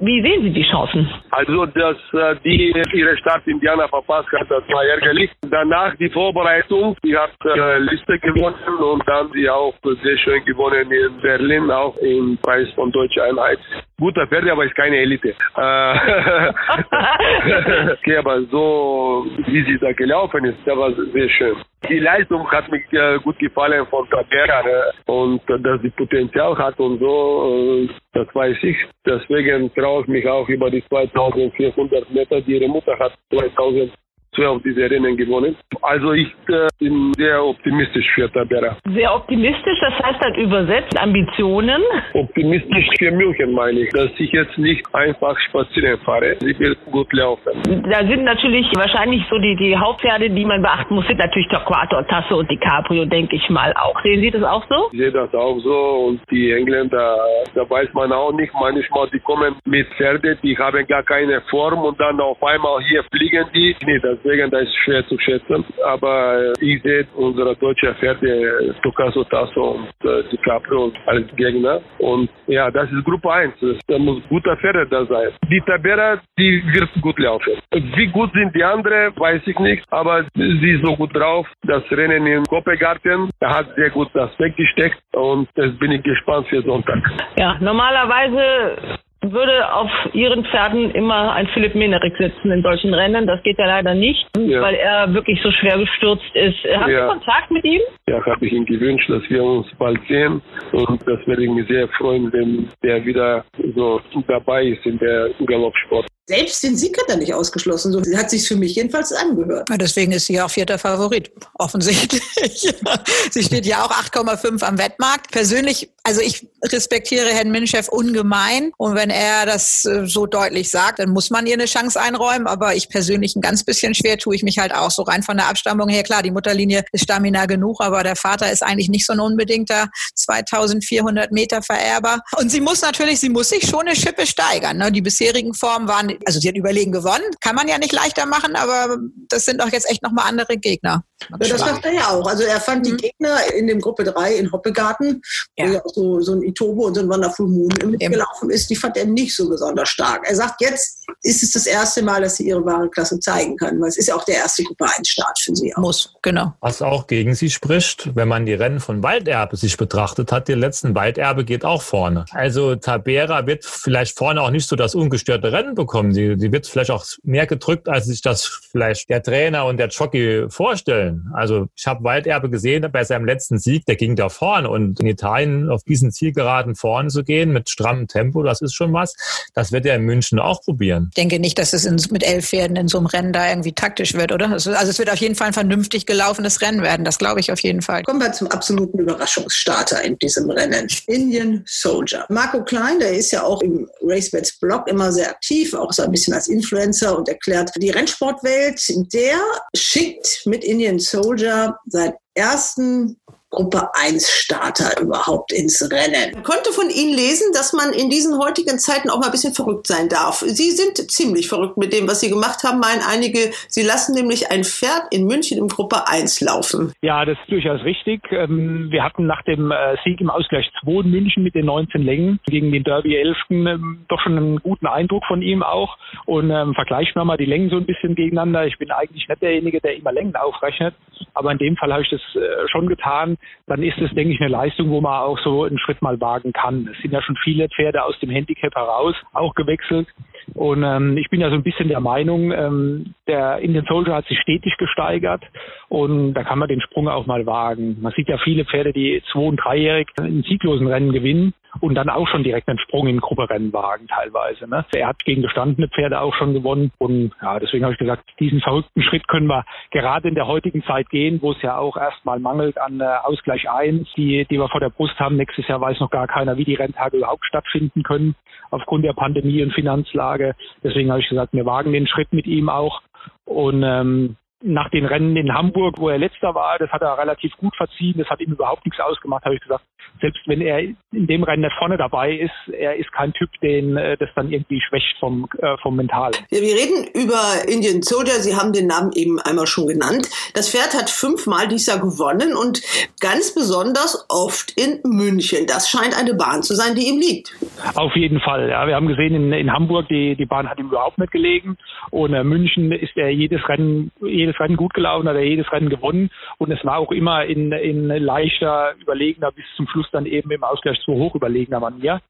Wie 0.00 0.20
sehen 0.22 0.42
Sie 0.42 0.50
die 0.50 0.64
Chancen? 0.64 1.08
Also, 1.30 1.66
dass 1.66 1.96
äh, 2.14 2.34
die 2.42 2.72
ihre 2.94 3.16
Stadt 3.18 3.46
Indiana 3.46 3.86
verpasst 3.86 4.32
hat, 4.32 4.50
das 4.50 4.66
war 4.68 4.82
ärgerlich. 4.84 5.30
Danach 5.50 5.94
die 5.96 6.08
Vorbereitung, 6.08 6.96
die 7.04 7.14
hat 7.14 7.34
äh, 7.44 7.76
Liste 7.78 8.18
gewonnen 8.18 8.56
und 8.78 9.06
dann 9.06 9.30
sie 9.32 9.50
auch 9.50 9.74
sehr 10.02 10.16
schön 10.16 10.42
gewonnen 10.46 10.90
in 10.90 11.20
Berlin, 11.20 11.70
auch 11.70 11.94
im 11.98 12.38
Preis 12.38 12.70
von 12.74 12.90
Deutsche 12.90 13.22
Einheit. 13.22 13.58
Guter 13.98 14.26
Pferd, 14.26 14.48
aber 14.48 14.64
ist 14.64 14.74
keine 14.74 14.96
Elite. 14.96 15.28
Äh, 15.28 15.34
okay, 17.92 18.16
aber 18.16 18.40
so, 18.44 19.26
wie 19.46 19.62
sie 19.64 19.78
da 19.78 19.92
gelaufen 19.92 20.46
ist, 20.46 20.56
das 20.64 20.78
war 20.78 20.90
sehr 21.12 21.28
schön. 21.28 21.56
Die 21.88 21.98
Leistung 21.98 22.48
hat 22.50 22.70
mir 22.70 22.82
äh, 22.92 23.18
gut 23.20 23.38
gefallen 23.38 23.86
von 23.86 24.08
Tabera 24.10 24.62
ne? 24.62 24.92
und 25.06 25.40
äh, 25.48 25.58
dass 25.60 25.80
sie 25.80 25.90
Potenzial 25.90 26.56
hat 26.58 26.78
und 26.78 26.98
so, 26.98 27.86
äh, 27.86 27.88
das 28.12 28.26
weiß 28.34 28.56
ich. 28.62 28.76
Deswegen 29.06 29.72
traue 29.74 30.02
ich 30.02 30.08
mich 30.08 30.28
auch 30.28 30.46
über 30.48 30.70
die 30.70 30.84
2400 30.88 32.10
Meter, 32.10 32.40
die 32.42 32.56
ihre 32.58 32.68
Mutter 32.68 32.98
hat 32.98 33.12
2000 33.30 33.92
12 34.40 34.62
diese 34.64 34.90
Rennen 34.90 35.16
gewonnen. 35.16 35.56
Also 35.82 36.12
ich 36.12 36.28
äh, 36.48 36.68
bin 36.78 37.12
sehr 37.16 37.44
optimistisch 37.44 38.06
für 38.14 38.30
Tabera. 38.32 38.76
Sehr 38.94 39.14
optimistisch, 39.14 39.78
das 39.80 39.94
heißt 40.02 40.18
dann 40.22 40.34
übersetzt 40.34 40.98
Ambitionen? 40.98 41.82
Optimistisch 42.14 42.88
für 42.98 43.10
München 43.10 43.52
meine 43.52 43.80
ich, 43.80 43.90
dass 43.90 44.10
ich 44.18 44.32
jetzt 44.32 44.56
nicht 44.56 44.82
einfach 44.94 45.38
spazieren 45.48 45.98
fahre. 46.04 46.36
Ich 46.40 46.58
will 46.58 46.76
gut 46.90 47.12
laufen. 47.12 47.52
Da 47.90 48.06
sind 48.06 48.24
natürlich 48.24 48.66
wahrscheinlich 48.74 49.22
so 49.28 49.38
die, 49.38 49.56
die 49.56 49.76
Hauptpferde, 49.76 50.30
die 50.30 50.44
man 50.44 50.62
beachten 50.62 50.94
muss, 50.94 51.06
sind 51.06 51.18
natürlich 51.18 51.48
der 51.48 51.60
Quator, 51.60 52.06
Tasso 52.06 52.38
und 52.38 52.50
die 52.50 52.56
Cabrio, 52.56 53.04
denke 53.04 53.36
ich 53.36 53.48
mal 53.50 53.72
auch. 53.74 54.00
Sehen 54.02 54.20
Sie 54.20 54.30
das 54.30 54.42
auch 54.42 54.64
so? 54.68 54.88
Ich 54.92 54.98
sehe 54.98 55.12
das 55.12 55.34
auch 55.34 55.58
so 55.60 56.06
und 56.08 56.20
die 56.30 56.52
Engländer, 56.52 57.18
da 57.54 57.68
weiß 57.68 57.92
man 57.92 58.12
auch 58.12 58.32
nicht, 58.32 58.52
manchmal 58.54 59.08
die 59.10 59.20
kommen 59.20 59.56
mit 59.66 59.86
Pferde, 59.96 60.36
die 60.42 60.56
haben 60.56 60.86
gar 60.86 61.02
keine 61.02 61.40
Form 61.50 61.84
und 61.84 62.00
dann 62.00 62.20
auf 62.20 62.42
einmal 62.42 62.80
hier 62.82 63.04
fliegen 63.12 63.46
die. 63.54 63.76
Nee, 63.84 63.98
das 63.98 64.18
deswegen 64.30 64.50
das 64.50 64.62
ist 64.62 64.76
schwer 64.84 65.06
zu 65.06 65.18
schätzen. 65.18 65.64
Aber 65.84 66.52
ich 66.60 66.82
sehe 66.82 67.06
unsere 67.14 67.56
deutsche 67.56 67.94
Pferde, 67.94 68.74
Tokaso 68.82 69.24
Tasso 69.24 69.72
und 69.72 70.08
äh, 70.08 70.22
DiCaprio 70.30 70.92
als 71.06 71.26
Gegner. 71.36 71.80
Und 71.98 72.30
ja, 72.46 72.70
das 72.70 72.90
ist 72.90 73.04
Gruppe 73.04 73.32
1. 73.32 73.54
Da 73.86 73.98
muss 73.98 74.22
guter 74.28 74.56
Pferde 74.56 74.86
da 74.88 75.04
sein. 75.06 75.30
Die 75.50 75.60
Tabera, 75.60 76.20
die 76.38 76.62
wird 76.72 76.90
gut 77.00 77.18
laufen. 77.18 77.54
Wie 77.72 78.06
gut 78.06 78.32
sind 78.32 78.54
die 78.54 78.64
anderen, 78.64 79.14
weiß 79.16 79.42
ich 79.46 79.58
nicht. 79.58 79.84
Aber 79.90 80.24
sie 80.34 80.70
ist 80.70 80.84
so 80.84 80.96
gut 80.96 81.14
drauf. 81.14 81.46
Das 81.66 81.82
Rennen 81.90 82.26
im 82.26 82.44
Koppegarten, 82.44 83.30
er 83.40 83.50
hat 83.50 83.74
sehr 83.76 83.90
gut 83.90 84.08
das 84.14 84.30
weggesteckt. 84.38 85.00
Und 85.14 85.48
das 85.54 85.76
bin 85.78 85.92
ich 85.92 86.02
gespannt 86.02 86.46
für 86.48 86.62
Sonntag. 86.62 86.98
Ja, 87.36 87.56
normalerweise 87.60 89.00
würde 89.22 89.72
auf 89.72 89.90
ihren 90.12 90.44
Pferden 90.44 90.90
immer 90.92 91.32
ein 91.32 91.46
Philipp 91.48 91.74
Menerik 91.74 92.16
sitzen 92.16 92.50
in 92.50 92.62
solchen 92.62 92.94
Rennen. 92.94 93.26
Das 93.26 93.42
geht 93.42 93.58
ja 93.58 93.66
leider 93.66 93.94
nicht, 93.94 94.26
ja. 94.36 94.62
weil 94.62 94.74
er 94.74 95.12
wirklich 95.12 95.40
so 95.42 95.50
schwer 95.50 95.78
gestürzt 95.78 96.34
ist. 96.34 96.56
Haben 96.74 96.90
ja. 96.90 97.02
Sie 97.02 97.08
Kontakt 97.08 97.50
mit 97.50 97.64
ihm? 97.64 97.80
Ja, 98.08 98.24
habe 98.24 98.46
ich 98.46 98.52
ihm 98.52 98.64
gewünscht, 98.64 99.08
dass 99.10 99.22
wir 99.28 99.42
uns 99.42 99.66
bald 99.78 100.00
sehen. 100.08 100.40
Und 100.72 101.00
das 101.06 101.26
würde 101.26 101.44
ich 101.44 101.50
mich 101.50 101.68
sehr 101.68 101.88
freuen, 101.88 102.32
wenn 102.32 102.68
der 102.82 103.04
wieder 103.04 103.44
so 103.74 104.00
dabei 104.26 104.64
ist 104.64 104.86
in 104.86 104.98
der 104.98 105.30
Galoppsport. 105.46 106.06
Selbst 106.30 106.62
den 106.62 106.76
Sieg 106.76 106.96
hat 106.96 107.08
er 107.08 107.16
nicht 107.16 107.34
ausgeschlossen. 107.34 107.90
So 107.90 108.00
hat 108.16 108.30
sich 108.30 108.46
für 108.46 108.54
mich 108.54 108.76
jedenfalls 108.76 109.10
angehört. 109.10 109.68
Ja, 109.68 109.76
deswegen 109.76 110.12
ist 110.12 110.26
sie 110.26 110.40
auch 110.40 110.48
vierter 110.48 110.78
Favorit, 110.78 111.32
offensichtlich. 111.54 112.22
sie 113.32 113.42
steht 113.42 113.66
ja 113.66 113.84
auch 113.84 113.90
8,5 113.90 114.62
am 114.62 114.78
Wettmarkt. 114.78 115.32
Persönlich, 115.32 115.90
also 116.04 116.20
ich 116.20 116.46
respektiere 116.64 117.30
Herrn 117.30 117.50
Minchef 117.50 117.88
ungemein. 117.88 118.70
Und 118.76 118.94
wenn 118.94 119.10
er 119.10 119.44
das 119.44 119.84
äh, 119.86 120.06
so 120.06 120.26
deutlich 120.26 120.70
sagt, 120.70 121.00
dann 121.00 121.10
muss 121.10 121.30
man 121.30 121.48
ihr 121.48 121.54
eine 121.54 121.64
Chance 121.64 122.00
einräumen. 122.00 122.46
Aber 122.46 122.76
ich 122.76 122.88
persönlich 122.88 123.34
ein 123.34 123.40
ganz 123.40 123.64
bisschen 123.64 123.92
schwer 123.92 124.16
tue 124.16 124.36
ich 124.36 124.44
mich 124.44 124.58
halt 124.60 124.72
auch 124.72 124.92
so 124.92 125.02
rein 125.02 125.24
von 125.24 125.36
der 125.36 125.48
Abstammung 125.48 125.88
her. 125.88 126.04
Klar, 126.04 126.22
die 126.22 126.30
Mutterlinie 126.30 126.84
ist 126.92 127.02
Stamina 127.02 127.46
genug, 127.46 127.80
aber 127.80 128.04
der 128.04 128.14
Vater 128.14 128.52
ist 128.52 128.62
eigentlich 128.62 128.88
nicht 128.88 129.04
so 129.04 129.14
ein 129.14 129.20
unbedingter 129.20 129.88
2400 130.14 131.32
Meter 131.32 131.60
Vererber. 131.60 132.20
Und 132.36 132.52
sie 132.52 132.60
muss 132.60 132.82
natürlich, 132.82 133.18
sie 133.18 133.30
muss 133.30 133.48
sich 133.48 133.66
schon 133.68 133.88
eine 133.88 133.96
Schippe 133.96 134.28
steigern. 134.28 134.76
Ne? 134.76 134.92
Die 134.92 135.02
bisherigen 135.02 135.54
Formen 135.54 135.88
waren 135.88 136.19
also 136.24 136.40
sie 136.40 136.48
hat 136.48 136.56
überlegen 136.56 136.92
gewonnen, 136.92 137.24
kann 137.40 137.54
man 137.54 137.68
ja 137.68 137.78
nicht 137.78 137.92
leichter 137.92 138.26
machen, 138.26 138.56
aber 138.56 138.98
das 139.28 139.44
sind 139.44 139.62
auch 139.62 139.70
jetzt 139.70 139.90
echt 139.90 140.02
nochmal 140.02 140.26
andere 140.28 140.56
Gegner. 140.56 141.04
Ja, 141.30 141.36
das 141.38 141.60
sagt 141.60 141.84
er 141.84 141.92
ja 141.92 142.08
auch. 142.08 142.26
Also 142.26 142.44
er 142.44 142.60
fand 142.60 142.86
mhm. 142.86 142.96
die 142.96 142.96
Gegner 142.96 143.36
in 143.54 143.66
dem 143.66 143.80
Gruppe 143.80 144.04
3 144.04 144.36
in 144.36 144.52
Hoppegarten, 144.52 145.20
ja. 145.56 145.66
wo 145.66 145.72
ja 145.72 145.84
auch 145.84 145.94
so, 145.94 146.20
so 146.20 146.32
ein 146.32 146.42
Itobo 146.42 146.86
und 146.86 146.94
so 146.94 147.00
ein 147.00 147.08
Wonderful 147.08 147.46
Moon 147.46 147.72
mitgelaufen 147.84 148.50
ist, 148.50 148.70
die 148.70 148.76
fand 148.76 148.96
er 148.96 149.06
nicht 149.06 149.34
so 149.36 149.48
besonders 149.48 149.88
stark. 149.88 150.26
Er 150.26 150.34
sagt, 150.34 150.60
jetzt 150.60 151.04
ist 151.22 151.42
es 151.42 151.52
das 151.52 151.66
erste 151.66 152.02
Mal, 152.02 152.22
dass 152.22 152.36
sie 152.36 152.48
ihre 152.48 152.64
wahre 152.64 152.88
Klasse 152.88 153.18
zeigen 153.20 153.56
kann, 153.56 153.80
weil 153.80 153.88
es 153.88 153.98
ist 153.98 154.08
ja 154.08 154.14
auch 154.14 154.24
der 154.24 154.36
erste 154.36 154.64
Gruppe 154.64 154.86
1 154.96 155.08
Start 155.08 155.38
für 155.38 155.54
sie. 155.54 155.74
Auch. 155.74 155.80
Muss, 155.80 156.14
genau. 156.22 156.54
Was 156.60 156.82
auch 156.82 157.06
gegen 157.06 157.34
sie 157.34 157.50
spricht, 157.50 158.14
wenn 158.14 158.28
man 158.28 158.46
die 158.46 158.54
Rennen 158.54 158.80
von 158.80 159.02
Walderbe 159.02 159.56
sich 159.56 159.76
betrachtet 159.76 160.32
hat, 160.32 160.48
die 160.48 160.54
letzten 160.54 160.94
Walderbe 160.94 161.44
geht 161.44 161.64
auch 161.64 161.82
vorne. 161.82 162.24
Also 162.30 162.76
Tabera 162.76 163.46
wird 163.46 163.64
vielleicht 163.64 164.16
vorne 164.16 164.42
auch 164.42 164.50
nicht 164.50 164.68
so 164.68 164.76
das 164.76 164.94
ungestörte 164.94 165.52
Rennen 165.52 165.74
bekommen. 165.74 165.99
Sie, 166.12 166.36
sie 166.38 166.52
wird 166.52 166.66
vielleicht 166.66 166.90
auch 166.90 167.04
mehr 167.22 167.46
gedrückt, 167.46 167.88
als 167.88 168.06
sich 168.06 168.22
das 168.22 168.46
vielleicht 168.46 169.08
der 169.10 169.22
Trainer 169.22 169.66
und 169.66 169.76
der 169.76 169.88
Jockey 169.88 170.46
vorstellen. 170.48 171.30
Also 171.34 171.68
ich 171.76 171.86
habe 171.86 172.04
Walderbe 172.04 172.50
gesehen 172.50 172.86
bei 172.92 173.04
seinem 173.04 173.24
letzten 173.24 173.58
Sieg, 173.58 173.84
der 173.86 173.96
ging 173.96 174.16
da 174.16 174.28
vorne 174.28 174.68
und 174.68 175.00
in 175.00 175.06
Italien 175.06 175.70
auf 175.70 175.84
diesen 175.84 176.12
Zielgeraden 176.12 176.74
vorne 176.74 177.08
zu 177.08 177.24
gehen 177.24 177.52
mit 177.52 177.68
strammem 177.68 178.08
Tempo, 178.08 178.42
das 178.42 178.60
ist 178.60 178.74
schon 178.74 178.92
was. 178.92 179.14
Das 179.54 179.72
wird 179.72 179.86
er 179.86 179.96
in 179.96 180.02
München 180.02 180.38
auch 180.38 180.62
probieren. 180.62 181.08
Ich 181.10 181.16
denke 181.16 181.38
nicht, 181.38 181.58
dass 181.58 181.72
es 181.72 181.84
in, 181.84 182.00
mit 182.10 182.22
elf 182.22 182.48
Pferden 182.48 182.76
in 182.76 182.88
so 182.88 182.98
einem 182.98 183.06
Rennen 183.06 183.32
da 183.32 183.48
irgendwie 183.48 183.72
taktisch 183.72 184.14
wird, 184.14 184.32
oder? 184.32 184.50
Also, 184.50 184.72
also 184.72 184.90
es 184.90 184.98
wird 184.98 185.10
auf 185.10 185.18
jeden 185.18 185.34
Fall 185.34 185.48
ein 185.48 185.52
vernünftig 185.52 186.06
gelaufenes 186.06 186.60
Rennen 186.60 186.82
werden, 186.82 187.04
das 187.04 187.18
glaube 187.18 187.40
ich 187.40 187.52
auf 187.52 187.60
jeden 187.60 187.82
Fall. 187.82 188.02
Kommen 188.02 188.20
wir 188.20 188.32
zum 188.32 188.48
absoluten 188.48 188.98
Überraschungsstarter 188.98 190.02
in 190.02 190.18
diesem 190.18 190.50
Rennen. 190.50 190.88
Indian 191.06 191.62
Soldier. 191.66 192.26
Marco 192.28 192.62
Klein, 192.64 192.98
der 192.98 193.12
ist 193.12 193.30
ja 193.30 193.42
auch 193.42 193.62
im 193.62 193.88
RaceBets 194.02 194.58
Blog 194.58 194.88
immer 194.88 195.12
sehr 195.12 195.30
aktiv, 195.30 195.74
auch 195.74 195.89
so 195.92 196.02
ein 196.02 196.10
bisschen 196.10 196.34
als 196.34 196.48
Influencer 196.48 197.16
und 197.16 197.28
erklärt 197.28 197.70
die 197.76 197.90
Rennsportwelt. 197.90 198.80
Der 199.12 199.38
schickt 199.74 200.42
mit 200.46 200.64
Indian 200.64 200.98
Soldier 200.98 201.76
seit 201.86 202.14
ersten 202.34 203.19
Gruppe 203.50 203.88
1 203.94 204.30
Starter 204.30 205.02
überhaupt 205.02 205.52
ins 205.52 205.82
Rennen. 205.90 206.34
Man 206.34 206.44
konnte 206.44 206.70
von 206.70 206.88
Ihnen 206.88 207.10
lesen, 207.10 207.50
dass 207.52 207.72
man 207.72 207.92
in 207.92 208.08
diesen 208.08 208.38
heutigen 208.38 208.78
Zeiten 208.78 209.10
auch 209.10 209.18
mal 209.18 209.26
ein 209.26 209.32
bisschen 209.32 209.54
verrückt 209.54 209.88
sein 209.88 210.08
darf. 210.08 210.38
Sie 210.46 210.70
sind 210.70 211.10
ziemlich 211.10 211.48
verrückt 211.48 211.76
mit 211.76 211.92
dem, 211.92 212.06
was 212.06 212.20
Sie 212.20 212.30
gemacht 212.30 212.62
haben, 212.62 212.78
meinen 212.78 213.02
einige. 213.02 213.50
Sie 213.66 213.82
lassen 213.82 214.14
nämlich 214.14 214.52
ein 214.52 214.62
Pferd 214.62 215.10
in 215.10 215.26
München 215.26 215.58
in 215.58 215.66
Gruppe 215.66 216.06
1 216.06 216.40
laufen. 216.42 216.92
Ja, 217.02 217.24
das 217.24 217.36
ist 217.42 217.50
durchaus 217.50 217.82
richtig. 217.82 218.22
Ähm, 218.30 218.86
wir 218.92 219.02
hatten 219.02 219.26
nach 219.26 219.42
dem 219.42 219.72
äh, 219.72 219.96
Sieg 220.04 220.20
im 220.20 220.30
Ausgleich 220.30 220.70
2 220.84 221.02
in 221.02 221.10
München 221.10 221.42
mit 221.42 221.56
den 221.56 221.66
19 221.66 222.02
Längen 222.02 222.38
gegen 222.46 222.70
den 222.70 222.84
Derby 222.84 223.16
11. 223.16 223.36
Ähm, 223.50 224.04
doch 224.08 224.20
schon 224.20 224.36
einen 224.36 224.58
guten 224.60 224.86
Eindruck 224.86 225.24
von 225.26 225.42
ihm 225.42 225.64
auch. 225.64 225.98
Und 226.24 226.52
ähm, 226.52 226.74
vergleichen 226.74 227.16
wir 227.16 227.24
mal 227.24 227.36
die 227.36 227.46
Längen 227.46 227.68
so 227.68 227.78
ein 227.78 227.86
bisschen 227.86 228.14
gegeneinander. 228.14 228.66
Ich 228.66 228.78
bin 228.78 228.92
eigentlich 228.92 229.26
nicht 229.26 229.42
derjenige, 229.42 229.80
der 229.80 229.96
immer 229.96 230.12
Längen 230.12 230.36
aufrechnet, 230.36 230.94
aber 231.34 231.50
in 231.50 231.58
dem 231.58 231.76
Fall 231.76 231.92
habe 231.92 232.02
ich 232.02 232.10
das 232.10 232.20
äh, 232.36 232.68
schon 232.68 232.88
getan 232.88 233.38
dann 233.66 233.82
ist 233.82 233.98
es, 233.98 234.10
denke 234.12 234.34
ich, 234.34 234.40
eine 234.40 234.50
Leistung, 234.50 234.90
wo 234.90 235.00
man 235.00 235.20
auch 235.20 235.38
so 235.38 235.64
einen 235.64 235.78
Schritt 235.78 236.02
mal 236.02 236.20
wagen 236.20 236.52
kann. 236.52 236.88
Es 236.92 237.00
sind 237.02 237.12
ja 237.12 237.22
schon 237.22 237.36
viele 237.42 237.68
Pferde 237.68 238.04
aus 238.04 238.18
dem 238.20 238.30
Handicap 238.30 238.74
heraus 238.74 239.14
auch 239.32 239.54
gewechselt. 239.54 240.08
Und 240.54 240.82
ähm, 240.82 241.16
ich 241.16 241.28
bin 241.30 241.40
ja 241.40 241.48
so 241.48 241.54
ein 241.54 241.62
bisschen 241.62 241.88
der 241.88 242.00
Meinung, 242.00 242.50
ähm, 242.52 243.14
der 243.28 243.58
Indian 243.58 243.84
Soldier 243.86 244.14
hat 244.14 244.26
sich 244.26 244.40
stetig 244.40 244.76
gesteigert 244.78 245.42
und 245.88 246.34
da 246.34 246.42
kann 246.42 246.58
man 246.58 246.68
den 246.68 246.80
Sprung 246.80 247.08
auch 247.08 247.26
mal 247.26 247.46
wagen. 247.46 247.98
Man 248.00 248.12
sieht 248.16 248.28
ja 248.28 248.38
viele 248.38 248.64
Pferde, 248.64 248.92
die 248.92 249.22
zwei- 249.30 249.40
und 249.40 249.56
dreijährig 249.56 250.08
in 250.18 250.42
sieglosen 250.42 250.88
Rennen 250.88 251.12
gewinnen 251.12 251.54
und 251.80 251.94
dann 251.94 252.08
auch 252.08 252.26
schon 252.28 252.42
direkt 252.42 252.68
einen 252.68 252.78
Sprung 252.78 253.06
in 253.06 253.20
Grupperennen 253.20 253.72
wagen 253.72 254.06
teilweise. 254.08 254.68
Ne? 254.68 254.84
Er 254.92 255.08
hat 255.08 255.24
gegen 255.24 255.42
gestandene 255.42 255.88
Pferde 255.88 256.20
auch 256.20 256.34
schon 256.34 256.54
gewonnen 256.54 256.90
und 256.98 257.32
ja, 257.40 257.58
deswegen 257.58 257.84
habe 257.84 257.94
ich 257.94 257.98
gesagt, 257.98 258.24
diesen 258.40 258.60
verrückten 258.60 259.02
Schritt 259.02 259.28
können 259.28 259.46
wir 259.46 259.64
gerade 259.90 260.28
in 260.28 260.34
der 260.34 260.46
heutigen 260.46 260.82
Zeit 260.84 261.08
gehen, 261.10 261.40
wo 261.42 261.52
es 261.52 261.62
ja 261.62 261.78
auch 261.78 261.96
erstmal 261.96 262.40
mangelt 262.40 262.78
an 262.78 263.00
äh, 263.00 263.04
Ausgleich 263.04 263.70
1, 263.70 264.08
die, 264.16 264.46
die 264.50 264.58
wir 264.58 264.68
vor 264.68 264.80
der 264.80 264.90
Brust 264.90 265.18
haben. 265.18 265.36
Nächstes 265.36 265.68
Jahr 265.68 265.80
weiß 265.80 266.00
noch 266.00 266.10
gar 266.10 266.26
keiner, 266.26 266.56
wie 266.56 266.64
die 266.64 266.74
Renntage 266.74 267.18
überhaupt 267.18 267.44
stattfinden 267.44 268.02
können 268.02 268.34
aufgrund 268.70 269.04
der 269.04 269.12
Pandemie 269.12 269.62
und 269.62 269.72
Finanzlage. 269.72 270.54
Deswegen 270.82 271.10
habe 271.10 271.20
ich 271.20 271.28
gesagt, 271.28 271.52
wir 271.52 271.66
wagen 271.66 271.92
den 271.92 272.06
Schritt 272.06 272.32
mit 272.32 272.46
ihm 272.46 272.68
auch 272.68 273.02
und 273.44 273.82
ähm, 273.82 274.36
nach 274.62 274.90
den 274.90 275.06
Rennen 275.06 275.36
in 275.36 275.54
Hamburg, 275.54 275.96
wo 275.98 276.08
er 276.08 276.18
letzter 276.18 276.54
war, 276.54 276.78
das 276.78 276.90
hat 276.90 277.02
er 277.02 277.16
relativ 277.18 277.56
gut 277.56 277.74
verziehen, 277.76 278.18
das 278.18 278.28
hat 278.28 278.40
ihm 278.40 278.52
überhaupt 278.52 278.84
nichts 278.84 279.00
ausgemacht, 279.00 279.44
habe 279.44 279.54
ich 279.54 279.60
gesagt, 279.60 279.84
selbst 280.20 280.40
wenn 280.46 280.60
er 280.60 280.80
in 280.80 281.26
dem 281.26 281.42
Rennen 281.42 281.62
nicht 281.62 281.76
vorne 281.78 281.96
dabei 281.96 282.32
ist, 282.32 282.74
er 282.74 282.96
ist 282.96 283.10
kein 283.12 283.32
Typ, 283.32 283.48
den 283.62 283.96
äh, 283.96 284.16
das 284.18 284.28
dann 284.34 284.52
irgendwie 284.52 284.80
schwächt 284.80 285.16
vom, 285.18 285.48
äh, 285.58 285.76
vom 285.78 285.96
Mentalen. 285.96 286.34
Ja, 286.50 286.60
wir 286.60 286.74
reden 286.74 287.06
über 287.14 287.40
Indian 287.68 288.02
Soldier, 288.02 288.34
Sie 288.34 288.54
haben 288.54 288.72
den 288.72 288.86
Namen 288.86 289.12
eben 289.14 289.38
einmal 289.40 289.66
schon 289.66 289.86
genannt. 289.86 290.28
Das 290.54 290.70
Pferd 290.70 290.94
hat 290.94 291.10
fünfmal 291.10 291.68
dieses 291.68 291.86
Jahr 291.86 292.00
gewonnen 292.00 292.54
und 292.54 292.82
ganz 293.20 293.54
besonders 293.54 294.26
oft 294.28 294.72
in 294.76 295.00
München. 295.04 295.66
Das 295.66 295.88
scheint 295.88 296.18
eine 296.18 296.34
Bahn 296.34 296.62
zu 296.62 296.74
sein, 296.74 296.94
die 296.94 297.08
ihm 297.08 297.18
liegt. 297.18 297.54
Auf 297.94 298.14
jeden 298.14 298.40
Fall, 298.40 298.68
ja. 298.68 298.86
Wir 298.86 298.96
haben 298.96 299.08
gesehen, 299.08 299.34
in, 299.34 299.52
in 299.52 299.72
Hamburg, 299.72 300.08
die, 300.08 300.36
die 300.36 300.46
Bahn 300.46 300.68
hat 300.68 300.78
ihm 300.78 300.88
überhaupt 300.88 301.18
nicht 301.18 301.32
gelegen 301.32 301.76
und 302.10 302.34
in 302.34 302.46
München 302.46 302.92
ist 302.92 303.16
er 303.16 303.30
jedes 303.30 303.66
Rennen, 303.68 304.10
jedes 304.20 304.49
jedes 304.50 304.60
Rennen 304.60 304.76
gut 304.76 304.94
gelaufen, 304.94 305.28
hat 305.28 305.36
er 305.36 305.42
jedes 305.42 305.70
Rennen 305.72 305.88
gewonnen 305.88 306.30
und 306.58 306.70
es 306.70 306.84
war 306.84 306.98
auch 306.98 307.12
immer 307.12 307.44
in, 307.44 307.72
in 307.72 308.08
leichter, 308.08 308.94
überlegener, 309.00 309.52
bis 309.52 309.64
zum 309.76 309.86
Schluss 309.88 310.10
dann 310.10 310.26
eben 310.26 310.50
im 310.50 310.64
Ausgleich 310.64 311.00
zu 311.00 311.12
hoch 311.12 311.34
überlegener 311.34 311.80
Manier. 311.80 312.20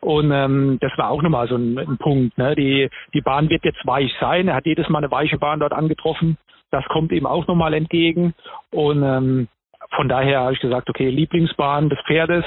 Und 0.00 0.30
ähm, 0.30 0.78
das 0.80 0.92
war 0.96 1.10
auch 1.10 1.22
nochmal 1.22 1.48
so 1.48 1.56
ein, 1.56 1.76
ein 1.76 1.98
Punkt. 1.98 2.38
Ne? 2.38 2.54
Die, 2.54 2.88
die 3.14 3.20
Bahn 3.20 3.50
wird 3.50 3.64
jetzt 3.64 3.84
weich 3.84 4.12
sein. 4.20 4.46
Er 4.46 4.54
hat 4.54 4.66
jedes 4.66 4.88
Mal 4.88 4.98
eine 4.98 5.10
weiche 5.10 5.38
Bahn 5.38 5.58
dort 5.58 5.72
angetroffen. 5.72 6.38
Das 6.70 6.84
kommt 6.86 7.10
ihm 7.10 7.26
auch 7.26 7.46
nochmal 7.48 7.74
entgegen. 7.74 8.34
Und 8.70 9.02
ähm, 9.02 9.48
von 9.96 10.08
daher 10.08 10.40
habe 10.40 10.52
ich 10.52 10.60
gesagt, 10.60 10.88
okay, 10.88 11.08
Lieblingsbahn 11.08 11.88
des 11.88 11.98
Pferdes 12.06 12.44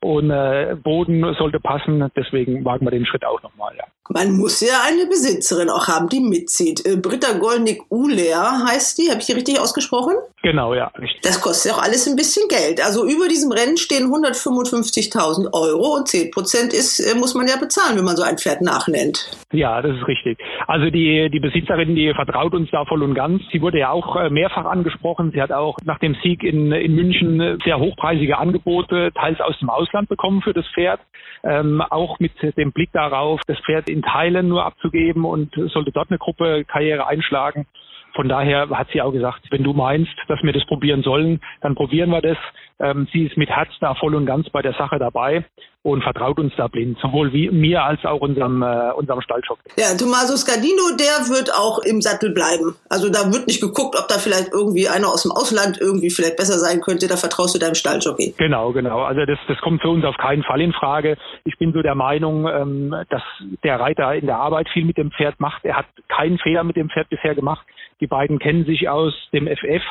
und 0.00 0.30
äh, 0.30 0.76
Boden 0.82 1.34
sollte 1.38 1.58
passen. 1.58 2.08
Deswegen 2.16 2.64
wagen 2.64 2.86
wir 2.86 2.90
den 2.90 3.06
Schritt 3.06 3.24
auch 3.24 3.42
nochmal. 3.42 3.74
Ja. 3.76 3.84
Man 4.10 4.38
muss 4.38 4.60
ja 4.60 4.84
eine 4.86 5.06
Besitzerin 5.06 5.68
auch 5.68 5.88
haben, 5.88 6.08
die 6.08 6.20
mitzieht. 6.20 6.86
Äh, 6.86 6.96
Britta 6.96 7.32
Golnick-Uler 7.38 8.64
heißt 8.66 8.96
die. 8.98 9.10
Habe 9.10 9.20
ich 9.20 9.26
die 9.26 9.32
richtig 9.32 9.60
ausgesprochen? 9.60 10.14
Genau, 10.42 10.72
ja. 10.72 10.86
Richtig. 10.98 11.20
Das 11.22 11.40
kostet 11.42 11.72
ja 11.72 11.78
auch 11.78 11.82
alles 11.82 12.08
ein 12.08 12.16
bisschen 12.16 12.48
Geld. 12.48 12.80
Also 12.82 13.04
über 13.04 13.28
diesem 13.28 13.50
Rennen 13.50 13.76
stehen 13.76 14.06
155.000 14.06 15.52
Euro 15.52 15.96
und 15.96 16.08
10 16.08 16.30
Prozent 16.30 16.72
ist, 16.72 17.00
äh, 17.00 17.18
muss 17.18 17.34
man 17.34 17.48
ja 17.48 17.56
bezahlen, 17.56 17.98
wenn 17.98 18.04
man 18.04 18.16
so 18.16 18.22
ein 18.22 18.38
Pferd 18.38 18.62
nachnennt. 18.62 19.30
Ja, 19.52 19.82
das 19.82 19.96
ist 19.96 20.06
richtig. 20.06 20.38
Also 20.68 20.90
die, 20.90 21.28
die 21.30 21.40
Besitzerin, 21.40 21.94
die 21.96 22.14
vertraut 22.14 22.54
uns 22.54 22.70
da 22.70 22.84
voll 22.84 23.02
und 23.02 23.14
ganz. 23.14 23.42
Sie 23.52 23.60
wurde 23.60 23.80
ja 23.80 23.90
auch 23.90 24.16
äh, 24.16 24.30
mehrfach 24.30 24.64
angesprochen. 24.64 25.32
Sie 25.32 25.42
hat 25.42 25.52
auch 25.52 25.76
nach 25.84 25.98
dem 25.98 26.16
Sieg 26.22 26.44
in, 26.44 26.72
in 26.72 26.94
München 26.94 27.58
sehr 27.64 27.78
hochpreisige 27.78 28.38
Angebote, 28.38 29.10
teils 29.14 29.40
aus 29.40 29.58
dem 29.58 29.68
Ausland 29.68 29.87
bekommen 30.08 30.42
für 30.42 30.52
das 30.52 30.66
Pferd. 30.74 31.00
Ähm, 31.44 31.80
auch 31.80 32.18
mit 32.18 32.32
dem 32.56 32.72
Blick 32.72 32.90
darauf, 32.92 33.40
das 33.46 33.58
Pferd 33.60 33.88
in 33.88 34.02
Teilen 34.02 34.48
nur 34.48 34.64
abzugeben 34.64 35.24
und 35.24 35.54
sollte 35.54 35.92
dort 35.92 36.10
eine 36.10 36.18
Gruppe 36.18 36.64
Karriere 36.64 37.06
einschlagen. 37.06 37.66
von 38.14 38.28
daher 38.28 38.68
hat 38.70 38.88
sie 38.92 39.00
auch 39.00 39.12
gesagt, 39.12 39.46
wenn 39.50 39.62
du 39.62 39.72
meinst, 39.72 40.12
dass 40.26 40.42
wir 40.42 40.52
das 40.52 40.64
probieren 40.66 41.02
sollen, 41.02 41.40
dann 41.60 41.74
probieren 41.74 42.10
wir 42.10 42.20
das. 42.20 42.38
Ähm, 42.80 43.08
sie 43.12 43.26
ist 43.26 43.36
mit 43.36 43.48
Herz 43.48 43.70
da 43.80 43.94
voll 43.94 44.14
und 44.14 44.26
ganz 44.26 44.48
bei 44.50 44.62
der 44.62 44.72
Sache 44.74 44.98
dabei 44.98 45.44
und 45.82 46.02
vertraut 46.02 46.38
uns 46.38 46.52
da 46.56 46.68
blind, 46.68 46.98
sowohl 47.00 47.32
wie 47.32 47.50
mir 47.50 47.82
als 47.82 48.04
auch 48.04 48.20
unserem, 48.20 48.62
äh, 48.62 48.92
unserem 48.92 49.20
Stallshop. 49.20 49.58
Ja, 49.76 49.96
Tommaso 49.96 50.36
Scardino, 50.36 50.96
der 50.98 51.28
wird 51.34 51.50
auch 51.54 51.78
im 51.80 52.00
Sattel 52.00 52.32
bleiben. 52.32 52.76
Also 52.88 53.10
da 53.10 53.32
wird 53.32 53.46
nicht 53.46 53.60
geguckt, 53.60 53.96
ob 53.98 54.08
da 54.08 54.18
vielleicht 54.18 54.52
irgendwie 54.52 54.88
einer 54.88 55.08
aus 55.08 55.22
dem 55.22 55.32
Ausland 55.32 55.78
irgendwie 55.80 56.10
vielleicht 56.10 56.36
besser 56.36 56.58
sein 56.58 56.80
könnte. 56.80 57.08
Da 57.08 57.16
vertraust 57.16 57.54
du 57.54 57.58
deinem 57.58 57.74
Stalljockey. 57.74 58.34
Genau, 58.36 58.72
genau. 58.72 59.02
Also 59.02 59.24
das, 59.24 59.38
das 59.48 59.58
kommt 59.58 59.82
für 59.82 59.88
uns 59.88 60.04
auf 60.04 60.16
keinen 60.16 60.42
Fall 60.42 60.60
in 60.60 60.72
Frage. 60.72 61.16
Ich 61.44 61.56
bin 61.58 61.72
so 61.72 61.82
der 61.82 61.94
Meinung, 61.94 62.46
ähm, 62.48 62.94
dass 63.08 63.22
der 63.62 63.80
Reiter 63.80 64.14
in 64.14 64.26
der 64.26 64.36
Arbeit 64.36 64.68
viel 64.68 64.84
mit 64.84 64.98
dem 64.98 65.10
Pferd 65.10 65.40
macht. 65.40 65.64
Er 65.64 65.76
hat 65.76 65.86
keinen 66.08 66.38
Fehler 66.38 66.64
mit 66.64 66.76
dem 66.76 66.90
Pferd 66.90 67.08
bisher 67.08 67.34
gemacht. 67.34 67.66
Die 68.00 68.06
beiden 68.06 68.38
kennen 68.38 68.64
sich 68.64 68.88
aus 68.88 69.14
dem 69.32 69.46
FF. 69.48 69.82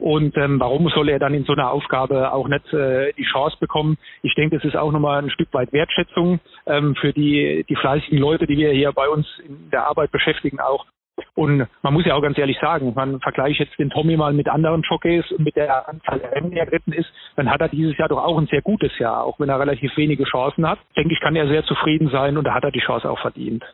Und 0.00 0.34
ähm, 0.38 0.58
warum 0.58 0.88
soll 0.88 1.10
er 1.10 1.18
dann 1.18 1.34
in 1.34 1.44
so 1.44 1.52
einer 1.52 1.70
Aufgabe 1.70 2.32
auch 2.32 2.48
nicht 2.48 2.72
äh, 2.72 3.12
die 3.12 3.24
Chance 3.24 3.58
bekommen? 3.60 3.98
Ich 4.22 4.34
denke, 4.34 4.56
das 4.56 4.64
ist 4.64 4.76
auch 4.76 4.92
nochmal 4.92 5.22
ein 5.22 5.30
Stück 5.30 5.52
weit 5.52 5.72
Wertschätzung 5.74 6.40
ähm, 6.66 6.94
für 6.94 7.12
die, 7.12 7.66
die 7.68 7.76
fleißigen 7.76 8.18
Leute, 8.18 8.46
die 8.46 8.56
wir 8.56 8.72
hier 8.72 8.92
bei 8.92 9.08
uns 9.08 9.26
in 9.46 9.68
der 9.70 9.86
Arbeit 9.86 10.10
beschäftigen 10.10 10.58
auch. 10.58 10.86
Und 11.34 11.66
man 11.82 11.92
muss 11.92 12.06
ja 12.06 12.14
auch 12.14 12.22
ganz 12.22 12.38
ehrlich 12.38 12.58
sagen, 12.60 12.92
man 12.94 13.20
vergleicht 13.20 13.60
jetzt 13.60 13.78
den 13.78 13.90
Tommy 13.90 14.16
mal 14.16 14.32
mit 14.32 14.48
anderen 14.48 14.82
Jockeys 14.82 15.30
und 15.32 15.44
mit 15.44 15.54
der 15.54 15.86
Anzahl 15.86 16.18
der 16.18 16.32
Rennen, 16.32 16.50
die 16.50 16.56
er 16.56 16.64
geritten 16.64 16.92
ist, 16.92 17.12
dann 17.36 17.50
hat 17.50 17.60
er 17.60 17.68
dieses 17.68 17.96
Jahr 17.98 18.08
doch 18.08 18.24
auch 18.24 18.38
ein 18.38 18.46
sehr 18.46 18.62
gutes 18.62 18.98
Jahr, 18.98 19.24
auch 19.24 19.38
wenn 19.38 19.50
er 19.50 19.60
relativ 19.60 19.94
wenige 19.98 20.24
Chancen 20.24 20.66
hat. 20.66 20.78
Denke 20.96 21.12
ich, 21.12 21.20
kann 21.20 21.36
er 21.36 21.46
sehr 21.48 21.64
zufrieden 21.64 22.08
sein 22.08 22.38
und 22.38 22.44
da 22.44 22.54
hat 22.54 22.64
er 22.64 22.70
die 22.70 22.80
Chance 22.80 23.10
auch 23.10 23.20
verdient. 23.20 23.64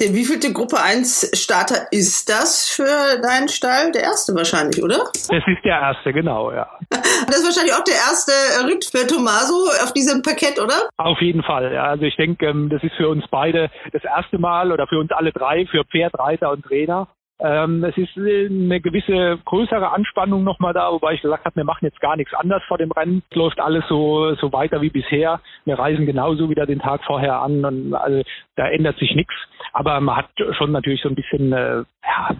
Der 0.00 0.14
wievielte 0.14 0.50
Gruppe 0.54 0.80
1 0.80 1.32
Starter 1.34 1.92
ist 1.92 2.30
das 2.30 2.70
für 2.70 3.20
deinen 3.20 3.48
Stall? 3.48 3.92
Der 3.92 4.00
erste 4.00 4.34
wahrscheinlich, 4.34 4.82
oder? 4.82 4.96
Das 4.96 5.44
ist 5.46 5.62
der 5.62 5.78
erste, 5.78 6.14
genau, 6.14 6.50
ja. 6.52 6.66
Das 6.90 7.36
ist 7.36 7.44
wahrscheinlich 7.44 7.74
auch 7.74 7.84
der 7.84 7.96
erste 7.96 8.32
Ritt 8.66 8.86
für 8.86 9.06
Tommaso 9.06 9.68
auf 9.84 9.92
diesem 9.92 10.22
Parkett, 10.22 10.58
oder? 10.58 10.88
Auf 10.96 11.20
jeden 11.20 11.42
Fall, 11.42 11.74
ja. 11.74 11.84
Also 11.84 12.04
ich 12.04 12.16
denke, 12.16 12.46
ähm, 12.46 12.70
das 12.70 12.82
ist 12.82 12.94
für 12.96 13.10
uns 13.10 13.24
beide 13.30 13.70
das 13.92 14.02
erste 14.02 14.38
Mal 14.38 14.72
oder 14.72 14.86
für 14.86 14.98
uns 14.98 15.12
alle 15.12 15.32
drei, 15.32 15.66
für 15.66 15.84
Pferd, 15.84 16.18
Reiter 16.18 16.50
und 16.50 16.64
Trainer. 16.64 17.06
Ähm, 17.42 17.82
es 17.84 17.96
ist 17.96 18.16
eine 18.16 18.80
gewisse 18.80 19.38
größere 19.44 19.92
Anspannung 19.92 20.44
nochmal 20.44 20.74
da, 20.74 20.92
wobei 20.92 21.14
ich 21.14 21.22
gesagt 21.22 21.44
habe, 21.44 21.56
wir 21.56 21.64
machen 21.64 21.86
jetzt 21.86 22.00
gar 22.00 22.16
nichts 22.16 22.34
anders 22.34 22.62
vor 22.68 22.76
dem 22.76 22.92
Rennen. 22.92 23.22
Es 23.30 23.36
läuft 23.36 23.60
alles 23.60 23.84
so, 23.88 24.34
so 24.34 24.52
weiter 24.52 24.82
wie 24.82 24.90
bisher. 24.90 25.40
Wir 25.64 25.78
reisen 25.78 26.04
genauso 26.04 26.50
wieder 26.50 26.66
den 26.66 26.80
Tag 26.80 27.02
vorher 27.04 27.40
an 27.40 27.64
und 27.64 27.94
also 27.94 28.22
da 28.56 28.68
ändert 28.68 28.98
sich 28.98 29.14
nichts. 29.14 29.34
Aber 29.72 30.00
man 30.00 30.16
hat 30.16 30.30
schon 30.58 30.72
natürlich 30.72 31.00
so 31.00 31.08
ein 31.08 31.14
bisschen, 31.14 31.52
äh, 31.52 31.84
ja, 32.02 32.36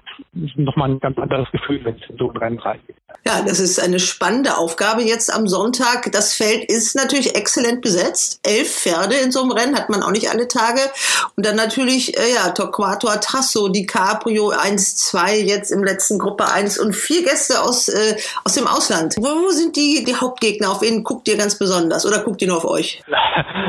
nochmal 0.56 0.90
ein 0.90 1.00
ganz 1.00 1.18
anderes 1.18 1.50
Gefühl, 1.50 1.84
wenn 1.84 1.96
es 1.96 2.10
in 2.10 2.16
so 2.18 2.30
ein 2.30 2.36
Rennen 2.36 2.58
reingeht. 2.58 2.96
Ja, 3.26 3.42
das 3.46 3.60
ist 3.60 3.78
eine 3.78 4.00
spannende 4.00 4.56
Aufgabe 4.56 5.02
jetzt 5.02 5.34
am 5.34 5.46
Sonntag. 5.46 6.10
Das 6.12 6.34
Feld 6.34 6.64
ist 6.64 6.96
natürlich 6.96 7.36
exzellent 7.36 7.82
besetzt. 7.82 8.40
Elf 8.42 8.68
Pferde 8.68 9.14
in 9.16 9.30
so 9.30 9.42
einem 9.42 9.52
Rennen 9.52 9.76
hat 9.76 9.90
man 9.90 10.02
auch 10.02 10.10
nicht 10.10 10.30
alle 10.30 10.48
Tage. 10.48 10.80
Und 11.36 11.44
dann 11.44 11.56
natürlich, 11.56 12.16
äh, 12.18 12.34
ja, 12.34 12.50
Torquato 12.50 13.08
Tasso, 13.20 13.68
DiCaprio 13.68 14.50
1, 14.50 14.96
2, 14.96 15.38
jetzt 15.40 15.70
im 15.70 15.84
letzten 15.84 16.18
Gruppe 16.18 16.50
1 16.50 16.78
und 16.78 16.96
vier 16.96 17.22
Gäste 17.22 17.60
aus, 17.60 17.88
äh, 17.88 18.16
aus 18.44 18.54
dem 18.54 18.66
Ausland. 18.66 19.16
Wo, 19.18 19.28
wo 19.28 19.48
sind 19.50 19.76
die, 19.76 20.02
die 20.06 20.14
Hauptgegner? 20.14 20.70
Auf 20.70 20.80
wen 20.80 21.04
guckt 21.04 21.28
ihr 21.28 21.36
ganz 21.36 21.58
besonders? 21.58 22.06
Oder 22.06 22.24
guckt 22.24 22.40
ihr 22.40 22.48
nur 22.48 22.56
auf 22.56 22.64
euch? 22.64 23.02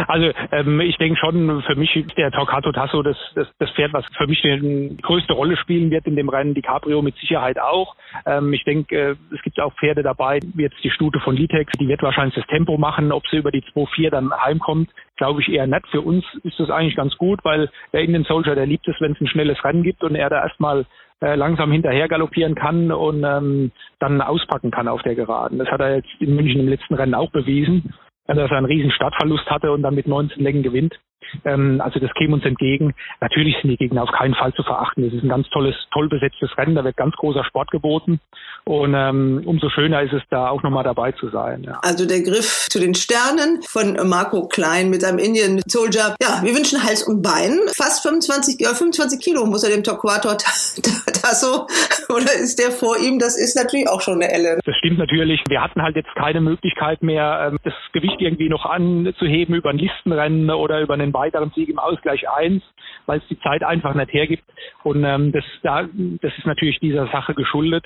Also 0.08 0.32
ähm, 0.52 0.82
ich 0.82 0.98
denke 0.98 1.18
schon, 1.18 1.64
für 1.66 1.76
mich 1.76 1.96
ist 1.96 2.18
der 2.18 2.32
Torquato 2.32 2.74
Tasso 2.74 3.02
das, 3.02 3.16
das, 3.36 3.48
das 3.60 3.70
Pferd, 3.72 3.94
was 3.94 4.04
für 4.18 4.28
mich 4.28 4.42
die 4.42 4.98
größte 5.02 5.32
Rolle 5.32 5.56
spielen 5.56 5.90
wird 5.90 6.06
in 6.06 6.18
dem 6.18 6.28
Rennen. 6.28 6.54
DiCaprio 6.54 7.02
mit 7.02 7.16
Sicherheit 7.18 7.60
auch. 7.60 7.96
Ähm, 8.26 8.52
ich 8.52 8.66
denke, 8.66 9.12
äh, 9.12 9.16
es 9.34 9.42
gibt 9.42 9.60
auch 9.60 9.74
Pferde 9.76 10.04
dabei, 10.04 10.40
wie 10.54 10.64
jetzt 10.64 10.84
die 10.84 10.92
Stute 10.92 11.20
von 11.20 11.36
Litex, 11.36 11.72
die 11.80 11.88
wird 11.88 12.02
wahrscheinlich 12.02 12.36
das 12.36 12.48
Tempo 12.48 12.78
machen. 12.78 13.12
Ob 13.12 13.28
sie 13.28 13.38
über 13.38 13.52
die 13.52 13.64
2-4 13.64 14.10
dann 14.10 14.32
heimkommt, 14.32 14.90
glaube 15.18 15.42
ich 15.42 15.50
eher 15.50 15.68
nicht. 15.68 15.88
Für 15.88 16.02
uns 16.02 16.26
ist 16.44 16.60
das 16.60 16.70
eigentlich 16.70 16.96
ganz 16.96 17.16
gut, 17.18 17.40
weil 17.44 17.70
der 17.94 18.02
Indian 18.02 18.24
Soldier, 18.24 18.56
der 18.56 18.66
liebt 18.66 18.88
es, 18.88 18.96
wenn 19.00 19.14
es 19.14 19.22
ein 19.22 19.28
schnelles 19.28 19.64
Rennen 19.64 19.84
gibt 19.84 20.04
und 20.04 20.16
er 20.16 20.30
da 20.30 20.42
erstmal 20.42 20.86
äh, 21.22 21.36
langsam 21.36 21.72
hinterher 21.72 22.08
galoppieren 22.08 22.56
kann 22.56 22.92
und 22.92 23.24
ähm, 23.24 23.72
dann 24.00 24.22
auspacken 24.22 24.72
kann 24.72 24.88
auf 24.88 25.02
der 25.04 25.16
Geraden. 25.16 25.60
Das 25.60 25.70
hat 25.70 25.80
er 25.80 25.98
jetzt 25.98 26.10
in 26.20 26.36
München 26.36 26.62
im 26.62 26.68
letzten 26.68 26.96
Rennen 26.96 27.14
auch 27.14 27.32
bewiesen, 27.32 27.94
dass 28.28 28.38
er 28.38 28.58
einen 28.58 28.66
riesen 28.66 28.92
Startverlust 28.92 29.50
hatte 29.50 29.72
und 29.72 29.82
dann 29.84 29.96
mit 29.96 30.08
19 30.08 30.42
Längen 30.42 30.64
gewinnt. 30.64 30.98
Ähm, 31.46 31.82
also 31.82 32.00
das 32.00 32.14
käme 32.14 32.36
uns 32.36 32.46
entgegen. 32.46 32.94
Natürlich 33.20 33.56
sind 33.62 33.70
die 33.70 33.78
Gegner 33.78 34.04
auf 34.04 34.12
keinen 34.12 34.36
Fall 34.36 34.54
zu 34.54 34.64
verachten. 34.64 35.04
Es 35.04 35.14
ist 35.14 35.24
ein 35.24 35.30
ganz 35.30 35.50
tolles, 35.50 35.76
toll 35.94 36.10
besetztes 36.10 36.56
Rennen. 36.58 36.76
Da 36.76 36.84
wird 36.84 36.98
ganz 36.98 37.16
großer 37.16 37.44
Sport 37.46 37.72
geboten. 37.72 38.20
Und 38.64 38.94
ähm, 38.96 39.42
umso 39.46 39.70
schöner 39.70 40.02
ist 40.04 40.14
es, 40.14 40.22
da 40.30 40.50
auch 40.50 40.64
nochmal 40.64 40.84
dabei 40.84 41.12
zu 41.14 41.30
sein. 41.30 41.64
Ja. 41.64 41.80
Also 41.82 42.06
der 42.06 42.22
Griff 42.22 42.68
zu 42.70 42.80
den 42.80 42.94
Sternen 42.94 43.62
von 43.64 43.98
Marco 44.08 44.48
Klein 44.48 44.90
mit 44.90 45.02
seinem 45.02 45.20
Indian 45.20 45.62
Soldier. 45.68 46.16
Ja, 46.22 46.42
wir 46.44 46.56
wünschen 46.56 46.84
Hals 46.84 47.04
und 47.04 47.22
Bein. 47.22 47.60
Fast 47.76 48.04
25, 48.04 48.60
äh, 48.62 48.76
25 48.76 49.20
Kilo 49.20 49.46
muss 49.46 49.64
er 49.64 49.72
dem 49.72 49.84
Torquator 49.84 50.38
Tasso 51.32 51.68
oder 52.10 52.34
ist 52.44 52.60
der 52.60 52.72
vor 52.72 52.98
ihm? 52.98 53.20
Das 53.20 53.38
ist 53.40 53.56
natürlich 53.56 53.88
auch 53.88 54.02
schon 54.02 54.16
eine 54.16 54.32
Elle. 54.32 54.60
Das 54.66 54.76
stimmt 54.78 55.00
natürlich. 55.00 55.42
Wir 55.48 55.62
hatten 55.62 55.82
halt 55.82 55.96
jetzt 55.96 56.14
keine 56.16 56.42
Möglichkeit 56.42 57.02
mehr, 57.02 57.48
ähm, 57.48 57.58
das 57.64 57.74
Gewicht 57.94 58.20
irgendwie 58.20 58.50
noch 58.50 58.66
anzuheben 58.66 59.56
über 59.56 59.70
ein 59.70 59.78
Listenrennen 59.78 60.50
oder 60.50 60.82
über 60.82 60.94
einen 60.94 61.14
weiteren 61.14 61.52
Sieg 61.56 61.70
im 61.70 61.80
Ausgleich 61.80 62.30
1, 62.30 62.62
weil 63.06 63.20
es 63.20 63.28
die 63.30 63.40
Zeit 63.40 63.64
einfach 63.64 63.94
nicht 63.94 64.14
hergibt. 64.14 64.44
Und 64.84 65.04
ähm, 65.04 65.32
das, 65.32 65.46
da, 65.64 65.88
das 66.22 66.34
ist 66.38 66.46
natürlich 66.46 66.80
dieser 66.80 67.08
Sache 67.08 67.34
geschuldet. 67.34 67.86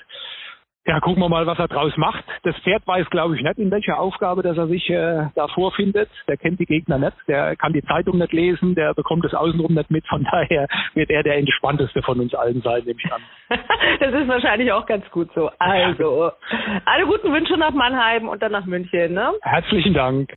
Ja, 0.88 1.00
gucken 1.00 1.24
wir 1.24 1.30
mal, 1.30 1.48
was 1.48 1.58
er 1.58 1.68
draus 1.68 1.98
macht. 1.98 2.24
Das 2.44 2.56
Pferd 2.58 2.86
weiß, 2.86 3.10
glaube 3.10 3.36
ich, 3.36 3.42
nicht, 3.42 3.58
in 3.58 3.72
welcher 3.72 4.00
Aufgabe, 4.00 4.44
dass 4.44 4.56
er 4.56 4.68
sich 4.68 4.88
äh, 4.92 5.30
da 5.34 5.48
vorfindet. 5.48 6.10
Der 6.28 6.38
kennt 6.38 6.60
die 6.60 6.68
Gegner 6.68 7.00
nicht, 7.00 7.16
der 7.28 7.56
kann 7.56 7.74
die 7.74 7.82
Zeitung 7.82 8.20
nicht 8.20 8.34
lesen, 8.34 8.76
der 8.76 8.94
bekommt 8.94 9.26
das 9.26 9.34
außenrum 9.34 9.74
nicht 9.74 9.90
mit. 9.90 10.08
Von 10.08 10.24
daher 10.32 10.68
wird 10.94 11.10
er 11.10 11.24
der 11.24 11.38
entspannteste 11.38 12.04
von 12.04 12.20
uns 12.20 12.36
allen 12.36 12.62
sein, 12.62 12.84
nehme 12.86 13.00
ich 13.04 13.12
an. 13.12 13.22
das 14.00 14.14
ist 14.14 14.28
wahrscheinlich 14.28 14.72
auch 14.72 14.86
ganz 14.86 15.10
gut 15.10 15.30
so. 15.34 15.50
Also, 15.58 16.32
alle 16.86 17.06
guten 17.08 17.34
Wünsche 17.34 17.58
nach 17.58 17.72
Mannheim 17.72 18.30
und 18.30 18.44
dann 18.44 18.52
nach 18.52 18.66
München. 18.66 19.14
Ne? 19.14 19.34
Herzlichen 19.42 19.96
Dank. 19.96 20.34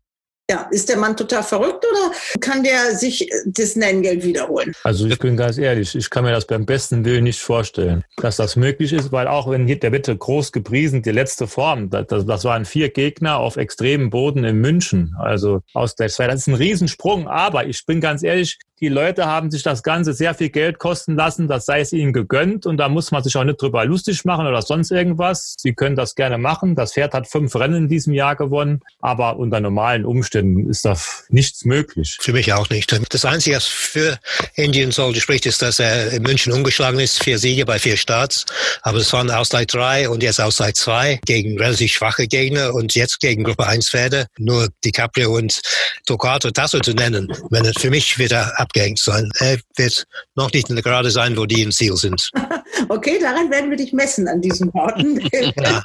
Ja, 0.50 0.66
ist 0.70 0.88
der 0.88 0.96
Mann 0.96 1.14
total 1.14 1.42
verrückt 1.42 1.84
oder 1.84 2.10
kann 2.40 2.62
der 2.62 2.96
sich 2.96 3.28
das 3.44 3.76
Nenngeld 3.76 4.24
wiederholen? 4.24 4.72
Also 4.82 5.06
ich 5.06 5.18
bin 5.18 5.36
ganz 5.36 5.58
ehrlich, 5.58 5.94
ich 5.94 6.08
kann 6.08 6.24
mir 6.24 6.32
das 6.32 6.46
beim 6.46 6.64
besten 6.64 7.04
Willen 7.04 7.24
nicht 7.24 7.38
vorstellen, 7.38 8.02
dass 8.16 8.36
das 8.36 8.56
möglich 8.56 8.94
ist, 8.94 9.12
weil 9.12 9.28
auch 9.28 9.50
wenn 9.50 9.66
hier 9.66 9.78
der 9.78 9.90
bitte 9.90 10.16
groß 10.16 10.52
gepriesen, 10.52 11.02
die 11.02 11.10
letzte 11.10 11.46
Form, 11.46 11.90
das, 11.90 12.24
das 12.24 12.44
waren 12.44 12.64
vier 12.64 12.88
Gegner 12.88 13.36
auf 13.36 13.56
extremem 13.58 14.08
Boden 14.08 14.44
in 14.44 14.56
München, 14.56 15.14
also 15.18 15.60
Ausgleichsfeier, 15.74 16.28
das 16.28 16.40
ist 16.40 16.46
ein 16.46 16.54
Riesensprung, 16.54 17.28
aber 17.28 17.66
ich 17.66 17.84
bin 17.84 18.00
ganz 18.00 18.22
ehrlich, 18.22 18.58
die 18.80 18.88
Leute 18.88 19.26
haben 19.26 19.50
sich 19.50 19.62
das 19.62 19.82
Ganze 19.82 20.12
sehr 20.12 20.34
viel 20.34 20.50
Geld 20.50 20.78
kosten 20.78 21.16
lassen, 21.16 21.48
das 21.48 21.66
sei 21.66 21.80
es 21.80 21.92
ihnen 21.92 22.12
gegönnt 22.12 22.66
und 22.66 22.76
da 22.76 22.88
muss 22.88 23.10
man 23.10 23.22
sich 23.22 23.36
auch 23.36 23.44
nicht 23.44 23.60
drüber 23.60 23.84
lustig 23.84 24.24
machen 24.24 24.46
oder 24.46 24.62
sonst 24.62 24.90
irgendwas. 24.90 25.54
Sie 25.58 25.74
können 25.74 25.96
das 25.96 26.14
gerne 26.14 26.38
machen. 26.38 26.74
Das 26.74 26.92
Pferd 26.92 27.14
hat 27.14 27.28
fünf 27.28 27.54
Rennen 27.56 27.74
in 27.74 27.88
diesem 27.88 28.12
Jahr 28.12 28.36
gewonnen, 28.36 28.80
aber 29.00 29.36
unter 29.38 29.60
normalen 29.60 30.04
Umständen 30.04 30.70
ist 30.70 30.84
da 30.84 30.96
nichts 31.28 31.64
möglich. 31.64 32.18
Für 32.20 32.32
mich 32.32 32.52
auch 32.52 32.70
nicht. 32.70 32.96
Das 33.10 33.24
Einzige, 33.24 33.56
was 33.56 33.66
für 33.66 34.18
Indian 34.54 34.92
Soldier 34.92 35.20
spricht, 35.20 35.46
ist, 35.46 35.62
dass 35.62 35.78
er 35.78 36.12
in 36.12 36.22
München 36.22 36.52
umgeschlagen 36.52 37.00
ist. 37.00 37.22
Vier 37.22 37.38
Siege 37.38 37.66
bei 37.66 37.78
vier 37.78 37.96
Starts, 37.96 38.44
aber 38.82 38.98
es 38.98 39.12
waren 39.12 39.30
Auszeit 39.30 39.72
drei 39.72 40.08
und 40.08 40.22
jetzt 40.22 40.40
Auszeit 40.40 40.76
zwei 40.76 41.20
gegen 41.24 41.58
relativ 41.58 41.92
schwache 41.92 42.26
Gegner 42.26 42.74
und 42.74 42.94
jetzt 42.94 43.20
gegen 43.20 43.44
Gruppe 43.44 43.66
1 43.66 43.90
Pferde. 43.90 44.26
Nur 44.38 44.68
DiCaprio 44.84 45.36
und 45.36 45.60
Tocato 46.06 46.50
Tasso 46.50 46.80
zu 46.80 46.92
nennen. 46.92 47.32
Für 47.78 47.90
mich 47.90 48.18
wird 48.18 48.32
er 48.74 48.80
abgehängt 48.82 48.98
sein. 48.98 49.30
Er 49.38 49.58
wird 49.76 50.04
noch 50.34 50.52
nicht 50.52 50.68
in 50.68 50.76
der 50.76 50.82
Gerade 50.82 51.10
sein, 51.10 51.36
wo 51.36 51.46
die. 51.46 51.68
Okay, 52.88 53.18
daran 53.20 53.50
werden 53.50 53.70
wir 53.70 53.76
dich 53.76 53.92
messen 53.92 54.28
an 54.28 54.40
diesen 54.40 54.72
Worten. 54.74 55.20
ja. 55.32 55.82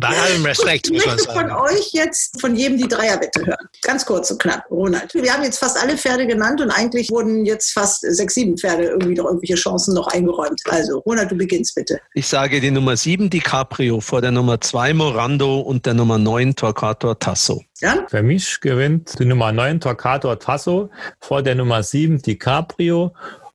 Bei 0.00 0.08
allem 0.08 0.44
Respekt. 0.44 0.90
Ich 0.90 1.04
möchte 1.04 1.30
von 1.32 1.50
euch 1.50 1.90
jetzt 1.92 2.40
von 2.40 2.54
jedem 2.54 2.78
die 2.78 2.88
Dreierwette 2.88 3.44
hören. 3.44 3.68
Ganz 3.82 4.04
kurz 4.06 4.30
und 4.30 4.40
knapp, 4.40 4.64
Ronald. 4.70 5.12
Wir 5.14 5.32
haben 5.32 5.42
jetzt 5.42 5.58
fast 5.58 5.80
alle 5.80 5.96
Pferde 5.96 6.26
genannt 6.26 6.60
und 6.60 6.70
eigentlich 6.70 7.10
wurden 7.10 7.44
jetzt 7.44 7.72
fast 7.72 8.00
sechs, 8.00 8.34
sieben 8.34 8.56
Pferde 8.56 8.84
irgendwie 8.84 9.14
noch 9.14 9.26
irgendwelche 9.26 9.56
Chancen 9.56 9.94
noch 9.94 10.08
eingeräumt. 10.08 10.60
Also, 10.68 10.98
Ronald, 11.00 11.30
du 11.30 11.36
beginnst 11.36 11.74
bitte. 11.74 12.00
Ich 12.14 12.26
sage 12.26 12.60
die 12.60 12.70
Nummer 12.70 12.96
sieben, 12.96 13.30
DiCaprio, 13.30 14.00
vor 14.00 14.20
der 14.20 14.30
Nummer 14.30 14.60
zwei 14.60 14.94
Morando 14.94 15.60
und 15.60 15.86
der 15.86 15.94
Nummer 15.94 16.18
neun 16.18 16.54
Torquator 16.54 17.18
Tasso. 17.18 17.62
Ja? 17.80 18.06
Für 18.08 18.22
mich 18.22 18.60
gewinnt 18.60 19.18
die 19.18 19.24
Nummer 19.24 19.52
9 19.52 19.80
Torquator 19.80 20.38
Tasso 20.38 20.90
vor 21.20 21.42
der 21.42 21.54
Nummer 21.54 21.82
7 21.82 22.20
DiCaprio 22.22 23.14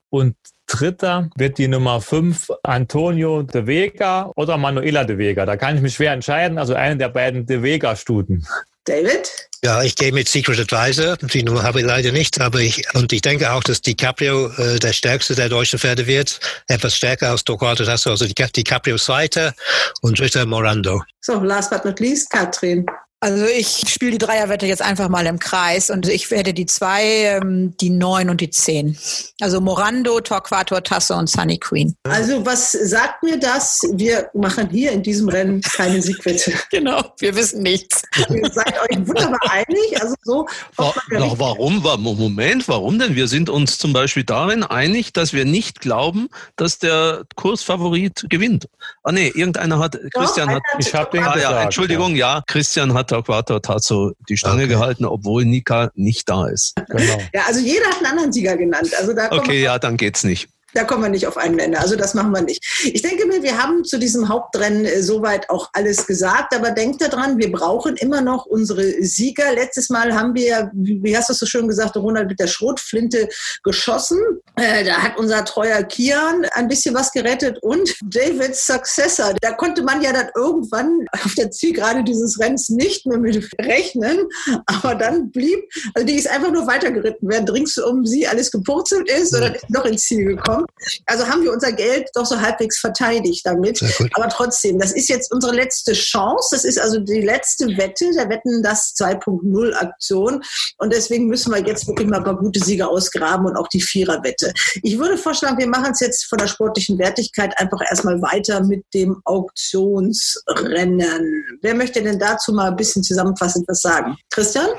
und 0.10 0.36
Dritter 0.68 1.30
wird 1.36 1.58
die 1.58 1.68
Nummer 1.68 2.02
5 2.02 2.50
Antonio 2.64 3.44
de 3.44 3.68
Vega 3.68 4.32
oder 4.36 4.58
Manuela 4.58 5.04
de 5.04 5.18
Vega. 5.18 5.46
Da 5.46 5.58
kann 5.58 5.76
ich 5.76 5.82
mich 5.82 5.96
schwer 5.96 6.14
entscheiden. 6.14 6.58
Also 6.58 6.74
eine 6.74 6.98
der 6.98 7.10
beiden 7.10 7.46
de 7.46 7.62
Vega-Stuten. 7.62 8.46
David? 8.86 9.50
Ja, 9.64 9.82
ich 9.82 9.96
gehe 9.96 10.12
mit 10.12 10.28
Secret 10.28 10.60
Advisor. 10.60 11.16
Die 11.16 11.42
Nummer 11.42 11.64
habe 11.64 11.80
ich 11.80 11.86
leider 11.86 12.12
nicht, 12.12 12.42
aber 12.42 12.60
ich, 12.60 12.84
und 12.96 13.14
ich 13.14 13.22
denke 13.22 13.50
auch, 13.50 13.64
dass 13.64 13.80
DiCaprio 13.80 14.48
äh, 14.58 14.78
der 14.78 14.92
stärkste 14.92 15.36
der 15.36 15.48
deutschen 15.48 15.80
Pferde 15.80 16.06
wird. 16.06 16.40
Etwas 16.68 16.98
stärker 16.98 17.30
als 17.30 17.46
Torquato 17.46 17.86
Tasso, 17.86 18.10
also 18.10 18.26
DiCaprio 18.26 18.98
zweiter 18.98 19.54
und 20.02 20.20
dritter 20.20 20.46
Morando. 20.46 21.02
So, 21.22 21.40
last 21.40 21.70
but 21.70 21.86
not 21.86 22.02
least, 22.02 22.30
Katrin. 22.30 22.86
Also 23.24 23.46
ich 23.46 23.86
spiele 23.88 24.12
die 24.12 24.18
Dreierwette 24.18 24.66
jetzt 24.66 24.82
einfach 24.82 25.08
mal 25.08 25.26
im 25.28 25.40
Kreis 25.40 25.90
und 25.90 26.10
ich 26.10 26.30
werde 26.30 26.54
die 26.54 26.66
zwei, 26.66 27.04
ähm, 27.06 27.74
die 27.78 27.90
neun 27.90 28.30
und 28.30 28.42
die 28.42 28.50
zehn. 28.50 28.98
Also 29.40 29.62
Morando, 29.62 30.20
Torquato 30.20 30.78
Tasso 30.82 31.16
und 31.16 31.30
Sunny 31.30 31.58
Queen. 31.58 31.96
Also 32.04 32.46
was 32.46 32.74
sagt 32.74 33.24
mir 33.24 33.40
das? 33.40 33.80
Wir 33.94 34.30
machen 34.34 34.70
hier 34.70 34.92
in 34.92 35.04
diesem 35.04 35.30
Rennen 35.30 35.62
keine 35.62 36.02
Siegwette. 36.02 36.52
genau, 36.70 37.02
wir 37.20 37.34
wissen 37.34 37.64
nichts. 37.64 38.02
Ihr 38.30 38.52
seid 38.52 38.74
euch 38.82 39.08
wunderbar 39.08 39.40
einig. 39.50 40.02
Also 40.02 40.16
so. 40.24 40.46
Wa 40.76 40.94
na, 41.12 41.32
warum? 41.40 41.82
Moment, 41.82 42.68
warum 42.68 43.00
denn? 43.00 43.16
Wir 43.16 43.30
sind 43.30 43.50
uns 43.50 43.78
zum 43.78 43.94
Beispiel 43.94 44.26
darin 44.26 44.66
einig, 44.66 45.14
dass 45.14 45.32
wir 45.32 45.46
nicht 45.46 45.80
glauben, 45.80 46.28
dass 46.58 46.78
der 46.78 47.24
Kursfavorit 47.38 48.26
gewinnt. 48.30 48.68
Ah 49.04 49.14
nee, 49.14 49.30
irgendeiner 49.30 49.80
hat, 49.80 49.98
Christian 50.14 50.50
hat. 50.50 50.62
Ich 50.78 50.94
habe 50.94 51.10
den 51.12 51.24
ah, 51.24 51.34
gesagt, 51.34 51.52
ja, 51.54 51.64
Entschuldigung, 51.64 52.18
ja. 52.18 52.36
ja, 52.36 52.44
Christian 52.48 52.94
hat 52.94 53.13
Torquato 53.14 53.60
Tasso 53.60 54.14
die 54.28 54.38
Stange 54.38 54.64
okay. 54.64 54.68
gehalten, 54.68 55.06
obwohl 55.06 55.46
Nika 55.46 55.92
nicht 55.94 56.28
da 56.30 56.48
ist. 56.48 56.74
Genau. 56.90 57.22
Ja, 57.34 57.44
also 57.48 57.60
jeder 57.60 57.86
hat 57.88 57.98
einen 57.98 58.08
anderen 58.08 58.34
Sieger 58.34 58.58
genannt. 58.58 58.90
Also 58.98 59.14
da 59.14 59.32
okay, 59.32 59.62
ja, 59.62 59.78
dann 59.78 59.98
geht's 59.98 60.24
nicht. 60.24 60.50
Da 60.74 60.84
kommen 60.84 61.04
wir 61.04 61.10
nicht 61.10 61.28
auf 61.28 61.38
einen 61.38 61.56
Nenner. 61.56 61.82
Also 61.82 61.96
das 61.96 62.14
machen 62.14 62.32
wir 62.32 62.42
nicht. 62.42 62.64
Ich 62.84 63.02
denke 63.02 63.26
mir, 63.28 63.44
wir 63.44 63.62
haben 63.62 63.84
zu 63.84 63.98
diesem 64.00 64.30
Hauptrennen 64.30 64.86
äh, 64.86 65.02
soweit 65.02 65.50
auch 65.50 65.70
alles 65.74 66.08
gesagt. 66.08 66.56
Aber 66.56 66.72
denkt 66.72 67.02
daran, 67.02 67.38
wir 67.38 67.52
brauchen 67.52 67.96
immer 67.98 68.22
noch 68.22 68.46
unsere 68.46 69.04
Sieger. 69.04 69.54
Letztes 69.54 69.90
Mal 69.90 70.14
haben 70.14 70.34
wir, 70.34 70.72
wie 70.74 71.16
hast 71.16 71.30
du 71.30 71.34
es 71.34 71.40
so 71.40 71.46
schön 71.46 71.68
gesagt, 71.68 71.96
Ronald, 71.96 72.30
mit 72.30 72.40
der 72.40 72.48
Schrotflinte 72.48 73.30
geschossen. 73.64 74.20
Äh, 74.56 74.84
da 74.84 74.98
hat 74.98 75.18
unser 75.18 75.46
treuer 75.46 75.84
Kian 75.84 76.46
ein 76.54 76.68
bisschen 76.68 76.96
was 76.96 77.12
gerettet 77.12 77.60
und 77.62 77.96
Davids 78.04 78.66
Successor. 78.66 79.34
Da 79.42 79.54
konnte 79.54 79.84
man 79.84 80.02
ja 80.02 80.12
dann 80.12 80.30
irgendwann 80.36 81.06
auf 81.12 81.34
der 81.36 81.52
Zielgerade 81.52 82.04
dieses 82.04 82.40
Rennens 82.40 82.70
nicht 82.70 83.06
mehr 83.06 83.18
mit 83.18 83.50
rechnen. 83.60 84.28
Aber 84.66 84.96
dann 84.96 85.32
blieb, 85.32 85.60
also 85.94 86.06
die 86.06 86.16
ist 86.16 86.28
einfach 86.28 86.52
nur 86.52 86.68
weitergeritten, 86.68 87.30
während 87.30 87.52
rings 87.52 87.78
um 87.78 88.06
sie 88.06 88.28
alles 88.28 88.52
gepurzelt 88.52 89.10
ist 89.10 89.36
oder 89.36 89.56
ist 89.56 89.70
noch 89.70 89.86
ins 89.86 90.04
Ziel 90.04 90.26
gekommen. 90.26 90.63
Also 91.06 91.28
haben 91.28 91.44
wir 91.44 91.52
unser 91.52 91.72
Geld 91.72 92.10
doch 92.14 92.26
so 92.26 92.40
halbwegs 92.40 92.80
verteidigt 92.80 93.46
damit. 93.46 93.82
Aber 94.14 94.30
trotzdem, 94.30 94.80
das 94.80 94.92
ist 94.92 95.10
jetzt 95.10 95.32
unsere 95.32 95.54
letzte 95.54 95.94
Chance. 95.94 96.50
Das 96.52 96.66
ist 96.66 96.80
also 96.80 97.00
die 97.00 97.22
letzte 97.22 97.68
Wette 97.78 98.12
der 98.14 98.30
Wetten 98.30 98.64
das 98.64 98.94
2.0 98.96 99.74
Aktion. 99.76 100.42
Und 100.78 100.94
deswegen 100.94 101.28
müssen 101.28 101.54
wir 101.54 101.66
jetzt 101.66 101.88
wirklich 101.88 102.08
mal 102.08 102.18
ein 102.18 102.24
paar 102.24 102.38
gute 102.38 102.60
Siege 102.60 102.88
ausgraben 102.88 103.46
und 103.46 103.58
auch 103.58 103.68
die 103.68 103.82
Viererwette. 103.82 104.54
Ich 104.82 105.00
würde 105.00 105.18
vorschlagen, 105.18 105.58
wir 105.58 105.68
machen 105.68 105.92
es 105.92 106.00
jetzt 106.00 106.26
von 106.26 106.38
der 106.38 106.48
sportlichen 106.48 106.98
Wertigkeit 107.00 107.58
einfach 107.60 107.82
erstmal 107.90 108.22
weiter 108.22 108.64
mit 108.64 108.84
dem 108.94 109.22
Auktionsrennen. 109.26 111.60
Wer 111.62 111.76
möchte 111.76 112.02
denn 112.02 112.20
dazu 112.20 112.54
mal 112.54 112.70
ein 112.70 112.76
bisschen 112.76 113.04
zusammenfassend 113.04 113.68
was 113.68 113.82
sagen? 113.82 114.16
Christian? 114.32 114.70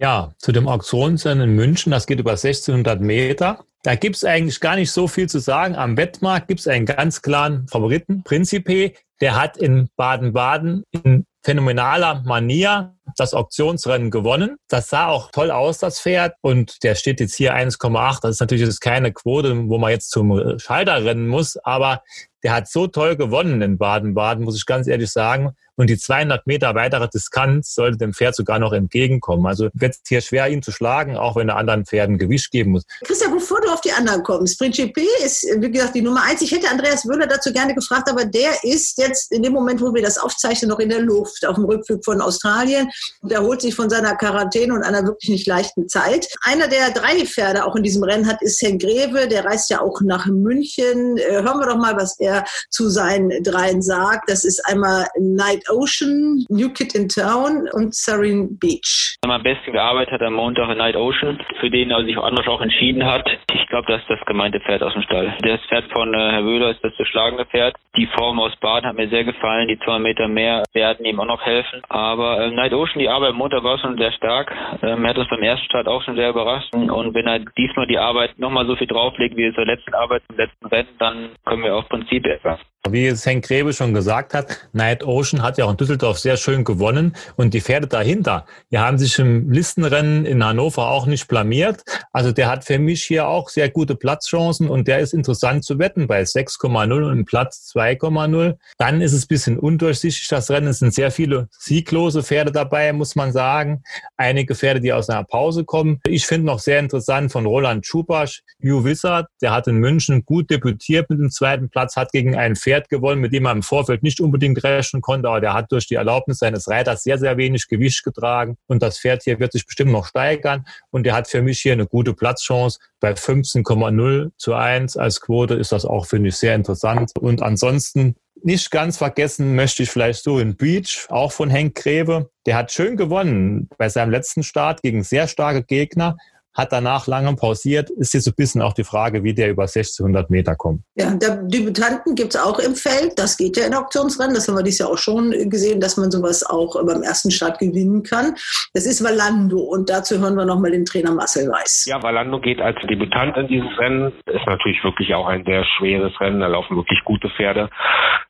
Ja, 0.00 0.32
zu 0.38 0.52
dem 0.52 0.68
Auktionsrennen 0.68 1.50
in 1.50 1.56
München, 1.56 1.92
das 1.92 2.06
geht 2.06 2.20
über 2.20 2.32
1600 2.32 3.00
Meter. 3.00 3.64
Da 3.82 3.94
gibt 3.94 4.16
es 4.16 4.24
eigentlich 4.24 4.60
gar 4.60 4.76
nicht 4.76 4.92
so 4.92 5.08
viel 5.08 5.28
zu 5.28 5.38
sagen. 5.38 5.74
Am 5.74 5.96
Wettmarkt 5.96 6.48
gibt 6.48 6.60
es 6.60 6.68
einen 6.68 6.84
ganz 6.84 7.22
klaren 7.22 7.66
Favoriten, 7.68 8.22
Principe. 8.24 8.92
Der 9.20 9.40
hat 9.40 9.56
in 9.56 9.88
Baden-Baden 9.96 10.84
in 10.90 11.24
phänomenaler 11.42 12.22
Manier 12.26 12.94
das 13.16 13.32
Auktionsrennen 13.32 14.10
gewonnen. 14.10 14.56
Das 14.68 14.90
sah 14.90 15.06
auch 15.06 15.30
toll 15.30 15.50
aus, 15.50 15.78
das 15.78 16.00
Pferd. 16.00 16.34
Und 16.42 16.82
der 16.82 16.94
steht 16.94 17.20
jetzt 17.20 17.34
hier 17.34 17.54
1,8. 17.54 18.20
Das 18.20 18.32
ist 18.32 18.40
natürlich 18.40 18.64
jetzt 18.64 18.80
keine 18.80 19.12
Quote, 19.12 19.68
wo 19.68 19.78
man 19.78 19.90
jetzt 19.90 20.10
zum 20.10 20.58
Schalter 20.58 21.02
rennen 21.02 21.26
muss. 21.26 21.56
Aber 21.56 22.02
der 22.42 22.52
hat 22.52 22.68
so 22.68 22.86
toll 22.86 23.16
gewonnen 23.16 23.62
in 23.62 23.78
Baden-Baden, 23.78 24.44
muss 24.44 24.56
ich 24.56 24.66
ganz 24.66 24.86
ehrlich 24.86 25.10
sagen. 25.10 25.54
Und 25.80 25.88
die 25.88 25.96
200 25.96 26.46
Meter 26.46 26.74
weitere 26.74 27.08
Distanz 27.08 27.74
sollte 27.74 27.96
dem 27.96 28.12
Pferd 28.12 28.36
sogar 28.36 28.58
noch 28.58 28.74
entgegenkommen. 28.74 29.46
Also 29.46 29.70
wird 29.72 29.94
es 29.94 30.00
hier 30.06 30.20
schwer, 30.20 30.46
ihn 30.50 30.62
zu 30.62 30.72
schlagen, 30.72 31.16
auch 31.16 31.36
wenn 31.36 31.48
er 31.48 31.56
anderen 31.56 31.86
Pferden 31.86 32.18
Gewicht 32.18 32.50
geben 32.50 32.72
muss. 32.72 32.84
Christian, 33.02 33.32
bevor 33.32 33.62
du 33.62 33.70
auf 33.70 33.80
die 33.80 33.90
anderen 33.90 34.22
kommst, 34.22 34.58
Principe 34.58 35.00
ist, 35.24 35.42
wie 35.56 35.70
gesagt, 35.70 35.94
die 35.94 36.02
Nummer 36.02 36.22
eins. 36.24 36.42
Ich 36.42 36.52
hätte 36.52 36.68
Andreas 36.68 37.06
Wöhler 37.06 37.26
dazu 37.26 37.50
gerne 37.50 37.74
gefragt, 37.74 38.10
aber 38.10 38.26
der 38.26 38.62
ist 38.62 38.98
jetzt 38.98 39.32
in 39.32 39.42
dem 39.42 39.54
Moment, 39.54 39.80
wo 39.80 39.94
wir 39.94 40.02
das 40.02 40.18
aufzeichnen, 40.18 40.68
noch 40.68 40.80
in 40.80 40.90
der 40.90 41.00
Luft 41.00 41.46
auf 41.46 41.54
dem 41.54 41.64
Rückflug 41.64 42.04
von 42.04 42.20
Australien 42.20 42.90
und 43.22 43.32
erholt 43.32 43.62
sich 43.62 43.74
von 43.74 43.88
seiner 43.88 44.16
Quarantäne 44.16 44.74
und 44.74 44.82
einer 44.82 45.06
wirklich 45.06 45.30
nicht 45.30 45.46
leichten 45.46 45.88
Zeit. 45.88 46.28
Einer 46.42 46.68
der 46.68 46.90
drei 46.90 47.24
Pferde 47.24 47.64
auch 47.64 47.74
in 47.74 47.82
diesem 47.82 48.02
Rennen 48.02 48.26
hat, 48.26 48.42
ist 48.42 48.60
Henk 48.60 48.82
Greve. 48.82 49.28
Der 49.28 49.46
reist 49.46 49.70
ja 49.70 49.80
auch 49.80 50.02
nach 50.02 50.26
München. 50.26 51.16
Äh, 51.16 51.40
hören 51.42 51.58
wir 51.58 51.68
doch 51.68 51.78
mal, 51.78 51.96
was 51.96 52.18
er 52.18 52.44
zu 52.68 52.90
seinen 52.90 53.42
dreien 53.42 53.80
sagt. 53.80 54.28
Das 54.28 54.44
ist 54.44 54.60
einmal 54.66 55.06
Night 55.18 55.69
Ocean, 55.70 56.44
New 56.48 56.70
Kid 56.72 56.94
in 56.94 57.08
Town 57.08 57.68
und 57.72 57.94
Serene 57.94 58.48
Beach. 58.60 59.16
Am 59.22 59.42
besten 59.42 59.72
gearbeitet 59.72 60.14
hat 60.14 60.22
am 60.22 60.34
Montag 60.34 60.70
in 60.70 60.78
Night 60.78 60.96
Ocean, 60.96 61.38
für 61.60 61.70
den 61.70 61.90
er 61.90 62.04
sich 62.04 62.16
anders 62.18 62.46
auch 62.48 62.60
entschieden 62.60 63.04
hat. 63.04 63.28
Ich 63.52 63.66
glaube, 63.68 63.86
das 63.86 64.00
ist 64.02 64.10
das 64.10 64.20
gemeinte 64.26 64.60
Pferd 64.60 64.82
aus 64.82 64.92
dem 64.92 65.02
Stall. 65.02 65.36
Das 65.42 65.60
Pferd 65.68 65.90
von 65.92 66.12
äh, 66.14 66.32
Herr 66.32 66.44
Wöhler 66.44 66.70
ist 66.70 66.82
das 66.82 66.94
zu 66.96 67.04
schlagende 67.04 67.44
Pferd. 67.46 67.76
Die 67.96 68.06
Form 68.06 68.40
aus 68.40 68.52
Baden 68.60 68.86
hat 68.86 68.96
mir 68.96 69.08
sehr 69.08 69.24
gefallen. 69.24 69.68
Die 69.68 69.78
zwei 69.80 69.98
Meter 69.98 70.26
mehr 70.26 70.64
werden 70.72 71.06
ihm 71.06 71.20
auch 71.20 71.26
noch 71.26 71.42
helfen. 71.42 71.82
Aber 71.88 72.40
äh, 72.40 72.50
Night 72.50 72.72
Ocean, 72.72 72.98
die 72.98 73.08
Arbeit 73.08 73.30
am 73.30 73.36
Montag 73.36 73.62
war 73.62 73.78
schon 73.78 73.96
sehr 73.96 74.12
stark. 74.12 74.50
Ähm, 74.82 75.04
er 75.04 75.10
hat 75.10 75.18
uns 75.18 75.28
beim 75.28 75.42
ersten 75.42 75.66
Start 75.66 75.86
auch 75.86 76.02
schon 76.02 76.16
sehr 76.16 76.30
überrascht. 76.30 76.74
Und 76.74 77.14
wenn 77.14 77.26
er 77.26 77.40
diesmal 77.56 77.86
die 77.86 77.98
Arbeit 77.98 78.38
nochmal 78.38 78.66
so 78.66 78.76
viel 78.76 78.86
drauflegt 78.86 79.36
wie 79.36 79.52
zur 79.54 79.66
letzten 79.66 79.94
Arbeit 79.94 80.22
im 80.28 80.36
letzten 80.36 80.66
Rennen, 80.66 80.88
dann 80.98 81.30
können 81.44 81.62
wir 81.62 81.76
auf 81.76 81.88
Prinzip 81.88 82.26
etwas. 82.26 82.58
Wie 82.88 83.06
es 83.06 83.26
Henk 83.26 83.44
Grebe 83.44 83.72
schon 83.74 83.92
gesagt 83.92 84.32
hat, 84.32 84.68
Night 84.72 85.04
Ocean 85.04 85.42
hat 85.42 85.49
ja 85.58 85.64
auch 85.64 85.70
in 85.70 85.76
Düsseldorf 85.76 86.18
sehr 86.18 86.36
schön 86.36 86.64
gewonnen 86.64 87.16
und 87.36 87.54
die 87.54 87.60
Pferde 87.60 87.86
dahinter, 87.86 88.46
die 88.70 88.78
haben 88.78 88.98
sich 88.98 89.18
im 89.18 89.50
Listenrennen 89.50 90.24
in 90.24 90.44
Hannover 90.44 90.90
auch 90.90 91.06
nicht 91.06 91.28
blamiert. 91.28 91.82
Also 92.12 92.32
der 92.32 92.48
hat 92.48 92.64
für 92.64 92.78
mich 92.78 93.04
hier 93.04 93.28
auch 93.28 93.48
sehr 93.48 93.68
gute 93.68 93.94
Platzchancen 93.94 94.68
und 94.68 94.88
der 94.88 95.00
ist 95.00 95.14
interessant 95.14 95.64
zu 95.64 95.78
wetten 95.78 96.06
bei 96.06 96.22
6,0 96.22 97.10
und 97.10 97.24
Platz 97.24 97.72
2,0. 97.74 98.56
Dann 98.78 99.00
ist 99.00 99.12
es 99.12 99.24
ein 99.24 99.28
bisschen 99.28 99.58
undurchsichtig, 99.58 100.28
das 100.28 100.50
Rennen. 100.50 100.68
Es 100.68 100.78
sind 100.78 100.94
sehr 100.94 101.10
viele 101.10 101.48
sieglose 101.50 102.22
Pferde 102.22 102.52
dabei, 102.52 102.92
muss 102.92 103.16
man 103.16 103.32
sagen. 103.32 103.82
Einige 104.16 104.54
Pferde, 104.54 104.80
die 104.80 104.92
aus 104.92 105.08
einer 105.10 105.24
Pause 105.24 105.64
kommen. 105.64 106.00
Ich 106.06 106.26
finde 106.26 106.46
noch 106.46 106.58
sehr 106.58 106.78
interessant 106.78 107.32
von 107.32 107.46
Roland 107.46 107.86
Schupasch, 107.86 108.42
New 108.58 108.84
Wizard, 108.84 109.28
der 109.40 109.52
hat 109.52 109.66
in 109.66 109.76
München 109.76 110.24
gut 110.24 110.50
debütiert 110.50 111.10
mit 111.10 111.18
dem 111.18 111.30
zweiten 111.30 111.68
Platz, 111.68 111.96
hat 111.96 112.12
gegen 112.12 112.36
ein 112.36 112.56
Pferd 112.56 112.88
gewonnen, 112.88 113.20
mit 113.20 113.32
dem 113.32 113.46
er 113.46 113.52
im 113.52 113.62
Vorfeld 113.62 114.02
nicht 114.02 114.20
unbedingt 114.20 114.62
rechnen 114.62 115.02
konnte, 115.02 115.30
der 115.40 115.54
hat 115.54 115.72
durch 115.72 115.86
die 115.86 115.94
Erlaubnis 115.94 116.38
seines 116.38 116.68
Reiters 116.68 117.02
sehr, 117.02 117.18
sehr 117.18 117.36
wenig 117.36 117.68
Gewicht 117.68 118.04
getragen 118.04 118.56
und 118.66 118.82
das 118.82 118.98
Pferd 118.98 119.22
hier 119.22 119.38
wird 119.40 119.52
sich 119.52 119.66
bestimmt 119.66 119.92
noch 119.92 120.06
steigern 120.06 120.64
und 120.90 121.04
der 121.04 121.14
hat 121.14 121.28
für 121.28 121.42
mich 121.42 121.60
hier 121.60 121.72
eine 121.72 121.86
gute 121.86 122.14
Platzchance. 122.14 122.78
Bei 123.00 123.12
15,0 123.12 124.30
zu 124.36 124.54
1 124.54 124.96
als 124.96 125.20
Quote 125.20 125.54
ist 125.54 125.72
das 125.72 125.84
auch, 125.84 126.06
finde 126.06 126.28
ich, 126.28 126.36
sehr 126.36 126.54
interessant. 126.54 127.12
Und 127.18 127.42
ansonsten 127.42 128.16
nicht 128.42 128.70
ganz 128.70 128.96
vergessen 128.96 129.54
möchte 129.54 129.82
ich 129.82 129.90
vielleicht 129.90 130.22
so 130.22 130.38
in 130.38 130.56
Beach, 130.56 131.06
auch 131.08 131.32
von 131.32 131.50
Henk 131.50 131.74
Greve. 131.74 132.30
Der 132.46 132.56
hat 132.56 132.72
schön 132.72 132.96
gewonnen 132.96 133.68
bei 133.76 133.88
seinem 133.88 134.10
letzten 134.10 134.42
Start 134.42 134.82
gegen 134.82 135.02
sehr 135.02 135.28
starke 135.28 135.62
Gegner 135.62 136.16
hat 136.54 136.72
danach 136.72 137.06
lange 137.06 137.34
pausiert. 137.36 137.90
Ist 137.90 138.14
jetzt 138.14 138.24
so 138.24 138.30
ein 138.30 138.36
bisschen 138.36 138.62
auch 138.62 138.72
die 138.72 138.84
Frage, 138.84 139.22
wie 139.22 139.34
der 139.34 139.50
über 139.50 139.62
1600 139.62 140.30
Meter 140.30 140.56
kommt. 140.56 140.82
Ja, 140.96 141.10
der 141.10 141.36
Debütanten 141.42 142.14
gibt 142.14 142.34
es 142.34 142.40
auch 142.40 142.58
im 142.58 142.74
Feld. 142.74 143.12
Das 143.16 143.36
geht 143.36 143.56
ja 143.56 143.66
in 143.66 143.74
Auktionsrennen. 143.74 144.34
Das 144.34 144.48
haben 144.48 144.56
wir 144.56 144.62
dieses 144.62 144.80
Jahr 144.80 144.90
auch 144.90 144.98
schon 144.98 145.30
gesehen, 145.48 145.80
dass 145.80 145.96
man 145.96 146.10
sowas 146.10 146.44
auch 146.44 146.74
beim 146.84 147.02
ersten 147.02 147.30
Start 147.30 147.58
gewinnen 147.58 148.02
kann. 148.02 148.34
Das 148.74 148.86
ist 148.86 149.02
Valando 149.04 149.58
und 149.58 149.88
dazu 149.88 150.18
hören 150.18 150.34
wir 150.34 150.44
nochmal 150.44 150.72
den 150.72 150.84
Trainer 150.84 151.12
Marcel 151.12 151.48
Weiß. 151.48 151.86
Ja, 151.88 152.02
Valando 152.02 152.40
geht 152.40 152.60
als 152.60 152.78
Debütant 152.88 153.36
in 153.36 153.48
dieses 153.48 153.78
Rennen. 153.78 154.12
Ist 154.26 154.46
natürlich 154.46 154.82
wirklich 154.82 155.14
auch 155.14 155.26
ein 155.26 155.44
sehr 155.44 155.64
schweres 155.78 156.18
Rennen. 156.20 156.40
Da 156.40 156.48
laufen 156.48 156.76
wirklich 156.76 157.00
gute 157.04 157.28
Pferde. 157.30 157.70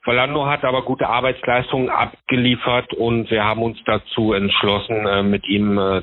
Valando 0.05 0.45
hat 0.47 0.63
aber 0.63 0.83
gute 0.83 1.07
Arbeitsleistungen 1.07 1.89
abgeliefert 1.89 2.93
und 2.93 3.29
wir 3.29 3.43
haben 3.43 3.61
uns 3.61 3.77
dazu 3.85 4.33
entschlossen, 4.33 5.05
äh, 5.05 5.23
mit 5.23 5.47
ihm 5.47 5.77
äh, 5.77 6.01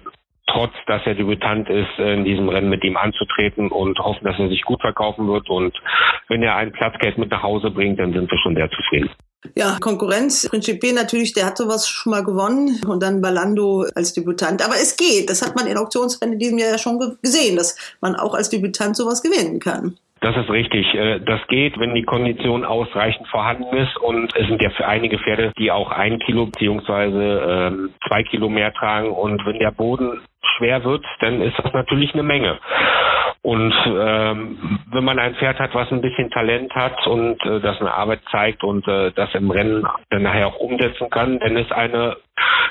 trotz 0.49 0.73
dass 0.87 1.03
er 1.07 1.15
Debütant 1.15 1.69
ist, 1.69 1.99
in 1.99 2.25
diesem 2.25 2.49
Rennen 2.49 2.69
mit 2.69 2.83
ihm 2.85 2.97
anzutreten 2.97 3.71
und 3.71 3.99
hoffen, 3.99 4.25
dass 4.25 4.39
er 4.39 4.49
sich 4.49 4.63
gut 4.63 4.81
verkaufen 4.81 5.29
wird. 5.29 5.49
Und 5.49 5.77
wenn 6.29 6.43
er 6.43 6.57
ein 6.57 6.73
Platzgeld 6.73 7.19
mit 7.19 7.31
nach 7.31 7.43
Hause 7.43 7.71
bringt, 7.71 7.99
dann 7.99 8.13
sind 8.13 8.31
wir 8.31 8.39
schon 8.39 8.55
sehr 8.55 8.71
zufrieden. 8.71 9.11
Ja, 9.55 9.79
Konkurrenz. 9.81 10.49
Principe 10.49 10.93
natürlich, 10.93 11.33
der 11.33 11.47
hat 11.47 11.59
sowas 11.59 11.89
schon 11.89 12.11
mal 12.11 12.25
gewonnen 12.25 12.81
und 12.89 13.03
dann 13.03 13.21
Balando 13.21 13.85
als 13.95 14.13
Debütant. 14.13 14.65
Aber 14.65 14.75
es 14.75 14.97
geht. 14.97 15.31
Das 15.31 15.43
hat 15.43 15.55
man 15.55 15.67
in 15.67 15.77
Auktionsrennen 15.77 16.35
in 16.35 16.39
diesem 16.41 16.59
Jahr 16.59 16.73
ja 16.73 16.79
schon 16.79 16.99
gesehen, 17.23 17.57
dass 17.57 17.97
man 18.01 18.17
auch 18.17 18.35
als 18.35 18.51
Debütant 18.51 18.97
sowas 18.97 19.23
gewinnen 19.23 19.61
kann. 19.61 19.97
Das 20.21 20.37
ist 20.37 20.51
richtig. 20.51 20.93
Äh, 20.95 21.21
das 21.21 21.41
geht, 21.49 21.79
wenn 21.79 21.95
die 21.95 22.03
Kondition 22.03 22.65
ausreichend 22.65 23.29
vorhanden 23.29 23.77
ist. 23.77 23.97
Und 23.99 24.35
es 24.35 24.49
sind 24.49 24.61
ja 24.61 24.71
für 24.71 24.87
einige 24.87 25.19
Pferde, 25.19 25.53
die 25.59 25.71
auch 25.71 25.93
ein 25.93 26.19
Kilo 26.19 26.47
beziehungsweise 26.47 27.43
ähm, 27.47 27.91
zwei 28.07 28.25
Kilo 28.25 28.49
mehr 28.49 28.73
tragen. 28.73 29.11
Und 29.11 29.45
wenn 29.47 29.59
der 29.59 29.71
Boden 29.71 30.21
schwer 30.57 30.85
wird, 30.85 31.05
dann 31.21 31.41
ist 31.41 31.59
das 31.59 31.73
natürlich 31.73 32.15
eine 32.15 32.23
Menge. 32.23 32.59
Und 33.43 33.73
ähm, 33.87 34.81
wenn 34.91 35.05
man 35.05 35.19
ein 35.19 35.35
Pferd 35.37 35.59
hat, 35.59 35.75
was 35.75 35.91
ein 35.93 36.01
bisschen 36.01 36.31
Talent 36.31 36.75
hat 36.75 37.07
und 37.07 37.43
äh, 37.47 37.61
das 37.61 37.81
eine 37.81 37.95
Arbeit 37.95 38.21
zeigt 38.31 38.65
und 38.65 38.87
äh, 38.89 39.13
das 39.13 39.35
im 39.35 39.51
Rennen 39.51 39.87
dann 40.11 40.23
nachher 40.23 40.49
auch 40.49 40.59
umsetzen 40.59 41.09
kann, 41.09 41.39
dann 41.39 41.57
ist 41.57 41.73
eine 41.73 42.17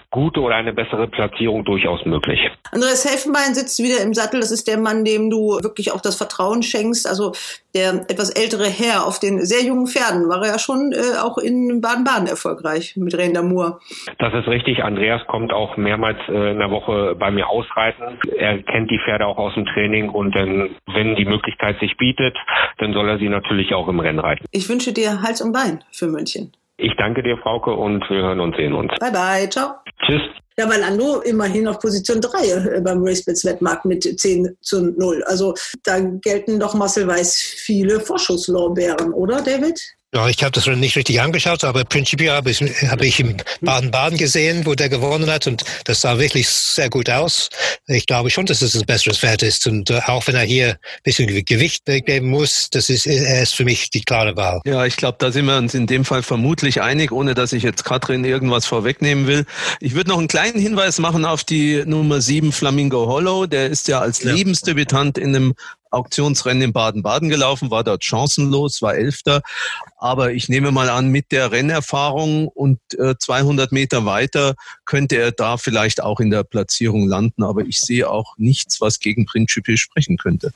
gute 0.09 0.39
oder 0.39 0.55
eine 0.55 0.73
bessere 0.73 1.07
Platzierung 1.07 1.65
durchaus 1.65 2.05
möglich. 2.05 2.39
Andreas 2.71 3.05
Helfenbein 3.05 3.53
sitzt 3.53 3.79
wieder 3.79 4.01
im 4.01 4.13
Sattel. 4.13 4.39
Das 4.39 4.51
ist 4.51 4.67
der 4.67 4.77
Mann, 4.77 5.03
dem 5.03 5.29
du 5.29 5.59
wirklich 5.61 5.91
auch 5.91 6.01
das 6.01 6.15
Vertrauen 6.15 6.63
schenkst. 6.63 7.07
Also 7.07 7.33
der 7.75 8.05
etwas 8.09 8.29
ältere 8.29 8.65
Herr 8.65 9.05
auf 9.05 9.19
den 9.19 9.45
sehr 9.45 9.63
jungen 9.63 9.87
Pferden 9.87 10.29
war 10.29 10.41
er 10.41 10.53
ja 10.53 10.59
schon 10.59 10.93
äh, 10.93 11.19
auch 11.21 11.37
in 11.37 11.81
Baden-Baden 11.81 12.27
erfolgreich 12.27 12.95
mit 12.95 13.13
René 13.13 13.41
Moore. 13.41 13.79
Das 14.17 14.33
ist 14.33 14.47
richtig. 14.47 14.83
Andreas 14.83 15.21
kommt 15.27 15.53
auch 15.53 15.77
mehrmals 15.77 16.17
äh, 16.29 16.51
in 16.51 16.59
der 16.59 16.71
Woche 16.71 17.15
bei 17.19 17.29
mir 17.29 17.47
ausreiten. 17.49 18.19
Er 18.37 18.61
kennt 18.63 18.89
die 18.89 18.99
Pferde 18.99 19.27
auch 19.27 19.37
aus 19.37 19.53
dem 19.53 19.65
Training 19.65 20.09
und 20.09 20.35
dann, 20.35 20.69
wenn 20.87 21.15
die 21.15 21.25
Möglichkeit 21.25 21.79
sich 21.79 21.97
bietet, 21.97 22.35
dann 22.77 22.93
soll 22.93 23.07
er 23.09 23.19
sie 23.19 23.29
natürlich 23.29 23.73
auch 23.73 23.87
im 23.87 23.99
Rennen 23.99 24.19
reiten. 24.19 24.45
Ich 24.51 24.69
wünsche 24.69 24.93
dir 24.93 25.21
Hals 25.21 25.41
und 25.41 25.51
Bein 25.51 25.83
für 25.91 26.07
München. 26.07 26.53
Ich 26.77 26.93
danke 26.97 27.23
dir, 27.23 27.37
Frauke, 27.37 27.71
und 27.71 28.07
wir 28.09 28.21
hören 28.21 28.39
und 28.39 28.55
sehen 28.55 28.73
uns. 28.73 28.91
Bye 28.99 29.11
bye, 29.11 29.49
ciao. 29.49 29.71
Tschüss. 30.05 30.21
Ja, 30.59 30.67
weil 30.67 30.83
Ando 30.83 31.21
immerhin 31.21 31.67
auf 31.67 31.79
Position 31.79 32.19
3 32.19 32.77
äh, 32.77 32.81
beim 32.81 33.03
Racebets 33.03 33.45
Wettmarkt 33.45 33.85
mit 33.85 34.03
10 34.03 34.57
zu 34.61 34.91
0. 34.91 35.23
Also 35.25 35.53
da 35.83 35.99
gelten 35.99 36.59
doch 36.59 36.73
Marcel 36.73 37.07
Weiß 37.07 37.35
viele 37.35 37.99
Vorschusslorbeeren, 37.99 39.13
oder 39.13 39.41
David? 39.41 39.79
Ja, 40.13 40.29
ich 40.29 40.41
habe 40.41 40.51
das 40.51 40.65
nicht 40.67 40.95
richtig 40.95 41.19
angeschaut, 41.19 41.65
aber 41.65 41.83
prinzipiell 41.83 42.31
habe 42.31 42.49
ich, 42.49 42.61
hab 42.61 43.01
ich 43.01 43.19
im 43.19 43.35
Baden-Baden 43.59 44.17
gesehen, 44.17 44.65
wo 44.65 44.73
der 44.73 44.87
gewonnen 44.87 45.29
hat 45.29 45.47
und 45.47 45.65
das 45.83 45.99
sah 45.99 46.17
wirklich 46.17 46.47
sehr 46.47 46.89
gut 46.89 47.09
aus. 47.09 47.49
Ich 47.87 48.05
glaube 48.05 48.29
schon, 48.29 48.45
dass 48.45 48.61
es 48.61 48.73
ein 48.73 48.85
besseres 48.85 49.17
Pferd 49.17 49.43
ist 49.43 49.67
und 49.67 49.89
äh, 49.89 49.99
auch 50.05 50.25
wenn 50.25 50.35
er 50.35 50.43
hier 50.43 50.69
ein 50.69 51.03
bisschen 51.03 51.27
Gewicht 51.43 51.83
geben 51.85 52.29
muss, 52.29 52.69
das 52.69 52.89
ist, 52.89 53.05
er 53.05 53.41
ist 53.43 53.53
für 53.53 53.65
mich 53.65 53.89
die 53.89 54.01
klare 54.01 54.37
Wahl. 54.37 54.61
Ja, 54.65 54.85
ich 54.85 54.95
glaube, 54.95 55.17
da 55.19 55.29
sind 55.29 55.45
wir 55.45 55.57
uns 55.57 55.73
in 55.73 55.87
dem 55.87 56.05
Fall 56.05 56.23
vermutlich 56.23 56.81
einig, 56.81 57.11
ohne 57.11 57.33
dass 57.33 57.51
ich 57.51 57.63
jetzt 57.63 57.83
Katrin 57.83 58.23
irgendwas 58.23 58.65
vorwegnehmen 58.65 59.27
will. 59.27 59.45
Ich 59.81 59.93
würde 59.93 60.11
noch 60.11 60.19
einen 60.19 60.29
kleinen 60.29 60.57
Hinweis 60.57 60.99
machen 60.99 61.25
auf 61.25 61.43
die 61.43 61.83
Nummer 61.85 62.21
7 62.21 62.53
Flamingo 62.53 63.07
Hollow. 63.07 63.45
Der 63.45 63.67
ist 63.67 63.89
ja 63.89 63.99
als 63.99 64.23
ja. 64.23 64.31
Lebensdebütant 64.31 65.17
in 65.17 65.35
einem 65.35 65.53
Auktionsrennen 65.91 66.63
in 66.63 66.73
Baden-Baden 66.73 67.29
gelaufen, 67.29 67.71
war 67.71 67.83
dort 67.83 68.03
chancenlos, 68.03 68.81
war 68.81 68.95
Elfter. 68.95 69.41
Aber 69.97 70.31
ich 70.31 70.49
nehme 70.49 70.71
mal 70.71 70.89
an, 70.89 71.09
mit 71.09 71.31
der 71.31 71.51
Rennerfahrung 71.51 72.47
und 72.47 72.79
äh, 72.97 73.15
200 73.17 73.71
Meter 73.71 74.05
weiter 74.05 74.55
könnte 74.85 75.17
er 75.17 75.31
da 75.31 75.57
vielleicht 75.57 76.01
auch 76.01 76.19
in 76.19 76.29
der 76.29 76.43
Platzierung 76.43 77.07
landen. 77.07 77.43
Aber 77.43 77.61
ich 77.61 77.79
sehe 77.79 78.09
auch 78.09 78.35
nichts, 78.37 78.81
was 78.81 78.99
gegen 78.99 79.25
Principe 79.25 79.77
sprechen 79.77 80.17
könnte. 80.17 80.51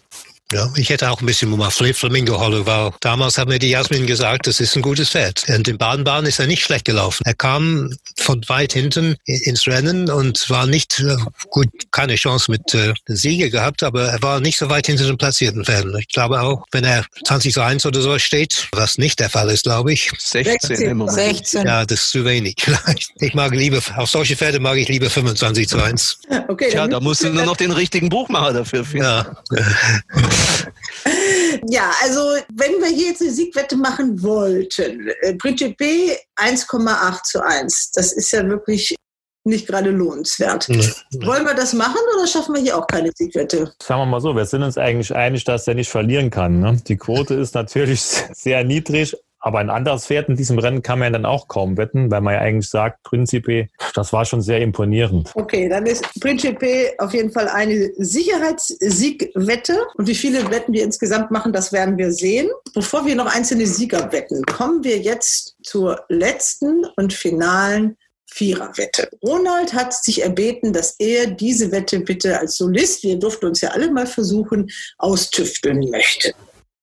Ja, 0.52 0.70
ich 0.76 0.90
hätte 0.90 1.10
auch 1.10 1.22
ein 1.22 1.26
bisschen 1.26 1.50
mal 1.50 1.70
Flamingo 1.70 2.40
Hollow, 2.40 2.66
weil 2.66 2.92
damals 3.00 3.38
hat 3.38 3.48
mir 3.48 3.60
die 3.60 3.70
Jasmin 3.70 4.06
gesagt, 4.06 4.48
das 4.48 4.60
ist 4.60 4.76
ein 4.76 4.82
gutes 4.82 5.10
Pferd. 5.10 5.44
Und 5.48 5.68
in 5.68 5.78
Baden-Baden 5.78 6.28
ist 6.28 6.40
er 6.40 6.48
nicht 6.48 6.64
schlecht 6.64 6.86
gelaufen. 6.86 7.24
Er 7.26 7.34
kam 7.34 7.96
von 8.18 8.42
weit 8.48 8.74
hinten 8.74 9.16
ins 9.26 9.66
Rennen 9.68 10.10
und 10.10 10.50
war 10.50 10.68
nicht, 10.68 11.00
äh, 11.00 11.16
gut, 11.50 11.70
keine 11.92 12.16
Chance 12.16 12.52
mit 12.52 12.74
äh, 12.74 12.94
Siege 13.08 13.50
gehabt, 13.50 13.84
aber 13.84 14.10
er 14.10 14.22
war 14.22 14.40
nicht 14.40 14.58
so 14.58 14.70
weit 14.70 14.88
hinter 14.88 15.06
den 15.06 15.18
platzierten 15.18 15.64
Pferden. 15.64 15.96
Ich 15.98 16.10
glaube 16.10 16.42
auch, 16.42 16.66
wenn 16.72 16.84
er 16.84 17.06
20 17.26 17.54
zu 17.54 17.62
1 17.62 17.86
oder 17.86 18.02
so 18.02 18.18
steht, 18.20 18.68
was 18.74 18.98
nicht 18.98 19.20
der 19.20 19.30
Fall 19.30 19.50
ist, 19.50 19.64
glaube 19.64 19.94
ich. 19.94 20.12
16 20.18 20.82
im 20.82 20.98
Moment. 20.98 21.16
16. 21.16 21.66
Ja, 21.66 21.86
das 21.86 22.02
ist 22.02 22.12
zu 22.12 22.26
wenig 22.26 22.56
vielleicht. 22.60 23.12
Ich 23.20 23.34
mag 23.34 23.54
lieber, 23.54 23.80
auf 23.96 24.10
solche 24.10 24.36
Pferde 24.36 24.60
mag 24.60 24.78
ich 24.78 24.90
lieber 24.90 25.10
25 25.10 25.68
zu 25.68 25.82
1. 25.82 26.18
Okay, 26.48 26.70
Tja, 26.70 26.88
da 26.88 27.00
musst 27.00 27.24
du 27.24 27.30
nur 27.30 27.46
noch 27.46 27.56
den 27.56 27.72
richtigen 27.72 28.10
Buchmacher 28.10 28.52
dafür 28.52 28.84
finden. 28.84 29.06
Ja. 29.06 29.38
ja, 31.68 31.92
also 32.02 32.20
wenn 32.54 32.74
wir 32.80 32.88
hier 32.88 33.08
jetzt 33.08 33.22
eine 33.22 33.32
Siegwette 33.32 33.76
machen 33.76 34.22
wollten, 34.22 35.10
äh, 35.22 35.36
Principe 35.36 36.18
1,8 36.36 37.24
zu 37.24 37.44
1, 37.44 37.92
das 37.92 38.14
ist 38.14 38.32
ja 38.32 38.48
wirklich 38.48 38.96
nicht 39.44 39.68
gerade 39.68 39.90
lohnenswert. 39.90 40.70
Nee. 40.70 40.88
Wollen 41.26 41.46
wir 41.46 41.56
das 41.56 41.74
machen 41.74 41.98
oder 42.16 42.28
schaffen 42.28 42.56
wir 42.56 42.62
hier 42.62 42.78
auch 42.78 42.86
keine 42.86 43.12
Siegwette? 43.16 43.74
Sagen 43.82 44.02
wir 44.02 44.06
mal 44.06 44.22
so, 44.22 44.36
wir 44.36 44.46
sind 44.46 44.62
uns 44.62 44.78
eigentlich 44.78 45.16
einig, 45.16 45.44
dass 45.46 45.68
er 45.68 45.74
nicht 45.74 45.90
verlieren 45.90 46.30
kann. 46.30 46.60
Ne? 46.60 46.78
Die 46.88 46.98
Quote 46.98 47.34
ist 47.36 47.56
natürlich 47.56 48.02
sehr 48.34 48.64
niedrig, 48.64 49.18
aber 49.42 49.60
ein 49.60 49.70
anderes 49.70 50.06
Pferd 50.06 50.30
in 50.30 50.36
diesem 50.36 50.60
Rennen 50.60 50.84
kann 50.84 51.00
man 51.00 51.14
dann 51.14 51.26
auch 51.26 51.48
kaum 51.48 51.76
wetten, 51.78 52.12
weil 52.12 52.22
man 52.22 52.36
ja 52.36 52.40
eigentlich 52.42 52.70
sagt, 52.70 53.04
Principe, 53.04 53.68
das 53.96 54.14
war 54.14 54.24
schon 54.24 54.42
sehr 54.42 54.62
imponierend. 54.62 55.32
Okay, 55.34 55.68
dann 55.68 55.86
ist 55.88 56.04
Principe 56.22 56.94
auf 57.00 57.14
jeden 57.14 57.32
Fall 57.32 57.50
eine 57.50 57.92
Sicherheitssiegwette. 57.98 59.78
Und 59.96 60.08
wie 60.08 60.16
viele 60.16 60.50
Wetten 60.52 60.74
wir 60.74 60.84
insgesamt 60.84 61.32
machen, 61.32 61.52
das 61.54 61.74
werden 61.74 61.98
wir 61.98 62.12
sehen. 62.12 62.50
Bevor 62.74 63.06
wir 63.06 63.16
noch 63.16 63.34
einzelne 63.34 63.66
Sieger 63.66 64.12
wetten, 64.12 64.44
kommen 64.44 64.84
wir 64.84 65.00
jetzt 65.00 65.56
zur 65.64 66.04
letzten 66.08 66.86
und 66.96 67.12
finalen 67.12 67.98
Viererwette. 68.28 69.10
Ronald 69.24 69.74
hat 69.74 69.94
sich 69.94 70.24
erbeten, 70.24 70.72
dass 70.72 70.96
er 71.00 71.28
diese 71.28 71.72
Wette 71.72 72.00
bitte 72.00 72.40
als 72.40 72.56
Solist, 72.56 73.04
wir 73.04 73.20
durften 73.20 73.48
uns 73.48 73.60
ja 73.60 73.72
alle 73.72 73.92
mal 73.92 74.08
versuchen, 74.08 74.70
austüfteln 75.00 75.90
möchte. 75.90 76.34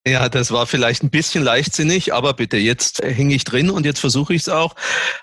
Ja, 0.06 0.28
das 0.28 0.52
war 0.52 0.66
vielleicht 0.66 1.02
ein 1.02 1.10
bisschen 1.10 1.44
leichtsinnig, 1.44 2.14
aber 2.14 2.32
bitte, 2.32 2.56
jetzt 2.56 3.02
hänge 3.02 3.34
ich 3.34 3.44
drin 3.44 3.68
und 3.68 3.84
jetzt 3.84 4.00
versuche 4.00 4.32
ich 4.32 4.42
es 4.42 4.48
auch. 4.48 4.74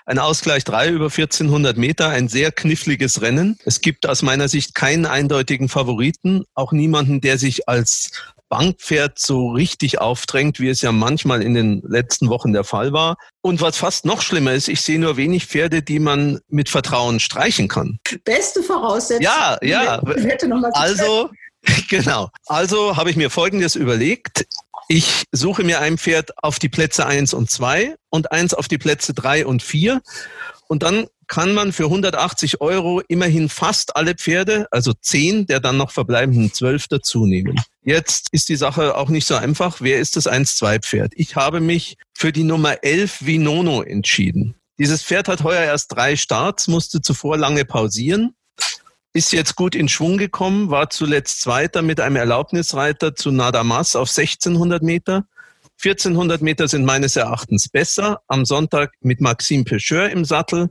Ein 0.04 0.18
Ausgleich 0.18 0.64
3 0.64 0.90
über 0.90 1.06
1400 1.06 1.76
Meter, 1.76 2.08
ein 2.10 2.28
sehr 2.28 2.52
kniffliges 2.52 3.20
Rennen. 3.20 3.58
Es 3.64 3.80
gibt 3.80 4.08
aus 4.08 4.22
meiner 4.22 4.48
Sicht 4.48 4.74
keinen 4.74 5.06
eindeutigen 5.06 5.68
Favoriten, 5.68 6.44
auch 6.54 6.72
niemanden, 6.72 7.20
der 7.20 7.38
sich 7.38 7.68
als 7.68 8.10
Bankpferd 8.48 9.18
so 9.18 9.48
richtig 9.50 10.00
aufdrängt, 10.00 10.60
wie 10.60 10.68
es 10.68 10.82
ja 10.82 10.92
manchmal 10.92 11.42
in 11.42 11.54
den 11.54 11.82
letzten 11.82 12.28
Wochen 12.28 12.52
der 12.52 12.64
Fall 12.64 12.92
war. 12.92 13.16
Und 13.40 13.60
was 13.60 13.76
fast 13.76 14.04
noch 14.04 14.22
schlimmer 14.22 14.52
ist, 14.52 14.68
ich 14.68 14.82
sehe 14.82 15.00
nur 15.00 15.16
wenig 15.16 15.46
Pferde, 15.46 15.82
die 15.82 15.98
man 15.98 16.40
mit 16.48 16.68
Vertrauen 16.68 17.18
streichen 17.18 17.68
kann. 17.68 17.98
Beste 18.24 18.62
Voraussetzung. 18.62 19.24
Ja, 19.24 19.58
ja. 19.62 20.00
Also, 20.74 21.30
genau. 21.88 22.30
Also 22.46 22.96
habe 22.96 23.10
ich 23.10 23.16
mir 23.16 23.30
Folgendes 23.30 23.74
überlegt. 23.74 24.46
Ich 24.88 25.24
suche 25.32 25.64
mir 25.64 25.80
ein 25.80 25.98
Pferd 25.98 26.30
auf 26.42 26.60
die 26.60 26.68
Plätze 26.68 27.06
eins 27.06 27.34
und 27.34 27.50
zwei 27.50 27.96
und 28.08 28.30
eins 28.30 28.54
auf 28.54 28.68
die 28.68 28.78
Plätze 28.78 29.14
drei 29.14 29.44
und 29.44 29.62
vier. 29.62 30.00
Und 30.68 30.84
dann 30.84 31.06
kann 31.26 31.54
man 31.54 31.72
für 31.72 31.84
180 31.84 32.60
Euro 32.60 33.00
immerhin 33.08 33.48
fast 33.48 33.96
alle 33.96 34.14
Pferde, 34.14 34.68
also 34.70 34.92
zehn 34.92 35.46
der 35.46 35.58
dann 35.58 35.76
noch 35.76 35.90
verbleibenden 35.90 36.52
zwölf 36.52 36.86
dazu 36.86 37.26
nehmen. 37.26 37.60
Jetzt 37.82 38.28
ist 38.30 38.48
die 38.48 38.54
Sache 38.54 38.96
auch 38.96 39.08
nicht 39.08 39.26
so 39.26 39.34
einfach. 39.34 39.80
Wer 39.80 39.98
ist 39.98 40.14
das 40.14 40.28
1-2-Pferd? 40.28 41.14
Ich 41.16 41.34
habe 41.34 41.60
mich 41.60 41.96
für 42.14 42.30
die 42.30 42.44
Nummer 42.44 42.84
11 42.84 43.26
Vinono 43.26 43.82
entschieden. 43.82 44.54
Dieses 44.78 45.02
Pferd 45.02 45.26
hat 45.26 45.42
heuer 45.42 45.64
erst 45.64 45.96
drei 45.96 46.14
Starts, 46.14 46.68
musste 46.68 47.00
zuvor 47.00 47.36
lange 47.36 47.64
pausieren 47.64 48.36
ist 49.16 49.32
jetzt 49.32 49.56
gut 49.56 49.74
in 49.74 49.88
Schwung 49.88 50.18
gekommen, 50.18 50.68
war 50.68 50.90
zuletzt 50.90 51.40
Zweiter 51.40 51.80
mit 51.80 52.00
einem 52.00 52.16
Erlaubnisreiter 52.16 53.14
zu 53.14 53.30
Nadamas 53.30 53.96
auf 53.96 54.10
1600 54.10 54.82
Meter. 54.82 55.24
1400 55.82 56.42
Meter 56.42 56.68
sind 56.68 56.84
meines 56.84 57.16
Erachtens 57.16 57.70
besser. 57.70 58.20
Am 58.28 58.44
Sonntag 58.44 58.92
mit 59.00 59.22
Maxime 59.22 59.64
Pecheur 59.64 60.10
im 60.10 60.26
Sattel. 60.26 60.68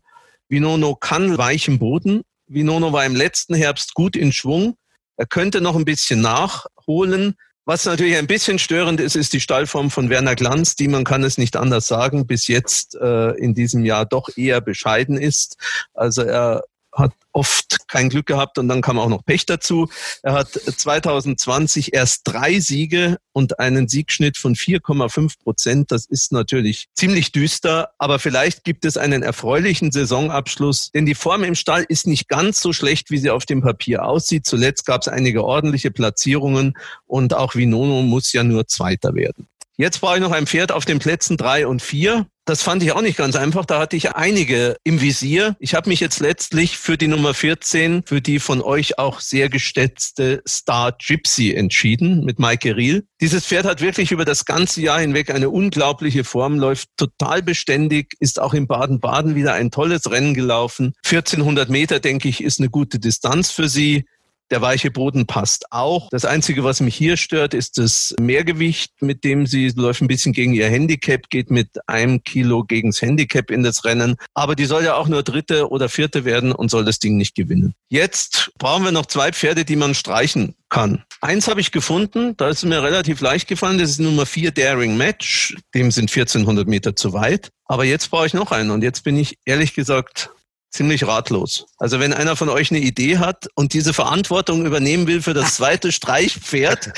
Vinono 0.47 0.95
kann 0.95 1.39
weichen 1.39 1.79
Boden. 1.79 2.21
Vinono 2.45 2.93
war 2.93 3.03
im 3.03 3.15
letzten 3.15 3.55
Herbst 3.55 3.95
gut 3.95 4.15
in 4.15 4.31
Schwung. 4.31 4.75
Er 5.17 5.25
könnte 5.25 5.59
noch 5.59 5.75
ein 5.75 5.85
bisschen 5.85 6.21
nachholen. 6.21 7.33
Was 7.65 7.85
natürlich 7.85 8.15
ein 8.15 8.27
bisschen 8.27 8.59
störend 8.59 8.99
ist, 8.99 9.15
ist 9.15 9.33
die 9.33 9.39
Stallform 9.39 9.89
von 9.89 10.11
Werner 10.11 10.35
Glanz, 10.35 10.75
die 10.75 10.87
man 10.87 11.03
kann 11.03 11.23
es 11.23 11.39
nicht 11.39 11.55
anders 11.57 11.87
sagen, 11.87 12.27
bis 12.27 12.47
jetzt 12.47 12.93
äh, 12.93 13.31
in 13.31 13.55
diesem 13.55 13.83
Jahr 13.85 14.05
doch 14.05 14.29
eher 14.37 14.61
bescheiden 14.61 15.17
ist. 15.17 15.57
Also 15.95 16.21
er 16.21 16.63
hat 16.95 17.13
oft 17.33 17.87
kein 17.89 18.09
Glück 18.09 18.25
gehabt 18.25 18.57
und 18.57 18.67
dann 18.69 18.81
kam 18.81 18.97
auch 18.97 19.09
noch 19.09 19.25
Pech 19.25 19.45
dazu. 19.45 19.89
Er 20.23 20.33
hat 20.33 20.51
2020 20.51 21.93
erst 21.93 22.21
drei 22.23 22.59
Siege 22.59 23.17
und 23.33 23.59
einen 23.59 23.87
Siegschnitt 23.87 24.37
von 24.37 24.55
4,5 24.55 25.39
Prozent. 25.43 25.91
Das 25.91 26.05
ist 26.05 26.31
natürlich 26.31 26.87
ziemlich 26.93 27.31
düster, 27.31 27.89
aber 27.97 28.19
vielleicht 28.19 28.63
gibt 28.63 28.85
es 28.85 28.95
einen 28.95 29.21
erfreulichen 29.21 29.91
Saisonabschluss, 29.91 30.91
denn 30.91 31.05
die 31.05 31.15
Form 31.15 31.43
im 31.43 31.55
Stall 31.55 31.85
ist 31.87 32.07
nicht 32.07 32.29
ganz 32.29 32.61
so 32.61 32.71
schlecht, 32.71 33.11
wie 33.11 33.17
sie 33.17 33.29
auf 33.29 33.45
dem 33.45 33.61
Papier 33.61 34.05
aussieht. 34.05 34.45
Zuletzt 34.45 34.85
gab 34.85 35.01
es 35.01 35.07
einige 35.09 35.43
ordentliche 35.43 35.91
Platzierungen 35.91 36.77
und 37.05 37.33
auch 37.33 37.55
Vinono 37.55 38.01
muss 38.01 38.31
ja 38.31 38.43
nur 38.43 38.67
Zweiter 38.67 39.13
werden. 39.13 39.47
Jetzt 39.77 39.99
brauche 39.99 40.15
ich 40.15 40.21
noch 40.21 40.31
ein 40.31 40.47
Pferd 40.47 40.71
auf 40.71 40.85
den 40.85 40.99
Plätzen 40.99 41.35
drei 41.35 41.67
und 41.67 41.81
vier. 41.81 42.27
Das 42.47 42.61
fand 42.61 42.83
ich 42.83 42.91
auch 42.91 43.01
nicht 43.01 43.17
ganz 43.17 43.35
einfach. 43.35 43.65
Da 43.65 43.79
hatte 43.79 43.97
ich 43.97 44.11
einige 44.11 44.77
im 44.83 45.01
Visier. 45.01 45.55
Ich 45.59 45.73
habe 45.73 45.89
mich 45.89 45.99
jetzt 45.99 46.19
letztlich 46.19 46.77
für 46.77 46.95
die 46.95 47.07
Nummer 47.07 47.33
14, 47.33 48.03
für 48.05 48.21
die 48.21 48.39
von 48.39 48.61
euch 48.61 48.99
auch 48.99 49.19
sehr 49.19 49.49
geschätzte 49.49 50.43
Star 50.47 50.95
Gypsy 50.95 51.53
entschieden 51.53 52.23
mit 52.23 52.37
Maike 52.37 52.77
Riel. 52.77 53.07
Dieses 53.19 53.47
Pferd 53.47 53.65
hat 53.65 53.81
wirklich 53.81 54.11
über 54.11 54.25
das 54.25 54.45
ganze 54.45 54.81
Jahr 54.81 54.99
hinweg 54.99 55.31
eine 55.31 55.49
unglaubliche 55.49 56.23
Form, 56.23 56.59
läuft 56.59 56.89
total 56.97 57.41
beständig, 57.41 58.13
ist 58.19 58.39
auch 58.39 58.53
in 58.53 58.67
Baden-Baden 58.67 59.33
wieder 59.33 59.53
ein 59.53 59.71
tolles 59.71 60.09
Rennen 60.11 60.35
gelaufen. 60.35 60.93
1400 61.03 61.69
Meter, 61.69 61.99
denke 61.99 62.29
ich, 62.29 62.43
ist 62.43 62.59
eine 62.59 62.69
gute 62.69 62.99
Distanz 62.99 63.49
für 63.49 63.67
sie. 63.67 64.05
Der 64.51 64.61
weiche 64.61 64.91
Boden 64.91 65.25
passt 65.25 65.65
auch. 65.71 66.09
Das 66.11 66.23
Einzige, 66.23 66.63
was 66.63 66.79
mich 66.79 66.95
hier 66.95 67.17
stört, 67.17 67.53
ist 67.53 67.77
das 67.79 68.13
Mehrgewicht, 68.19 69.01
mit 69.01 69.23
dem 69.23 69.47
sie 69.47 69.69
läuft 69.69 70.01
ein 70.01 70.07
bisschen 70.07 70.33
gegen 70.33 70.53
ihr 70.53 70.69
Handicap, 70.69 71.29
geht 71.29 71.49
mit 71.49 71.69
einem 71.87 72.23
Kilo 72.23 72.63
gegens 72.63 73.01
Handicap 73.01 73.49
in 73.49 73.63
das 73.63 73.85
Rennen. 73.85 74.17
Aber 74.35 74.55
die 74.55 74.65
soll 74.65 74.83
ja 74.83 74.95
auch 74.95 75.07
nur 75.07 75.23
Dritte 75.23 75.69
oder 75.69 75.89
Vierte 75.89 76.25
werden 76.25 76.51
und 76.51 76.69
soll 76.69 76.85
das 76.85 76.99
Ding 76.99 77.17
nicht 77.17 77.33
gewinnen. 77.33 77.73
Jetzt 77.89 78.51
brauchen 78.59 78.83
wir 78.83 78.91
noch 78.91 79.07
zwei 79.07 79.31
Pferde, 79.31 79.65
die 79.65 79.75
man 79.75 79.95
streichen 79.95 80.55
kann. 80.69 81.03
Eins 81.21 81.47
habe 81.47 81.61
ich 81.61 81.71
gefunden, 81.71 82.37
da 82.37 82.49
ist 82.49 82.63
mir 82.65 82.83
relativ 82.83 83.21
leicht 83.21 83.47
gefallen, 83.47 83.79
das 83.79 83.91
ist 83.91 83.99
Nummer 83.99 84.25
vier 84.25 84.51
Daring 84.51 84.95
Match. 84.97 85.55
Dem 85.73 85.89
sind 85.89 86.11
1400 86.11 86.67
Meter 86.67 86.95
zu 86.95 87.13
weit. 87.13 87.49
Aber 87.65 87.83
jetzt 87.83 88.11
brauche 88.11 88.27
ich 88.27 88.33
noch 88.33 88.51
einen 88.51 88.69
und 88.69 88.83
jetzt 88.83 89.03
bin 89.03 89.17
ich 89.17 89.39
ehrlich 89.45 89.73
gesagt 89.73 90.29
ziemlich 90.69 91.07
ratlos. 91.07 91.65
Also 91.77 91.99
wenn 91.99 92.13
einer 92.13 92.35
von 92.35 92.49
euch 92.49 92.71
eine 92.71 92.79
Idee 92.79 93.17
hat 93.17 93.47
und 93.55 93.73
diese 93.73 93.93
Verantwortung 93.93 94.65
übernehmen 94.65 95.07
will 95.07 95.21
für 95.21 95.33
das 95.33 95.55
zweite 95.55 95.91
Streichpferd, 95.91 96.91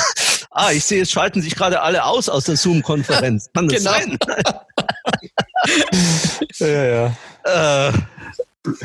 ah, 0.50 0.72
ich 0.72 0.84
sehe, 0.84 1.02
es 1.02 1.10
schalten 1.10 1.42
sich 1.42 1.54
gerade 1.54 1.82
alle 1.82 2.04
aus 2.04 2.28
aus 2.28 2.44
der 2.44 2.56
Zoom-Konferenz. 2.56 3.50
Kann 3.54 3.68
das 3.68 3.78
genau. 3.78 3.92
sein? 3.92 4.18
ja, 6.58 6.84
ja. 6.84 7.88
Äh, 7.88 7.92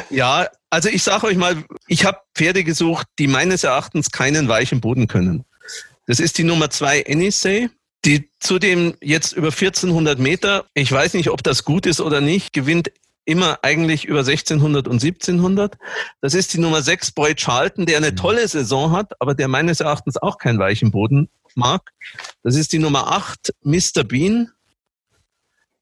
ja, 0.09 0.47
also 0.69 0.89
ich 0.89 1.03
sage 1.03 1.27
euch 1.27 1.37
mal, 1.37 1.63
ich 1.87 2.05
habe 2.05 2.19
Pferde 2.35 2.63
gesucht, 2.63 3.07
die 3.19 3.27
meines 3.27 3.63
Erachtens 3.63 4.11
keinen 4.11 4.47
weichen 4.47 4.81
Boden 4.81 5.07
können. 5.07 5.45
Das 6.07 6.19
ist 6.19 6.37
die 6.37 6.43
Nummer 6.43 6.69
zwei 6.69 7.01
Enisei, 7.01 7.69
die 8.05 8.29
zudem 8.39 8.95
jetzt 9.01 9.33
über 9.33 9.47
1400 9.47 10.19
Meter, 10.19 10.65
ich 10.73 10.91
weiß 10.91 11.13
nicht, 11.13 11.29
ob 11.29 11.43
das 11.43 11.63
gut 11.63 11.85
ist 11.85 12.01
oder 12.01 12.21
nicht, 12.21 12.53
gewinnt 12.53 12.91
immer 13.25 13.59
eigentlich 13.61 14.05
über 14.05 14.19
1600 14.19 14.87
und 14.87 15.03
1700. 15.03 15.77
Das 16.21 16.33
ist 16.33 16.53
die 16.53 16.59
Nummer 16.59 16.81
6 16.81 17.11
Boy 17.11 17.35
Charlton, 17.35 17.85
der 17.85 17.97
eine 17.97 18.11
mhm. 18.11 18.15
tolle 18.17 18.47
Saison 18.47 18.91
hat, 18.91 19.13
aber 19.19 19.35
der 19.35 19.47
meines 19.47 19.79
Erachtens 19.79 20.17
auch 20.17 20.37
keinen 20.37 20.59
weichen 20.59 20.91
Boden 20.91 21.29
mag. 21.55 21.91
Das 22.43 22.55
ist 22.55 22.73
die 22.73 22.79
Nummer 22.79 23.11
8 23.11 23.53
Mr. 23.63 24.03
Bean, 24.03 24.51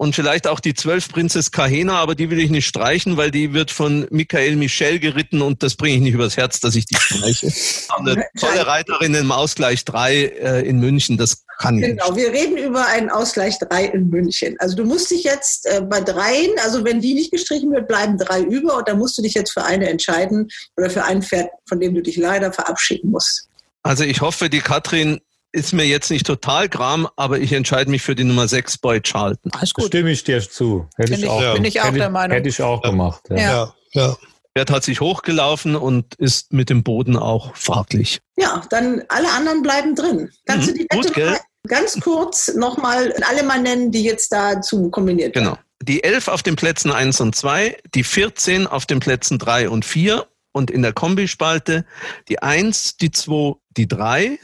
und 0.02 0.16
vielleicht 0.16 0.48
auch 0.48 0.60
die 0.60 0.74
zwölf 0.74 1.10
Prinzess 1.10 1.52
Kahena, 1.52 2.00
aber 2.00 2.16
die 2.16 2.32
will 2.32 2.39
ich 2.39 2.50
nicht 2.50 2.66
streichen, 2.66 3.18
weil 3.18 3.30
die 3.30 3.54
wird 3.54 3.70
von 3.70 4.08
Michael 4.10 4.56
Michel 4.56 4.98
geritten 4.98 5.44
und 5.44 5.62
das 5.62 5.76
bringe 5.76 5.98
ich 5.98 6.02
nicht 6.02 6.16
übers 6.16 6.38
Herz, 6.38 6.60
dass 6.60 6.74
ich 6.74 6.88
die 6.88 6.96
streiche. 6.96 7.46
Eine 8.00 8.26
tolle 8.36 8.66
Reiterin 8.66 9.14
im 9.14 9.32
Ausgleich 9.32 9.86
3 9.86 10.16
äh, 10.16 10.68
in 10.68 10.80
München, 10.80 11.18
das 11.18 11.46
kann 11.62 11.78
ich. 11.78 11.86
Genau, 11.86 12.16
wir 12.16 12.32
reden 12.32 12.57
über 12.57 12.88
einen 12.88 13.09
Ausgleich 13.09 13.59
3 13.59 13.86
in 13.86 14.09
München. 14.09 14.55
Also 14.59 14.76
du 14.76 14.84
musst 14.84 15.12
dich 15.12 15.24
jetzt 15.24 15.66
äh, 15.68 15.82
bei 15.82 16.01
dreien, 16.01 16.51
also 16.64 16.84
wenn 16.84 17.01
die 17.01 17.14
nicht 17.14 17.32
gestrichen 17.32 17.72
wird, 17.72 17.88
bleiben 17.88 18.18
drei 18.18 18.41
über 18.41 18.78
und 18.78 18.88
da 18.88 18.95
musst 18.95 19.18
du 19.18 19.22
dich 19.22 19.34
jetzt 19.34 19.51
für 19.51 19.64
eine 19.64 19.89
entscheiden 19.89 20.49
oder 20.76 20.89
für 20.89 21.03
ein 21.03 21.22
Pferd, 21.22 21.49
von 21.68 21.80
dem 21.80 21.93
du 21.93 22.01
dich 22.01 22.18
leider 22.18 22.51
verabschieden 22.51 23.12
musst. 23.12 23.47
Also 23.84 24.03
ich 24.03 24.22
hoffe, 24.22 24.49
die 24.49 24.59
Katrin 24.59 25.20
ist 25.51 25.74
mir 25.74 25.86
jetzt 25.86 26.09
nicht 26.09 26.26
total 26.26 26.70
gram, 26.70 27.07
aber 27.16 27.39
ich 27.39 27.51
entscheide 27.53 27.91
mich 27.91 28.01
für 28.01 28.16
die 28.16 28.24
Nummer 28.24 28.47
6 28.47 28.78
Boy 28.78 29.01
Charlton. 29.01 29.51
Alles 29.53 29.74
gut. 29.74 29.86
Stimme 29.86 30.12
ich 30.12 30.24
dir 30.24 30.41
zu. 30.41 30.88
Hätte 30.97 31.14
ich, 31.14 31.28
auch, 31.28 31.53
bin 31.53 31.66
ich 31.66 31.82
auch 31.82 31.88
hätte, 31.88 31.97
der 31.97 32.09
Meinung. 32.09 32.36
Hätte 32.36 32.49
ich 32.49 32.62
auch 32.62 32.82
gemacht. 32.82 33.22
Ja. 33.30 33.38
ja. 33.38 33.74
ja. 33.93 34.18
Pferd 34.55 34.72
hat 34.72 34.84
sich 34.84 34.99
hochgelaufen 34.99 35.76
und 35.76 36.16
ist 36.16 36.51
mit 36.51 36.70
dem 36.70 36.84
Boden 36.84 37.16
auch 37.16 37.55
farblich. 37.55 38.20
Ja, 38.38 38.62
dann 38.70 39.03
alle 39.07 39.32
anderen 39.32 39.62
bleiben 39.62 39.95
drin. 39.95 40.30
Kannst 40.45 40.68
mhm, 40.68 40.74
du 40.74 40.78
die 40.80 40.88
Wette 40.89 41.07
gut, 41.07 41.39
ganz 41.68 41.99
kurz 41.99 42.53
nochmal 42.55 43.14
alle 43.28 43.43
mal 43.43 43.62
nennen, 43.62 43.91
die 43.91 44.03
jetzt 44.03 44.32
dazu 44.32 44.89
kombiniert 44.89 45.36
werden? 45.36 45.45
Genau. 45.45 45.59
Die 45.84 46.03
11 46.03 46.28
auf 46.28 46.43
den 46.43 46.55
Plätzen 46.55 46.91
1 46.91 47.22
und 47.22 47.36
2, 47.36 47.78
die 47.95 48.03
14 48.03 48.68
auf 48.68 48.86
den 48.86 48.99
Plätzen 48.99 49.39
3 49.39 49.70
und 49.70 49.84
4 49.84 50.28
und 50.51 50.70
in 50.70 50.84
der 50.84 50.93
Kombispalte 50.93 51.86
die 52.30 52.41
1, 52.41 52.97
die 52.97 53.12
2, 53.12 53.55
die 53.78 53.88
3, 53.88 54.38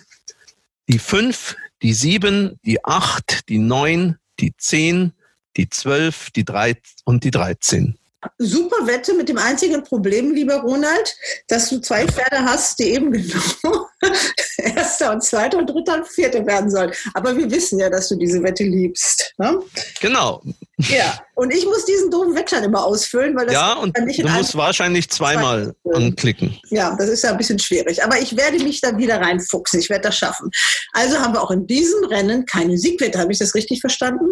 die 0.90 1.00
5, 1.00 1.56
die 1.84 1.94
7, 1.94 2.60
die 2.66 2.84
8, 2.84 3.50
die 3.50 3.60
9, 3.60 4.18
die 4.40 4.54
10, 4.58 5.14
die 5.58 5.70
12, 5.70 6.32
die 6.32 6.46
3 6.46 6.76
und 7.06 7.24
die 7.24 7.32
13. 7.32 7.97
Super 8.40 8.88
Wette 8.88 9.14
mit 9.14 9.30
dem 9.30 9.38
einzigen 9.38 9.84
Problem, 9.84 10.34
lieber 10.34 10.56
Ronald, 10.62 11.16
dass 11.48 11.70
du 11.70 11.80
zwei 11.80 12.06
Pferde 12.08 12.44
hast, 12.46 12.80
die 12.80 12.94
eben 12.94 13.12
genau 13.12 13.88
erster 14.58 15.12
und 15.12 15.24
zweiter 15.24 15.60
und 15.60 15.68
dritter 15.68 15.96
und 15.96 16.08
vierter 16.08 16.46
werden 16.46 16.72
sollen. 16.72 16.92
Aber 17.14 17.38
wir 17.38 17.50
wissen 17.52 17.80
ja, 17.80 17.90
dass 17.90 18.10
du 18.10 18.16
diese 18.16 18.42
Wette 18.42 18.64
liebst. 18.64 19.34
Ne? 19.38 19.60
Genau. 20.02 20.42
Ja, 20.78 21.20
und 21.36 21.54
ich 21.54 21.66
muss 21.66 21.86
diesen 21.86 22.10
doofen 22.10 22.36
Wettschein 22.36 22.64
immer 22.64 22.86
ausfüllen, 22.86 23.36
weil 23.36 23.46
das 23.46 23.54
ja 23.54 23.74
und 23.74 23.96
du 23.98 24.28
musst 24.30 24.56
wahrscheinlich 24.56 25.10
zweimal 25.10 25.76
anklicken. 25.94 26.60
Ja, 26.70 26.96
das 26.98 27.10
ist 27.10 27.24
ja 27.24 27.32
ein 27.32 27.38
bisschen 27.38 27.60
schwierig. 27.60 28.04
Aber 28.04 28.20
ich 28.20 28.36
werde 28.36 28.58
mich 28.64 28.82
da 28.82 28.98
wieder 28.98 29.22
reinfuchsen. 29.22 29.80
Ich 29.80 29.90
werde 29.90 30.04
das 30.04 30.18
schaffen. 30.18 30.50
Also 30.94 31.20
haben 31.20 31.34
wir 31.34 31.42
auch 31.42 31.52
in 31.52 31.68
diesem 31.68 32.04
Rennen 32.06 32.46
keine 32.46 32.78
Siegwette. 32.78 33.20
Habe 33.20 33.32
ich 33.32 33.40
das 33.40 33.54
richtig 33.54 33.82
verstanden? 33.82 34.26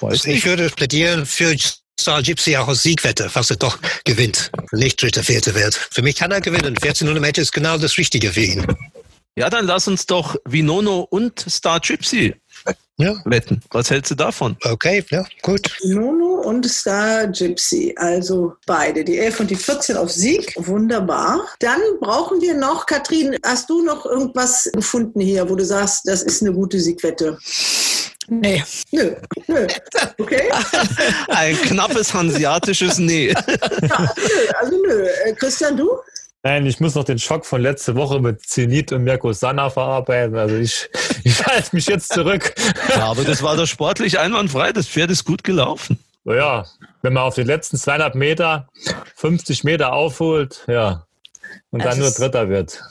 Weiß 0.00 0.24
ich 0.24 0.44
würde 0.44 0.70
plädieren 0.70 1.26
für 1.26 1.54
Star 2.00 2.22
Gypsy 2.22 2.56
auch 2.56 2.68
aus 2.68 2.82
Siegwette, 2.82 3.28
falls 3.28 3.50
er 3.50 3.56
doch 3.56 3.78
gewinnt. 4.04 4.50
Nicht 4.72 5.02
dritter, 5.02 5.22
vierter 5.22 5.54
wird. 5.54 5.74
Für 5.74 6.02
mich 6.02 6.16
kann 6.16 6.30
er 6.30 6.40
gewinnen. 6.40 6.76
1400 6.76 7.20
Meter 7.20 7.42
ist 7.42 7.52
genau 7.52 7.76
das 7.76 7.98
Richtige 7.98 8.32
für 8.32 8.40
ihn. 8.40 8.66
Ja, 9.36 9.50
dann 9.50 9.66
lass 9.66 9.86
uns 9.88 10.06
doch 10.06 10.36
Vinono 10.44 11.06
und 11.10 11.38
Star 11.48 11.80
Gypsy 11.80 12.34
ja. 12.98 13.14
wetten. 13.24 13.60
Was 13.70 13.90
hältst 13.90 14.10
du 14.10 14.14
davon? 14.14 14.56
Okay, 14.64 15.04
ja, 15.10 15.24
gut. 15.42 15.76
Vinono 15.82 16.40
und 16.42 16.68
Star 16.68 17.28
Gypsy, 17.28 17.94
also 17.96 18.54
beide, 18.66 19.04
die 19.04 19.18
11 19.18 19.40
und 19.40 19.50
die 19.50 19.56
14 19.56 19.96
auf 19.96 20.10
Sieg. 20.10 20.54
Wunderbar. 20.56 21.46
Dann 21.60 21.80
brauchen 22.00 22.40
wir 22.40 22.54
noch, 22.54 22.86
Katrin, 22.86 23.36
hast 23.44 23.70
du 23.70 23.82
noch 23.82 24.06
irgendwas 24.06 24.68
gefunden 24.72 25.20
hier, 25.20 25.48
wo 25.48 25.54
du 25.54 25.64
sagst, 25.64 26.02
das 26.06 26.22
ist 26.22 26.42
eine 26.42 26.52
gute 26.52 26.80
Siegwette? 26.80 27.38
Nee. 28.28 28.62
Nö. 28.92 29.14
Nö. 29.46 29.66
Okay. 30.18 30.50
Ein 31.28 31.56
knappes 31.56 32.12
hanseatisches 32.12 32.98
Nee. 32.98 33.28
Ja, 33.28 33.36
nö. 33.46 34.06
Also 34.60 34.76
nö. 34.86 35.06
Äh, 35.24 35.32
Christian, 35.34 35.76
du? 35.76 35.90
Nein, 36.42 36.66
ich 36.66 36.78
muss 36.78 36.94
noch 36.94 37.04
den 37.04 37.18
Schock 37.18 37.44
von 37.44 37.60
letzte 37.60 37.96
Woche 37.96 38.20
mit 38.20 38.46
Zenit 38.46 38.92
und 38.92 39.04
Mirko 39.04 39.32
Sanna 39.32 39.70
verarbeiten. 39.70 40.36
Also 40.36 40.56
ich, 40.56 40.88
ich 41.24 41.44
halte 41.44 41.74
mich 41.74 41.86
jetzt 41.86 42.12
zurück. 42.12 42.54
Ja, 42.90 43.06
aber 43.06 43.24
das 43.24 43.42
war 43.42 43.56
doch 43.56 43.66
sportlich 43.66 44.18
einwandfrei. 44.18 44.72
Das 44.72 44.86
Pferd 44.86 45.10
ist 45.10 45.24
gut 45.24 45.42
gelaufen. 45.42 45.98
Naja, 46.24 46.66
wenn 47.02 47.14
man 47.14 47.24
auf 47.24 47.34
den 47.34 47.46
letzten 47.46 47.76
200 47.76 48.14
Meter 48.14 48.68
50 49.16 49.64
Meter 49.64 49.92
aufholt, 49.92 50.64
ja, 50.68 51.06
und 51.70 51.82
das 51.82 51.90
dann 51.90 52.00
nur 52.00 52.10
Dritter 52.10 52.48
wird. 52.48 52.82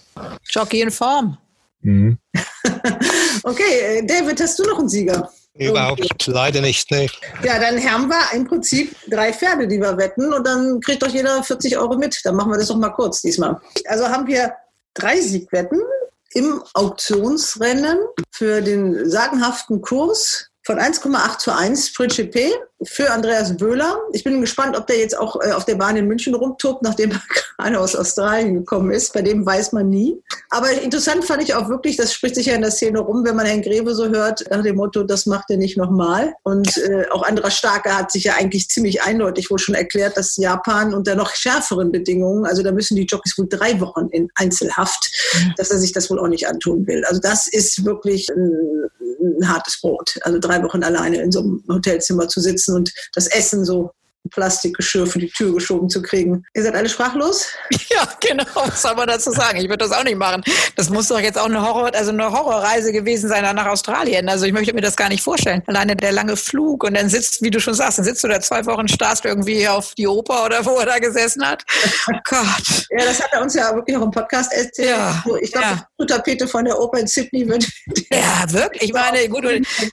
Jockey 0.49 0.81
in 0.81 0.91
Form. 0.91 1.37
Mhm. 1.81 2.17
okay, 3.43 3.99
äh, 3.99 4.05
David, 4.05 4.41
hast 4.41 4.59
du 4.59 4.63
noch 4.63 4.79
einen 4.79 4.89
Sieger? 4.89 5.31
Überhaupt 5.57 6.01
okay. 6.01 6.31
leider 6.31 6.61
nicht, 6.61 6.89
nee. 6.91 7.09
Ja, 7.43 7.59
dann 7.59 7.83
haben 7.83 8.07
wir 8.09 8.35
im 8.35 8.47
Prinzip 8.47 8.95
drei 9.09 9.33
Pferde, 9.33 9.67
die 9.67 9.79
wir 9.79 9.97
wetten 9.97 10.31
und 10.31 10.45
dann 10.45 10.79
kriegt 10.81 11.01
doch 11.01 11.07
jeder 11.07 11.43
40 11.43 11.77
Euro 11.77 11.97
mit. 11.97 12.19
Dann 12.23 12.35
machen 12.35 12.51
wir 12.51 12.57
das 12.57 12.67
doch 12.67 12.77
mal 12.77 12.89
kurz 12.89 13.21
diesmal. 13.21 13.59
Also 13.87 14.07
haben 14.07 14.27
wir 14.27 14.53
drei 14.93 15.19
Siegwetten 15.19 15.81
im 16.33 16.61
Auktionsrennen 16.73 17.97
für 18.31 18.61
den 18.61 19.09
sagenhaften 19.09 19.81
Kurs 19.81 20.49
von 20.63 20.77
1,8 20.77 21.37
zu 21.39 21.55
1 21.55 21.93
Principe 21.93 22.51
für 22.83 23.11
Andreas 23.11 23.57
Böhler. 23.57 23.99
Ich 24.13 24.23
bin 24.23 24.39
gespannt, 24.39 24.77
ob 24.77 24.85
der 24.85 24.99
jetzt 24.99 25.17
auch 25.17 25.41
äh, 25.41 25.51
auf 25.51 25.65
der 25.65 25.75
Bahn 25.75 25.97
in 25.97 26.07
München 26.07 26.35
rumtobt, 26.35 26.83
nachdem 26.83 27.11
er 27.11 27.21
gerade 27.57 27.79
aus 27.79 27.95
Australien 27.95 28.53
gekommen 28.53 28.91
ist. 28.91 29.13
Bei 29.13 29.21
dem 29.21 29.45
weiß 29.45 29.71
man 29.71 29.89
nie. 29.89 30.21
Aber 30.49 30.71
interessant 30.71 31.25
fand 31.25 31.41
ich 31.41 31.55
auch 31.55 31.69
wirklich, 31.69 31.97
das 31.97 32.13
spricht 32.13 32.35
sich 32.35 32.47
ja 32.47 32.53
in 32.53 32.61
der 32.61 32.71
Szene 32.71 32.99
rum, 32.99 33.25
wenn 33.25 33.35
man 33.35 33.47
Herrn 33.47 33.63
Greve 33.63 33.95
so 33.95 34.07
hört, 34.09 34.45
nach 34.51 34.61
dem 34.61 34.75
Motto, 34.75 35.03
das 35.03 35.25
macht 35.25 35.49
er 35.49 35.57
nicht 35.57 35.77
nochmal. 35.77 36.33
Und 36.43 36.77
äh, 36.77 37.05
auch 37.09 37.23
Andra 37.23 37.49
Starke 37.49 37.97
hat 37.97 38.11
sich 38.11 38.25
ja 38.25 38.35
eigentlich 38.35 38.69
ziemlich 38.69 39.01
eindeutig 39.01 39.49
wohl 39.49 39.59
schon 39.59 39.75
erklärt, 39.75 40.15
dass 40.15 40.37
Japan 40.37 40.93
unter 40.93 41.15
noch 41.15 41.31
schärferen 41.31 41.91
Bedingungen, 41.91 42.45
also 42.45 42.61
da 42.61 42.71
müssen 42.71 42.95
die 42.95 43.05
Jockeys 43.05 43.37
wohl 43.37 43.47
drei 43.49 43.79
Wochen 43.81 44.07
in 44.11 44.29
Einzelhaft, 44.35 45.11
dass 45.57 45.71
er 45.71 45.79
sich 45.79 45.93
das 45.93 46.09
wohl 46.09 46.19
auch 46.19 46.27
nicht 46.27 46.47
antun 46.47 46.85
will. 46.85 47.03
Also 47.05 47.19
das 47.19 47.47
ist 47.47 47.83
wirklich 47.85 48.29
ein, 48.29 48.87
ein 49.19 49.49
hartes 49.49 49.79
Brot. 49.81 50.17
Also 50.21 50.37
drei 50.39 50.61
Wochen 50.63 50.83
alleine 50.83 51.21
in 51.21 51.31
so 51.31 51.39
einem 51.39 51.63
Hotelzimmer 51.67 52.27
zu 52.27 52.39
sitzen 52.39 52.66
und 52.75 52.93
das 53.13 53.27
Essen 53.27 53.65
so 53.65 53.91
Plastikgeschirr 54.29 55.07
für 55.07 55.19
die 55.19 55.29
Tür 55.29 55.53
geschoben 55.53 55.89
zu 55.89 56.01
kriegen. 56.01 56.45
Ihr 56.53 56.63
seid 56.63 56.75
alle 56.75 56.89
sprachlos? 56.89 57.47
Ja, 57.89 58.07
genau. 58.19 58.43
Was 58.53 58.81
soll 58.81 58.95
man 58.95 59.07
dazu 59.07 59.31
sagen? 59.31 59.59
Ich 59.59 59.69
würde 59.69 59.77
das 59.77 59.91
auch 59.91 60.03
nicht 60.03 60.17
machen. 60.17 60.43
Das 60.75 60.89
muss 60.89 61.07
doch 61.07 61.19
jetzt 61.19 61.37
auch 61.37 61.45
eine 61.45 61.65
Horror, 61.65 61.95
also 61.95 62.11
eine 62.11 62.29
Horrorreise 62.31 62.91
gewesen 62.91 63.29
sein 63.29 63.43
nach 63.55 63.65
Australien. 63.65 64.27
Also 64.29 64.45
ich 64.45 64.51
möchte 64.51 64.73
mir 64.73 64.81
das 64.81 64.95
gar 64.95 65.09
nicht 65.09 65.23
vorstellen. 65.23 65.63
Alleine 65.67 65.95
der 65.95 66.11
lange 66.11 66.35
Flug 66.35 66.83
und 66.83 66.95
dann 66.95 67.09
sitzt, 67.09 67.41
wie 67.41 67.49
du 67.49 67.59
schon 67.59 67.73
sagst, 67.73 67.97
dann 67.97 68.05
sitzt 68.05 68.23
du 68.23 68.27
da 68.27 68.41
zwei 68.41 68.65
Wochen, 68.65 68.87
starrst 68.87 69.25
irgendwie 69.25 69.67
auf 69.67 69.95
die 69.95 70.05
Oper 70.05 70.45
oder 70.45 70.65
wo 70.65 70.77
er 70.77 70.85
da 70.85 70.99
gesessen 70.99 71.45
hat. 71.45 71.63
Oh 72.11 72.17
Gott. 72.23 72.87
Ja, 72.89 73.05
das 73.05 73.21
hat 73.21 73.29
er 73.33 73.41
uns 73.41 73.53
ja 73.53 73.75
wirklich 73.75 73.97
auch 73.97 74.01
im 74.01 74.11
Podcast 74.11 74.51
erzählt. 74.53 74.89
Ja, 74.89 75.23
ich 75.41 75.51
glaube, 75.51 75.67
ja. 75.67 75.87
die 75.99 76.05
Tapete 76.05 76.47
von 76.47 76.65
der 76.65 76.79
Oper 76.79 76.99
in 76.99 77.07
Sydney 77.07 77.47
wird. 77.47 77.67
Ja, 78.11 78.45
wirklich. 78.47 78.83
Ich 78.83 78.93
meine, 78.93 79.27
gut, 79.27 79.45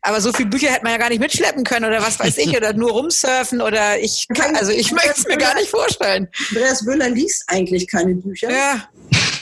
aber 0.03 0.21
so 0.21 0.33
viele 0.33 0.49
Bücher 0.49 0.69
hätte 0.69 0.85
man 0.85 0.93
ja 0.93 0.99
gar 0.99 1.09
nicht 1.09 1.19
mitschleppen 1.21 1.65
können 1.65 1.87
oder 1.87 2.01
was 2.01 2.19
weiß 2.21 2.39
ich 2.39 2.57
oder 2.57 2.73
nur 2.73 2.93
rumsurfen 2.93 3.61
oder 3.61 3.99
ich 3.99 4.24
kann, 4.29 4.57
also 4.57 4.73
ich 4.73 4.93
möchte 4.93 5.15
es 5.17 5.27
mir 5.27 5.37
gar 5.37 5.55
nicht 5.55 5.71
vorstellen. 5.71 6.29
Andreas 6.51 6.83
Müller 6.83 7.11
liest 7.11 7.45
eigentlich 7.49 7.89
keine 7.91 8.15
Bücher. 8.15 8.51
Ja. 8.51 8.89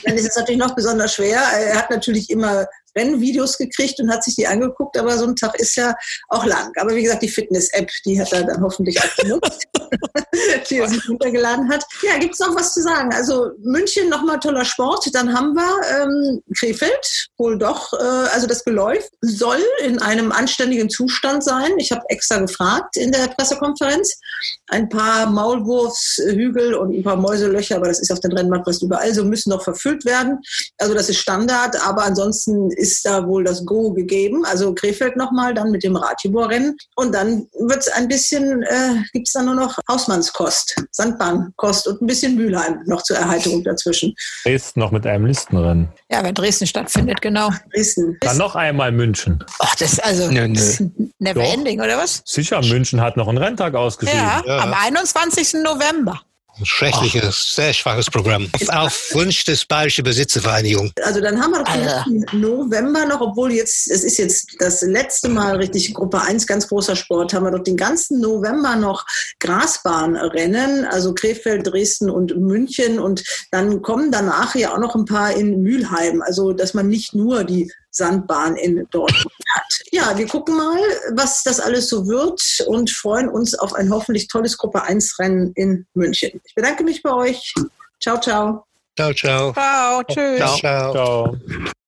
Dann 0.03 0.15
ist 0.15 0.27
es 0.27 0.35
natürlich 0.35 0.59
noch 0.59 0.75
besonders 0.75 1.15
schwer. 1.15 1.39
Er 1.39 1.77
hat 1.77 1.89
natürlich 1.89 2.29
immer 2.29 2.67
Rennvideos 2.97 3.57
gekriegt 3.57 3.99
und 3.99 4.11
hat 4.11 4.23
sich 4.23 4.35
die 4.35 4.47
angeguckt, 4.47 4.97
aber 4.97 5.17
so 5.17 5.25
ein 5.25 5.35
Tag 5.35 5.59
ist 5.59 5.75
ja 5.75 5.95
auch 6.29 6.45
lang. 6.45 6.71
Aber 6.79 6.95
wie 6.95 7.03
gesagt, 7.03 7.23
die 7.23 7.29
Fitness-App, 7.29 7.89
die 8.05 8.19
hat 8.19 8.31
er 8.31 8.43
dann 8.43 8.61
hoffentlich 8.61 8.99
auch 9.01 9.15
genutzt, 9.17 9.63
die 10.69 10.77
er 10.77 10.87
sich 10.87 11.07
runtergeladen 11.09 11.69
hat. 11.69 11.85
Ja, 12.01 12.17
gibt 12.17 12.33
es 12.33 12.39
noch 12.39 12.55
was 12.55 12.73
zu 12.73 12.81
sagen? 12.81 13.13
Also 13.13 13.51
München 13.61 14.09
nochmal 14.09 14.39
toller 14.39 14.65
Sport. 14.65 15.09
Dann 15.13 15.33
haben 15.33 15.53
wir 15.53 16.01
ähm, 16.01 16.41
Krefeld, 16.57 17.29
wohl 17.37 17.57
doch, 17.57 17.93
äh, 17.93 18.29
also 18.33 18.47
das 18.47 18.63
Geläuf 18.63 19.07
soll 19.21 19.61
in 19.83 19.99
einem 19.99 20.31
anständigen 20.31 20.89
Zustand 20.89 21.43
sein. 21.43 21.71
Ich 21.77 21.91
habe 21.91 22.01
extra 22.09 22.37
gefragt 22.39 22.97
in 22.97 23.11
der 23.11 23.27
Pressekonferenz. 23.27 24.19
Ein 24.67 24.89
paar 24.89 25.29
Maulwurfshügel 25.29 26.73
und 26.75 26.93
ein 26.93 27.03
paar 27.03 27.15
Mäuselöcher, 27.15 27.77
aber 27.77 27.87
das 27.87 27.99
ist 27.99 28.11
auf 28.11 28.19
den 28.19 28.33
Rennmarkt 28.33 28.65
fast 28.65 28.83
überall, 28.83 29.13
so 29.13 29.23
müssen 29.23 29.49
noch 29.49 29.63
verfüllt 29.63 30.05
werden. 30.05 30.39
Also 30.77 30.93
das 30.93 31.09
ist 31.09 31.17
Standard, 31.17 31.75
aber 31.85 32.03
ansonsten 32.03 32.71
ist 32.83 33.05
da 33.05 33.25
wohl 33.25 33.43
das 33.45 33.65
Go 33.65 33.93
gegeben. 33.93 34.43
Also 34.45 34.73
Krefeld 34.73 35.15
nochmal, 35.15 35.53
dann 35.53 35.71
mit 35.71 35.83
dem 35.83 35.95
Ratibor-Rennen. 35.95 36.75
Und 36.95 37.15
dann 37.15 37.47
wird 37.59 37.79
es 37.79 37.87
ein 37.87 38.09
bisschen, 38.09 38.61
äh, 38.63 39.01
gibt 39.13 39.27
es 39.27 39.33
dann 39.33 39.45
nur 39.45 39.55
noch 39.55 39.77
Hausmannskost, 39.89 40.75
Sandbahnkost 40.91 41.87
und 41.87 42.01
ein 42.01 42.07
bisschen 42.07 42.35
Mülheim 42.35 42.81
noch 42.85 43.01
zur 43.03 43.17
Erheiterung 43.17 43.63
dazwischen. 43.63 44.13
Dresden 44.43 44.81
noch 44.81 44.91
mit 44.91 45.07
einem 45.07 45.25
Listenrennen. 45.25 45.87
Ja, 46.11 46.23
wenn 46.23 46.33
Dresden 46.33 46.67
stattfindet, 46.67 47.21
genau. 47.21 47.49
Dresden. 47.73 48.17
Dann 48.19 48.37
noch 48.37 48.55
einmal 48.55 48.91
München. 48.91 49.43
Ach, 49.59 49.75
das 49.75 49.93
ist 49.93 50.03
also 50.03 50.29
nö, 50.29 50.47
nö. 50.47 50.89
never 51.19 51.41
Doch. 51.41 51.53
ending, 51.53 51.79
oder 51.79 51.97
was? 51.97 52.21
Sicher, 52.25 52.61
München 52.61 52.99
hat 52.99 53.15
noch 53.15 53.29
einen 53.29 53.37
Renntag 53.37 53.75
ausgeschrieben. 53.75 54.21
Ja, 54.21 54.43
ja, 54.45 54.57
am 54.57 54.73
21. 54.73 55.53
November. 55.63 56.21
Ein 56.59 56.65
schreckliches, 56.65 57.47
Ach. 57.49 57.55
sehr 57.55 57.73
schwaches 57.73 58.09
Programm. 58.11 58.47
Auf 58.69 59.09
Wunsch 59.13 59.43
des 59.43 59.65
Bayerischen 59.65 60.03
Besitzervereinigung. 60.03 60.91
Also 61.03 61.19
dann 61.19 61.41
haben 61.41 61.51
wir 61.51 61.63
doch 61.63 62.05
den 62.05 62.25
November 62.39 63.05
noch, 63.05 63.21
obwohl 63.21 63.53
jetzt, 63.53 63.89
es 63.89 64.03
ist 64.03 64.17
jetzt 64.17 64.55
das 64.59 64.83
letzte 64.83 65.29
Mal 65.29 65.55
richtig 65.55 65.93
Gruppe 65.93 66.21
1, 66.21 66.45
ganz 66.45 66.67
großer 66.67 66.95
Sport, 66.95 67.33
haben 67.33 67.45
wir 67.45 67.51
doch 67.51 67.63
den 67.63 67.77
ganzen 67.77 68.21
November 68.21 68.75
noch 68.75 69.05
Grasbahnrennen, 69.39 70.85
also 70.85 71.13
Krefeld, 71.13 71.65
Dresden 71.65 72.11
und 72.11 72.37
München 72.37 72.99
und 72.99 73.23
dann 73.49 73.81
kommen 73.81 74.11
danach 74.11 74.55
ja 74.55 74.73
auch 74.73 74.79
noch 74.79 74.95
ein 74.95 75.05
paar 75.05 75.31
in 75.35 75.61
Mülheim. 75.63 76.21
Also 76.21 76.53
dass 76.53 76.75
man 76.75 76.87
nicht 76.87 77.15
nur 77.15 77.43
die 77.43 77.71
Sandbahn 77.93 78.55
in 78.57 78.87
Dortmund 78.91 79.33
hat. 79.55 79.81
Ja, 79.91 80.17
wir 80.17 80.27
gucken 80.27 80.57
mal, 80.57 80.79
was 81.15 81.43
das 81.43 81.59
alles 81.59 81.87
so 81.87 82.07
wird 82.07 82.41
und 82.67 82.89
freuen 82.89 83.29
uns 83.29 83.53
auf 83.53 83.73
ein 83.73 83.91
hoffentlich 83.91 84.27
tolles 84.27 84.57
Gruppe 84.57 84.83
1 84.83 85.19
Rennen 85.19 85.53
in 85.55 85.85
München. 85.93 86.41
Ich 86.43 86.55
bedanke 86.55 86.83
mich 86.83 87.01
bei 87.03 87.13
euch. 87.13 87.53
Ciao, 88.01 88.19
ciao. 88.19 88.65
Ciao, 88.97 89.13
ciao. 89.13 89.53
Ciao, 89.53 90.03
tschüss. 90.03 90.59
ciao. 90.59 90.91
ciao. 90.91 91.37